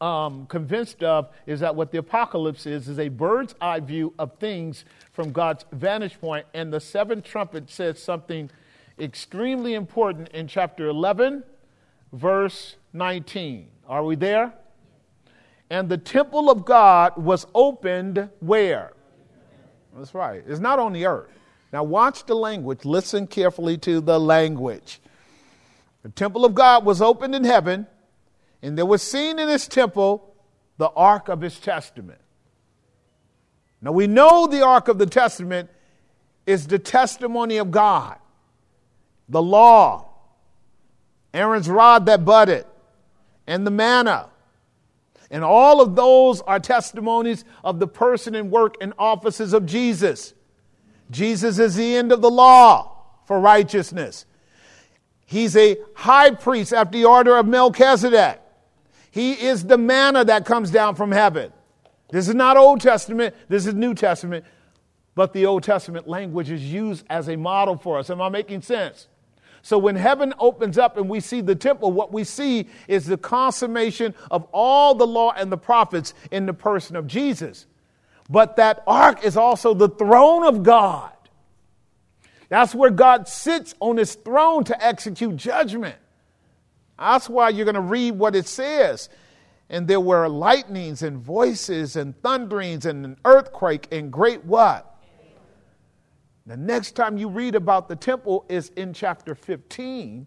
[0.00, 4.38] um, convinced of is that what the apocalypse is is a bird's eye view of
[4.38, 6.46] things from God's vantage point.
[6.54, 8.48] And the seventh trumpet says something
[8.96, 11.42] extremely important in chapter 11,
[12.12, 13.66] verse 19.
[13.88, 14.52] Are we there?
[15.70, 18.92] And the temple of God was opened where?
[19.96, 20.42] That's right.
[20.46, 21.30] It's not on the earth.
[21.72, 22.84] Now, watch the language.
[22.84, 25.00] Listen carefully to the language.
[26.02, 27.86] The temple of God was opened in heaven,
[28.62, 30.34] and there was seen in his temple
[30.78, 32.20] the ark of his testament.
[33.82, 35.68] Now, we know the ark of the testament
[36.46, 38.16] is the testimony of God,
[39.28, 40.08] the law,
[41.34, 42.64] Aaron's rod that budded,
[43.46, 44.30] and the manna.
[45.30, 50.34] And all of those are testimonies of the person and work and offices of Jesus.
[51.10, 52.96] Jesus is the end of the law
[53.26, 54.24] for righteousness.
[55.26, 58.40] He's a high priest after the order of Melchizedek.
[59.10, 61.52] He is the manna that comes down from heaven.
[62.10, 64.46] This is not Old Testament, this is New Testament,
[65.14, 68.08] but the Old Testament language is used as a model for us.
[68.08, 69.08] Am I making sense?
[69.68, 73.18] So when heaven opens up and we see the temple, what we see is the
[73.18, 77.66] consummation of all the law and the prophets in the person of Jesus.
[78.30, 81.12] But that ark is also the throne of God.
[82.48, 85.96] That's where God sits on his throne to execute judgment.
[86.98, 89.10] That's why you're going to read what it says.
[89.68, 94.97] And there were lightnings and voices and thunderings and an earthquake and great what?
[96.48, 100.26] The next time you read about the temple is in chapter 15,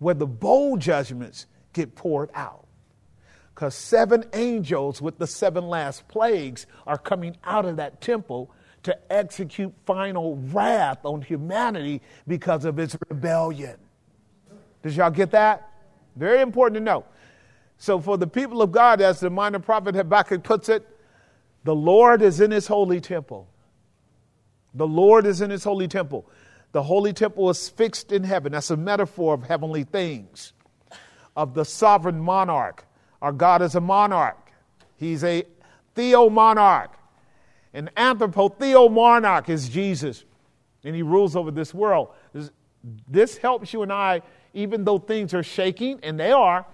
[0.00, 2.66] where the bowl judgments get poured out.
[3.54, 8.50] Because seven angels with the seven last plagues are coming out of that temple
[8.82, 13.76] to execute final wrath on humanity because of its rebellion.
[14.82, 15.70] Did y'all get that?
[16.16, 17.04] Very important to know.
[17.76, 20.84] So, for the people of God, as the minor prophet Habakkuk puts it,
[21.62, 23.46] the Lord is in his holy temple.
[24.74, 26.28] The Lord is in his holy temple.
[26.72, 28.52] The holy temple is fixed in heaven.
[28.52, 30.52] That's a metaphor of heavenly things,
[31.36, 32.84] of the sovereign monarch.
[33.22, 34.52] Our God is a monarch,
[34.96, 35.44] he's a
[35.96, 36.90] theomonarch.
[37.74, 40.24] An anthropotheomonarch is Jesus,
[40.84, 42.08] and he rules over this world.
[43.08, 44.22] This, helps you and I,
[44.54, 46.64] even though things are shaking, and they are,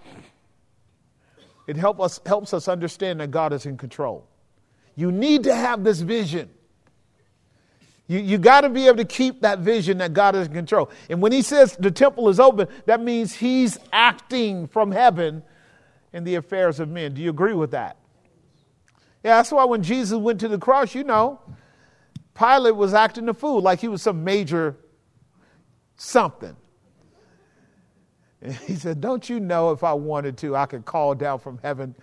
[1.67, 4.27] it help us, helps us understand that God is in control.
[4.97, 6.51] You need to have this vision.
[8.07, 10.91] You, you got to be able to keep that vision that God is in control.
[11.09, 15.43] And when he says the temple is open, that means he's acting from heaven
[16.13, 17.15] in the affairs of men.
[17.15, 17.97] Do you agree with that?
[19.23, 21.41] Yeah, that's why when Jesus went to the cross, you know,
[22.35, 24.77] Pilate was acting a fool like he was some major
[25.97, 26.57] something.
[28.43, 31.59] And he said, Don't you know if I wanted to, I could call down from
[31.63, 31.95] heaven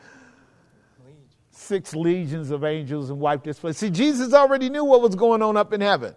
[1.62, 3.78] six legions of angels and wipe this place?
[3.78, 6.16] See, Jesus already knew what was going on up in heaven.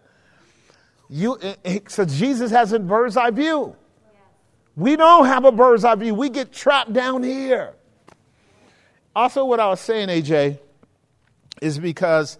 [1.08, 3.76] You, eh, eh, so Jesus has a bird's eye view.
[4.76, 6.14] We don't have a bird's eye view.
[6.14, 7.74] We get trapped down here.
[9.14, 10.58] Also, what I was saying, AJ,
[11.62, 12.38] is because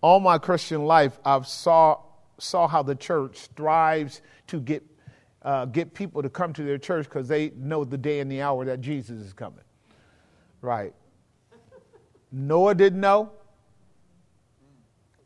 [0.00, 2.00] all my Christian life I've saw
[2.38, 4.84] saw how the church strives to get
[5.42, 8.42] uh, get people to come to their church because they know the day and the
[8.42, 9.64] hour that Jesus is coming.
[10.60, 10.92] Right.
[12.36, 13.32] Noah didn't know.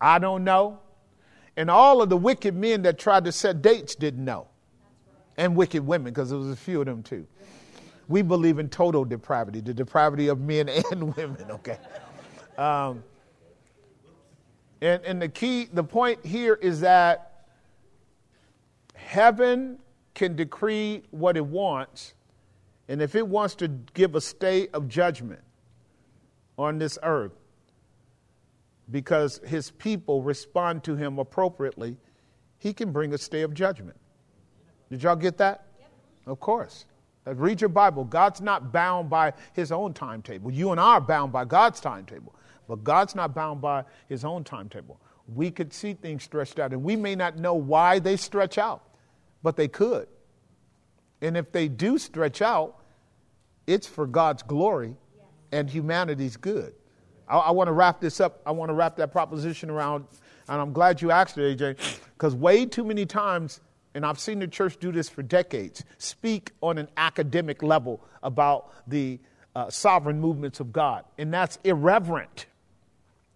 [0.00, 0.78] I don't know.
[1.56, 4.46] And all of the wicked men that tried to set dates didn't know.
[5.36, 7.26] And wicked women, because there was a few of them too.
[8.08, 11.78] We believe in total depravity, the depravity of men and women, okay?
[12.56, 13.02] Um,
[14.80, 17.46] and, and the key, the point here is that
[18.94, 19.78] heaven
[20.14, 22.14] can decree what it wants,
[22.88, 25.42] and if it wants to give a stay of judgment
[26.60, 27.32] on this earth,
[28.90, 31.96] because his people respond to him appropriately,
[32.58, 33.96] he can bring a stay of judgment.
[34.90, 35.66] Did y'all get that?
[35.78, 35.90] Yep.
[36.26, 36.86] Of course.
[37.24, 38.04] Read your Bible.
[38.04, 40.50] God's not bound by his own timetable.
[40.50, 42.34] You and I are bound by God's timetable.
[42.66, 45.00] But God's not bound by his own timetable.
[45.32, 48.82] We could see things stretched out, and we may not know why they stretch out,
[49.42, 50.08] but they could.
[51.20, 52.82] And if they do stretch out,
[53.66, 54.96] it's for God's glory
[55.52, 56.74] and humanity's good.
[57.28, 58.40] I, I want to wrap this up.
[58.44, 60.06] I want to wrap that proposition around,
[60.48, 63.60] and I'm glad you asked it, AJ, because way too many times,
[63.94, 68.72] and I've seen the church do this for decades, speak on an academic level about
[68.86, 69.18] the
[69.54, 72.46] uh, sovereign movements of God, and that's irreverent.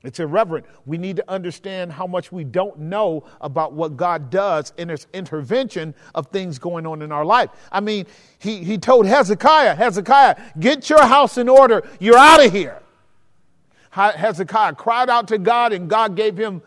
[0.04, 0.66] It's irreverent.
[0.84, 5.06] We need to understand how much we don't know about what God does in his
[5.14, 7.48] intervention of things going on in our life.
[7.72, 8.06] I mean,
[8.38, 11.88] he, he told Hezekiah, Hezekiah, get your house in order.
[11.98, 12.82] You're out of here.
[13.90, 16.60] Hezekiah cried out to God, and God gave him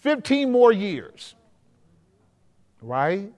[0.00, 1.34] 15 more years.
[2.82, 3.32] Right?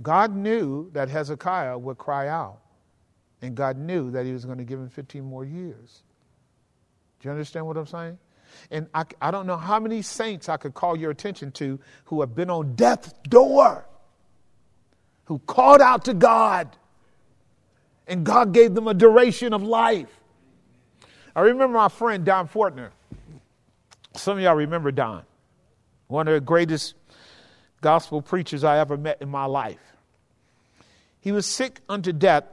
[0.00, 2.60] God knew that Hezekiah would cry out.
[3.42, 6.02] And God knew that He was going to give him 15 more years.
[7.20, 8.18] Do you understand what I'm saying?
[8.70, 12.20] And I, I don't know how many saints I could call your attention to who
[12.20, 13.86] have been on death's door,
[15.24, 16.76] who called out to God,
[18.06, 20.08] and God gave them a duration of life.
[21.36, 22.90] I remember my friend Don Fortner.
[24.14, 25.22] Some of y'all remember Don,
[26.08, 26.94] one of the greatest
[27.80, 29.78] gospel preachers I ever met in my life.
[31.20, 32.44] He was sick unto death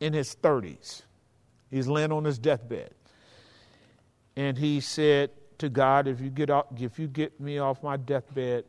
[0.00, 1.02] in his 30s.
[1.70, 2.90] He's laying on his deathbed.
[4.36, 7.96] And he said to God, if you get, off, if you get me off my
[7.96, 8.64] deathbed,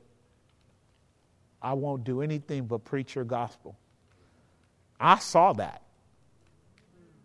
[1.61, 3.77] I won't do anything but preach your gospel.
[4.99, 5.81] I saw that.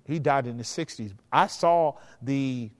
[0.06, 1.12] He died in the 60s.
[1.32, 2.70] I saw the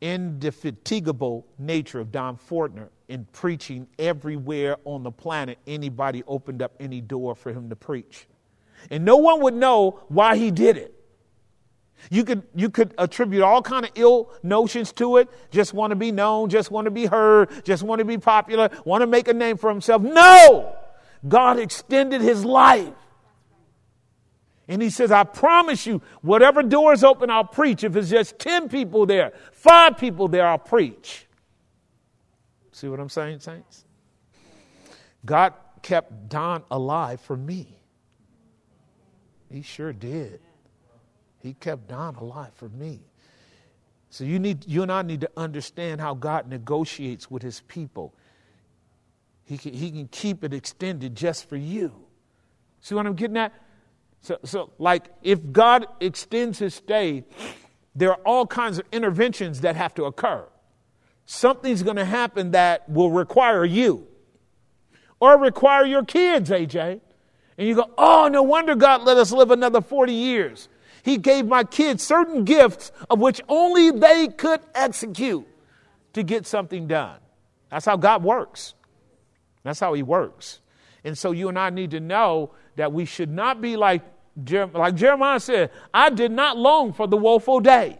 [0.00, 7.00] indefatigable nature of Don Fortner in preaching everywhere on the planet anybody opened up any
[7.00, 8.26] door for him to preach.
[8.90, 10.99] And no one would know why he did it.
[12.08, 15.28] You could, you could attribute all kind of ill notions to it.
[15.50, 18.70] Just want to be known, just want to be heard, just want to be popular,
[18.84, 20.02] want to make a name for himself.
[20.02, 20.76] No!
[21.28, 22.94] God extended his life.
[24.66, 27.82] And he says, I promise you, whatever doors open, I'll preach.
[27.82, 31.26] If it's just 10 people there, five people there, I'll preach.
[32.70, 33.84] See what I'm saying, saints?
[35.26, 37.80] God kept Don alive for me.
[39.50, 40.40] He sure did.
[41.42, 43.00] He kept Don alive for me.
[44.10, 48.14] So you need you and I need to understand how God negotiates with his people.
[49.44, 51.92] He can, he can keep it extended just for you.
[52.80, 53.52] See what I'm getting at?
[54.20, 57.24] So, so like if God extends his stay,
[57.94, 60.46] there are all kinds of interventions that have to occur.
[61.26, 64.08] Something's going to happen that will require you
[65.20, 67.00] or require your kids, AJ.
[67.56, 70.68] And you go, oh, no wonder God let us live another 40 years.
[71.02, 75.46] He gave my kids certain gifts of which only they could execute
[76.12, 77.18] to get something done.
[77.70, 78.74] That's how God works.
[79.62, 80.60] That's how He works.
[81.04, 84.02] And so you and I need to know that we should not be like,
[84.50, 87.98] like Jeremiah said, I did not long for the woeful day.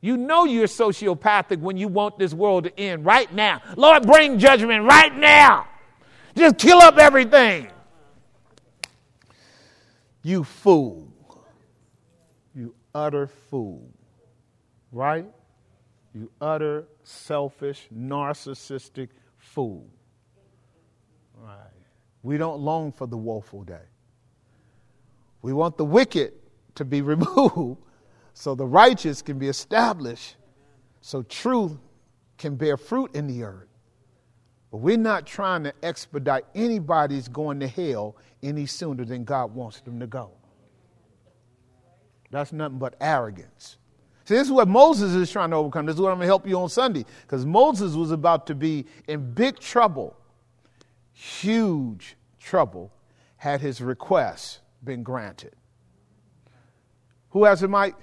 [0.00, 3.60] You know you're sociopathic when you want this world to end right now.
[3.76, 5.66] Lord, bring judgment right now.
[6.34, 7.68] Just kill up everything.
[10.22, 11.09] You fool
[12.94, 13.88] utter fool,
[14.92, 15.26] right?
[16.14, 19.08] You utter selfish, narcissistic
[19.38, 19.86] fool.
[21.36, 21.56] Right.
[22.22, 23.86] We don't long for the woeful day.
[25.42, 26.34] We want the wicked
[26.74, 27.78] to be removed
[28.34, 30.36] so the righteous can be established,
[31.00, 31.78] so truth
[32.38, 33.68] can bear fruit in the earth.
[34.70, 39.80] But we're not trying to expedite anybody's going to hell any sooner than God wants
[39.80, 40.30] them to go.
[42.30, 43.76] That's nothing but arrogance.
[44.24, 45.86] See, this is what Moses is trying to overcome.
[45.86, 47.04] This is what I'm going to help you on Sunday.
[47.22, 50.16] Because Moses was about to be in big trouble,
[51.12, 52.92] huge trouble,
[53.36, 55.54] had his request been granted.
[57.30, 57.94] Who has the mic?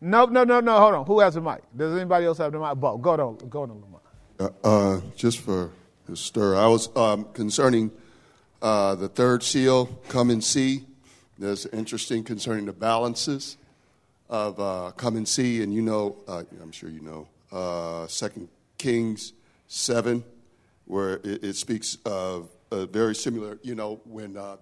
[0.00, 0.78] No, no, no, no.
[0.78, 1.06] Hold on.
[1.06, 1.62] Who has the mic?
[1.76, 2.76] Does anybody else have the mic?
[2.76, 3.84] Bo, go on, go on,
[4.40, 5.70] uh, uh, just for
[6.06, 7.90] the stir, I was um, concerning
[8.62, 10.86] uh, the third seal, come and see.
[11.38, 13.56] There's interesting concerning the balances
[14.28, 18.48] of uh, come and see, and you know, uh, I'm sure you know, uh, Second
[18.76, 19.32] Kings
[19.68, 20.24] seven,
[20.86, 23.58] where it, it speaks of a very similar.
[23.62, 24.56] You know, when uh,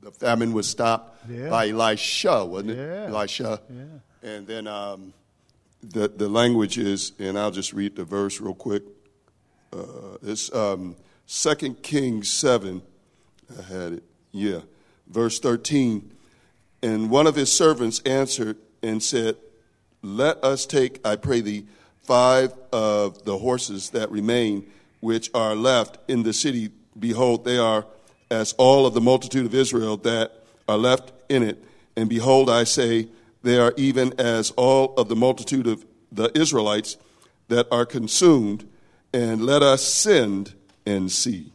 [0.00, 1.48] the, the, famine was stopped yeah.
[1.48, 2.76] by Elisha, wasn't it?
[2.76, 3.06] Yeah.
[3.06, 4.28] Elisha, yeah.
[4.28, 5.14] and then um,
[5.82, 8.82] the the language is, and I'll just read the verse real quick.
[9.72, 10.96] Uh, it's um,
[11.26, 12.82] Second Kings seven.
[13.56, 14.02] I had it.
[14.32, 14.60] Yeah,
[15.06, 16.15] verse thirteen.
[16.86, 19.36] And one of his servants answered and said,
[20.02, 21.66] Let us take, I pray thee,
[22.04, 24.64] five of the horses that remain,
[25.00, 26.70] which are left in the city.
[26.96, 27.86] Behold, they are
[28.30, 31.60] as all of the multitude of Israel that are left in it.
[31.96, 33.08] And behold, I say,
[33.42, 36.98] they are even as all of the multitude of the Israelites
[37.48, 38.64] that are consumed.
[39.12, 40.54] And let us send
[40.86, 41.52] and see.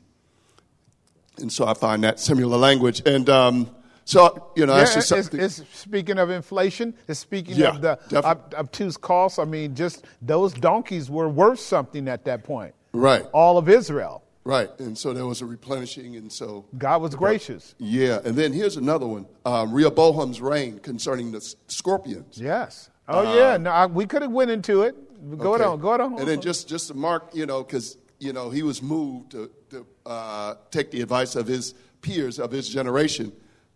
[1.38, 3.02] And so I find that similar language.
[3.06, 3.70] And um,
[4.12, 8.54] so, you know, yeah, it's, it's, speaking of inflation, it's speaking yeah, of the ob-
[8.58, 9.40] obtuse costs.
[9.40, 12.76] I mean, just those donkeys were worth something at that point.
[12.92, 13.26] Right.
[13.32, 14.22] All of Israel.
[14.44, 14.70] Right.
[14.80, 16.66] And so there was a replenishing, and so.
[16.78, 17.74] God was gracious.
[17.78, 18.20] Yeah.
[18.26, 22.38] And then here's another one um, Rehoboam's reign concerning the scorpions.
[22.38, 22.90] Yes.
[23.08, 23.56] Oh, uh, yeah.
[23.56, 25.38] No, I, we could have went into it.
[25.38, 25.64] Go okay.
[25.64, 25.80] on.
[25.80, 26.20] Go on.
[26.20, 29.50] And then just, just to mark, you know, because, you know, he was moved to,
[29.70, 33.32] to uh, take the advice of his peers, of his generation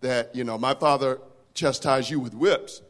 [0.06, 1.19] that, you know, my father
[1.56, 2.82] chastised you with whips,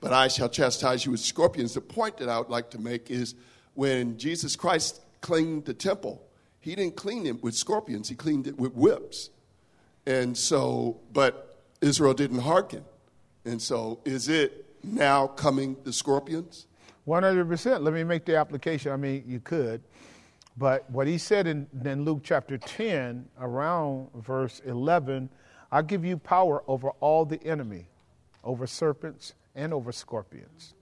[0.00, 1.72] but I shall chastise you with scorpions.
[1.74, 3.34] The point that I would like to make is
[3.74, 6.22] when Jesus Christ cleaned the temple,
[6.60, 9.30] he didn't clean it with scorpions, he cleaned it with whips.
[10.06, 12.84] And so, but Israel didn't hearken.
[13.44, 16.66] And so, is it now coming the scorpions?
[17.06, 17.82] 100%.
[17.82, 18.92] Let me make the application.
[18.92, 19.80] I mean, you could.
[20.58, 25.30] But what he said in, in Luke chapter 10, around verse 11,
[25.70, 27.88] I give you power over all the enemy,
[28.42, 30.74] over serpents and over scorpions,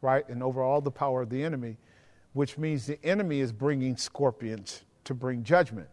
[0.00, 0.28] right?
[0.28, 1.76] And over all the power of the enemy,
[2.34, 5.88] which means the enemy is bringing scorpions to bring judgment.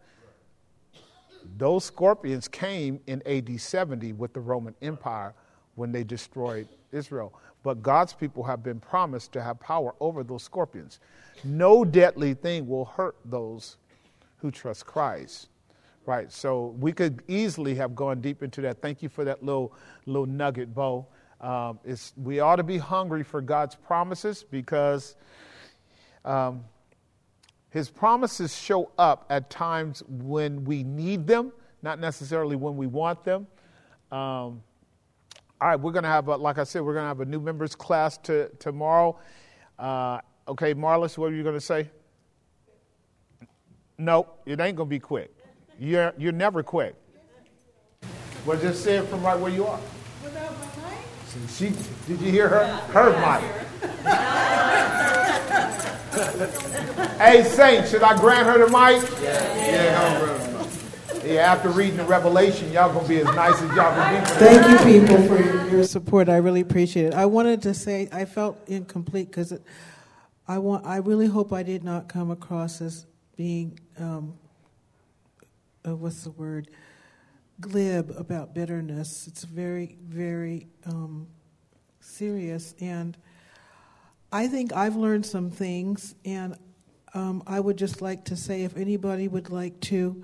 [1.56, 5.34] Those scorpions came in AD 70 with the Roman Empire
[5.74, 7.32] when they destroyed Israel.
[7.62, 11.00] But God's people have been promised to have power over those scorpions.
[11.42, 13.76] No deadly thing will hurt those
[14.38, 15.48] who trust Christ.
[16.06, 16.30] Right.
[16.30, 18.80] So we could easily have gone deep into that.
[18.80, 19.74] Thank you for that little
[20.06, 21.08] little nugget, Bo.
[21.40, 21.80] Um,
[22.16, 25.16] we ought to be hungry for God's promises because
[26.24, 26.64] um,
[27.70, 31.52] His promises show up at times when we need them,
[31.82, 33.46] not necessarily when we want them.
[34.12, 34.62] Um,
[35.60, 37.24] all right, we're going to have, a, like I said, we're going to have a
[37.24, 39.18] new members class to, tomorrow.
[39.78, 41.90] Uh, okay, Marlis, what are you going to say?
[43.98, 45.35] No, it ain't going to be quick.
[45.78, 46.94] You're, you're never quick.
[48.44, 49.78] Well, just say it from right where you are.
[50.22, 50.98] Without my mic?
[51.50, 51.72] She,
[52.06, 52.64] did you hear her?
[52.92, 53.42] Her mic.
[57.18, 59.02] hey, Saint, should I grant her the mic?
[59.22, 59.56] Yeah.
[59.56, 60.36] Yeah,
[61.26, 64.30] yeah, after reading the Revelation, y'all gonna be as nice as y'all can be.
[64.30, 66.28] Thank you, people, for your, your, support.
[66.28, 67.14] I really appreciate it.
[67.14, 69.52] I wanted to say I felt incomplete because
[70.46, 70.86] I want.
[70.86, 74.38] I really hope I did not come across as being um,
[75.86, 76.68] uh, what's the word
[77.60, 79.26] glib about bitterness.
[79.26, 81.28] It's very, very um,
[82.00, 83.16] serious, and
[84.32, 86.56] I think I've learned some things, and
[87.14, 90.22] um, I would just like to say if anybody would like to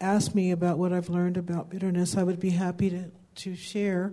[0.00, 4.12] ask me about what I've learned about bitterness, I would be happy to, to share.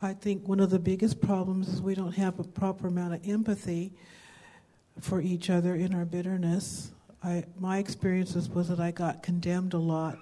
[0.00, 3.28] I think one of the biggest problems is we don't have a proper amount of
[3.28, 3.92] empathy
[5.00, 6.92] for each other in our bitterness.
[7.22, 10.18] I, my experiences was that I got condemned a lot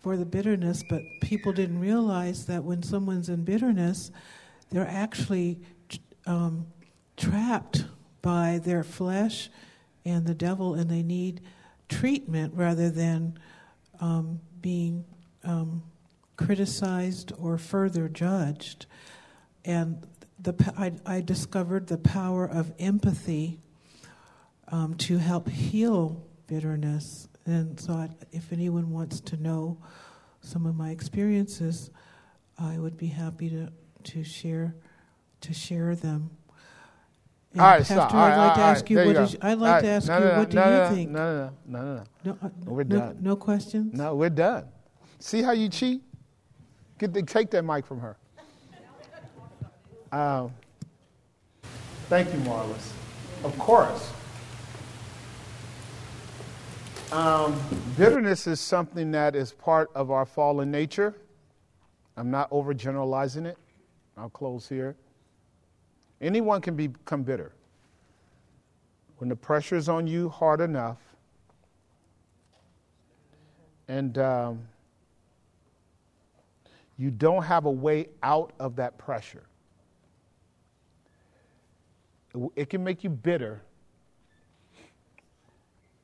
[0.00, 4.10] for the bitterness, but people didn't realize that when someone's in bitterness,
[4.70, 5.60] they're actually
[6.26, 6.66] um,
[7.16, 7.84] trapped
[8.22, 9.50] by their flesh
[10.04, 11.40] and the devil, and they need
[11.88, 13.38] treatment rather than
[14.00, 15.04] um, being
[15.44, 15.82] um,
[16.36, 18.86] criticized or further judged.
[19.64, 20.06] And
[20.38, 23.58] the, I, I discovered the power of empathy
[24.68, 27.28] um, to help heal bitterness.
[27.46, 29.78] And so, I, if anyone wants to know
[30.40, 31.90] some of my experiences,
[32.58, 33.72] I would be happy to,
[34.02, 34.74] to share
[35.42, 36.30] to share them.
[37.52, 38.14] And all right, Pastor, stop.
[38.14, 39.80] I'd like to ask you, what is, I'd like right.
[39.80, 41.10] to ask no, you, no, what no, do no, you think?
[41.10, 42.04] No, no, no, no, no.
[42.24, 43.18] No, uh, we're no, done.
[43.20, 43.94] No questions?
[43.94, 44.66] No, we're done.
[45.18, 46.02] See how you cheat?
[46.98, 48.16] Get the, take that mic from her.
[50.12, 50.52] Um,
[52.08, 52.92] thank you, Marlis.
[53.42, 54.12] Of course.
[57.12, 57.60] Um,
[57.96, 61.16] bitterness is something that is part of our fallen nature.
[62.16, 63.58] I'm not overgeneralizing it.
[64.16, 64.94] I'll close here.
[66.20, 67.50] Anyone can become bitter.
[69.18, 70.98] When the pressure is on you hard enough,
[73.88, 74.60] and um,
[76.96, 79.42] you don't have a way out of that pressure,
[82.54, 83.62] it can make you bitter.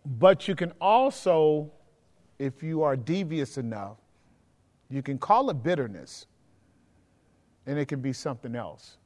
[0.06, 1.72] But you can also,
[2.38, 3.96] if you are devious enough,
[4.88, 6.26] you can call it bitterness,
[7.66, 8.98] and it can be something else.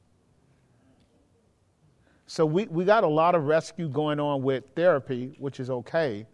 [2.27, 6.27] So we, we got a lot of rescue going on with therapy, which is okay.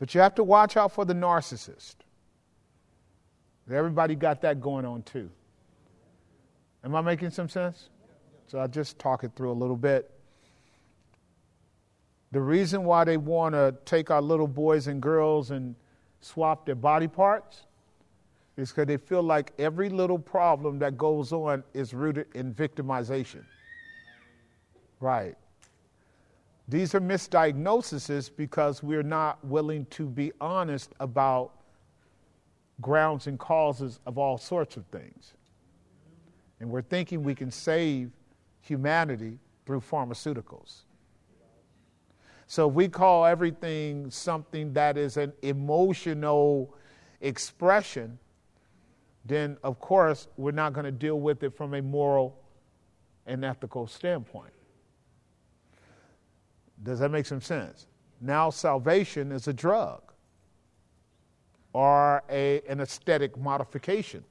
[0.00, 1.94] But you have to watch out for the narcissist.
[3.72, 5.30] Everybody got that going on too.
[6.82, 7.88] Am I making some sense?
[8.48, 10.10] So I'll just talk it through a little bit.
[12.32, 15.74] The reason why they want to take our little boys and girls and
[16.20, 17.62] swap their body parts
[18.56, 23.44] is because they feel like every little problem that goes on is rooted in victimization.
[25.00, 25.34] Right.
[26.68, 31.52] These are misdiagnoses because we're not willing to be honest about
[32.80, 35.34] grounds and causes of all sorts of things.
[36.60, 38.12] And we're thinking we can save
[38.60, 40.82] humanity through pharmaceuticals.
[42.50, 46.74] So if we call everything something that is an emotional
[47.20, 48.18] expression
[49.24, 52.42] then of course we're not going to deal with it from a moral
[53.24, 54.52] and ethical standpoint.
[56.82, 57.86] Does that make some sense?
[58.20, 60.02] Now, salvation is a drug
[61.72, 64.24] or a, an aesthetic modification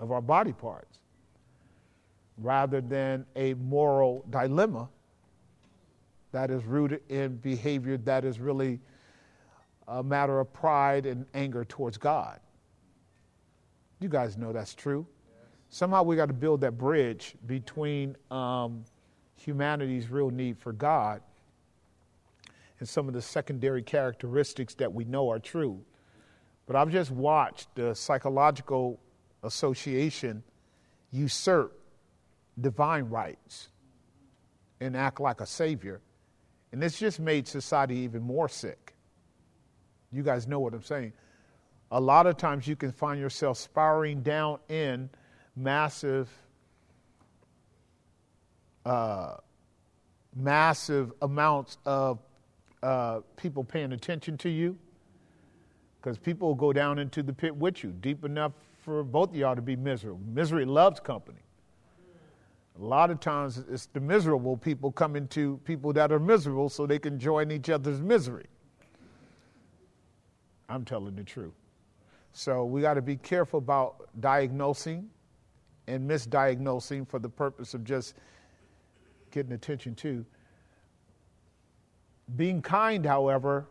[0.00, 0.98] of our body parts
[2.38, 4.88] rather than a moral dilemma
[6.34, 8.80] that is rooted in behavior that is really
[9.86, 12.40] a matter of pride and anger towards God.
[14.00, 15.06] You guys know that's true.
[15.70, 18.84] Somehow we got to build that bridge between um,
[19.36, 21.22] humanity's real need for God
[22.80, 25.80] and some of the secondary characteristics that we know are true.
[26.66, 28.98] But I've just watched the psychological
[29.44, 30.42] association
[31.12, 31.78] usurp
[32.60, 33.68] divine rights
[34.80, 36.00] and act like a savior.
[36.74, 38.96] And it's just made society even more sick.
[40.10, 41.12] You guys know what I'm saying.
[41.92, 45.08] A lot of times you can find yourself spiraling down in
[45.54, 46.28] massive,
[48.84, 49.36] uh,
[50.34, 52.18] massive amounts of
[52.82, 54.76] uh, people paying attention to you.
[56.00, 59.36] Because people will go down into the pit with you, deep enough for both of
[59.36, 60.20] y'all to be miserable.
[60.26, 61.43] Misery loves company.
[62.78, 66.86] A lot of times it's the miserable people coming to people that are miserable so
[66.86, 68.46] they can join each other's misery.
[70.68, 71.54] I'm telling the truth.
[72.32, 75.08] So we got to be careful about diagnosing
[75.86, 78.14] and misdiagnosing for the purpose of just
[79.30, 80.24] getting attention to.
[82.36, 83.66] Being kind, however,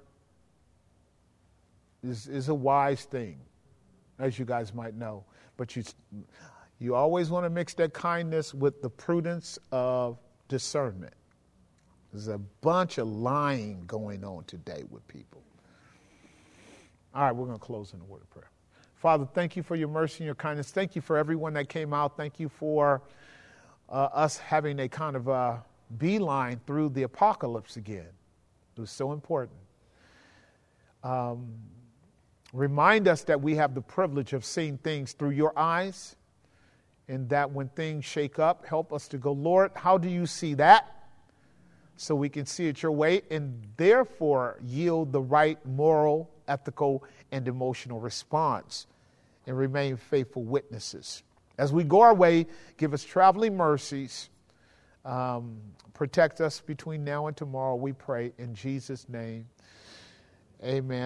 [2.04, 3.38] is, is a wise thing,
[4.20, 5.26] as you guys might know.
[5.58, 5.84] But you,
[6.84, 10.18] you always want to mix that kindness with the prudence of
[10.50, 11.14] discernment.
[12.12, 15.42] There's a bunch of lying going on today with people.
[17.16, 18.50] All right, we're going to close in a word of prayer.
[18.96, 20.72] Father, thank you for your mercy and your kindness.
[20.72, 22.18] Thank you for everyone that came out.
[22.18, 23.02] Thank you for
[23.90, 25.64] uh, us having a kind of a
[25.98, 28.10] beeline through the apocalypse again.
[28.76, 29.58] It was so important.
[31.04, 31.54] Um,
[32.52, 36.16] remind us that we have the privilege of seeing things through your eyes
[37.08, 40.54] and that when things shake up, help us to go, Lord, how do you see
[40.56, 40.90] that?
[41.96, 47.48] So we can see it your way and therefore yield the right moral, ethical, and
[47.48, 48.88] emotional response
[49.46, 51.24] and remain faithful witnesses.
[51.58, 52.48] As we go our way,
[52.78, 54.30] give us traveling mercies.
[55.06, 55.58] Um,
[55.94, 59.46] protect us between now and tomorrow, we pray in Jesus' name.
[60.64, 61.02] Amen.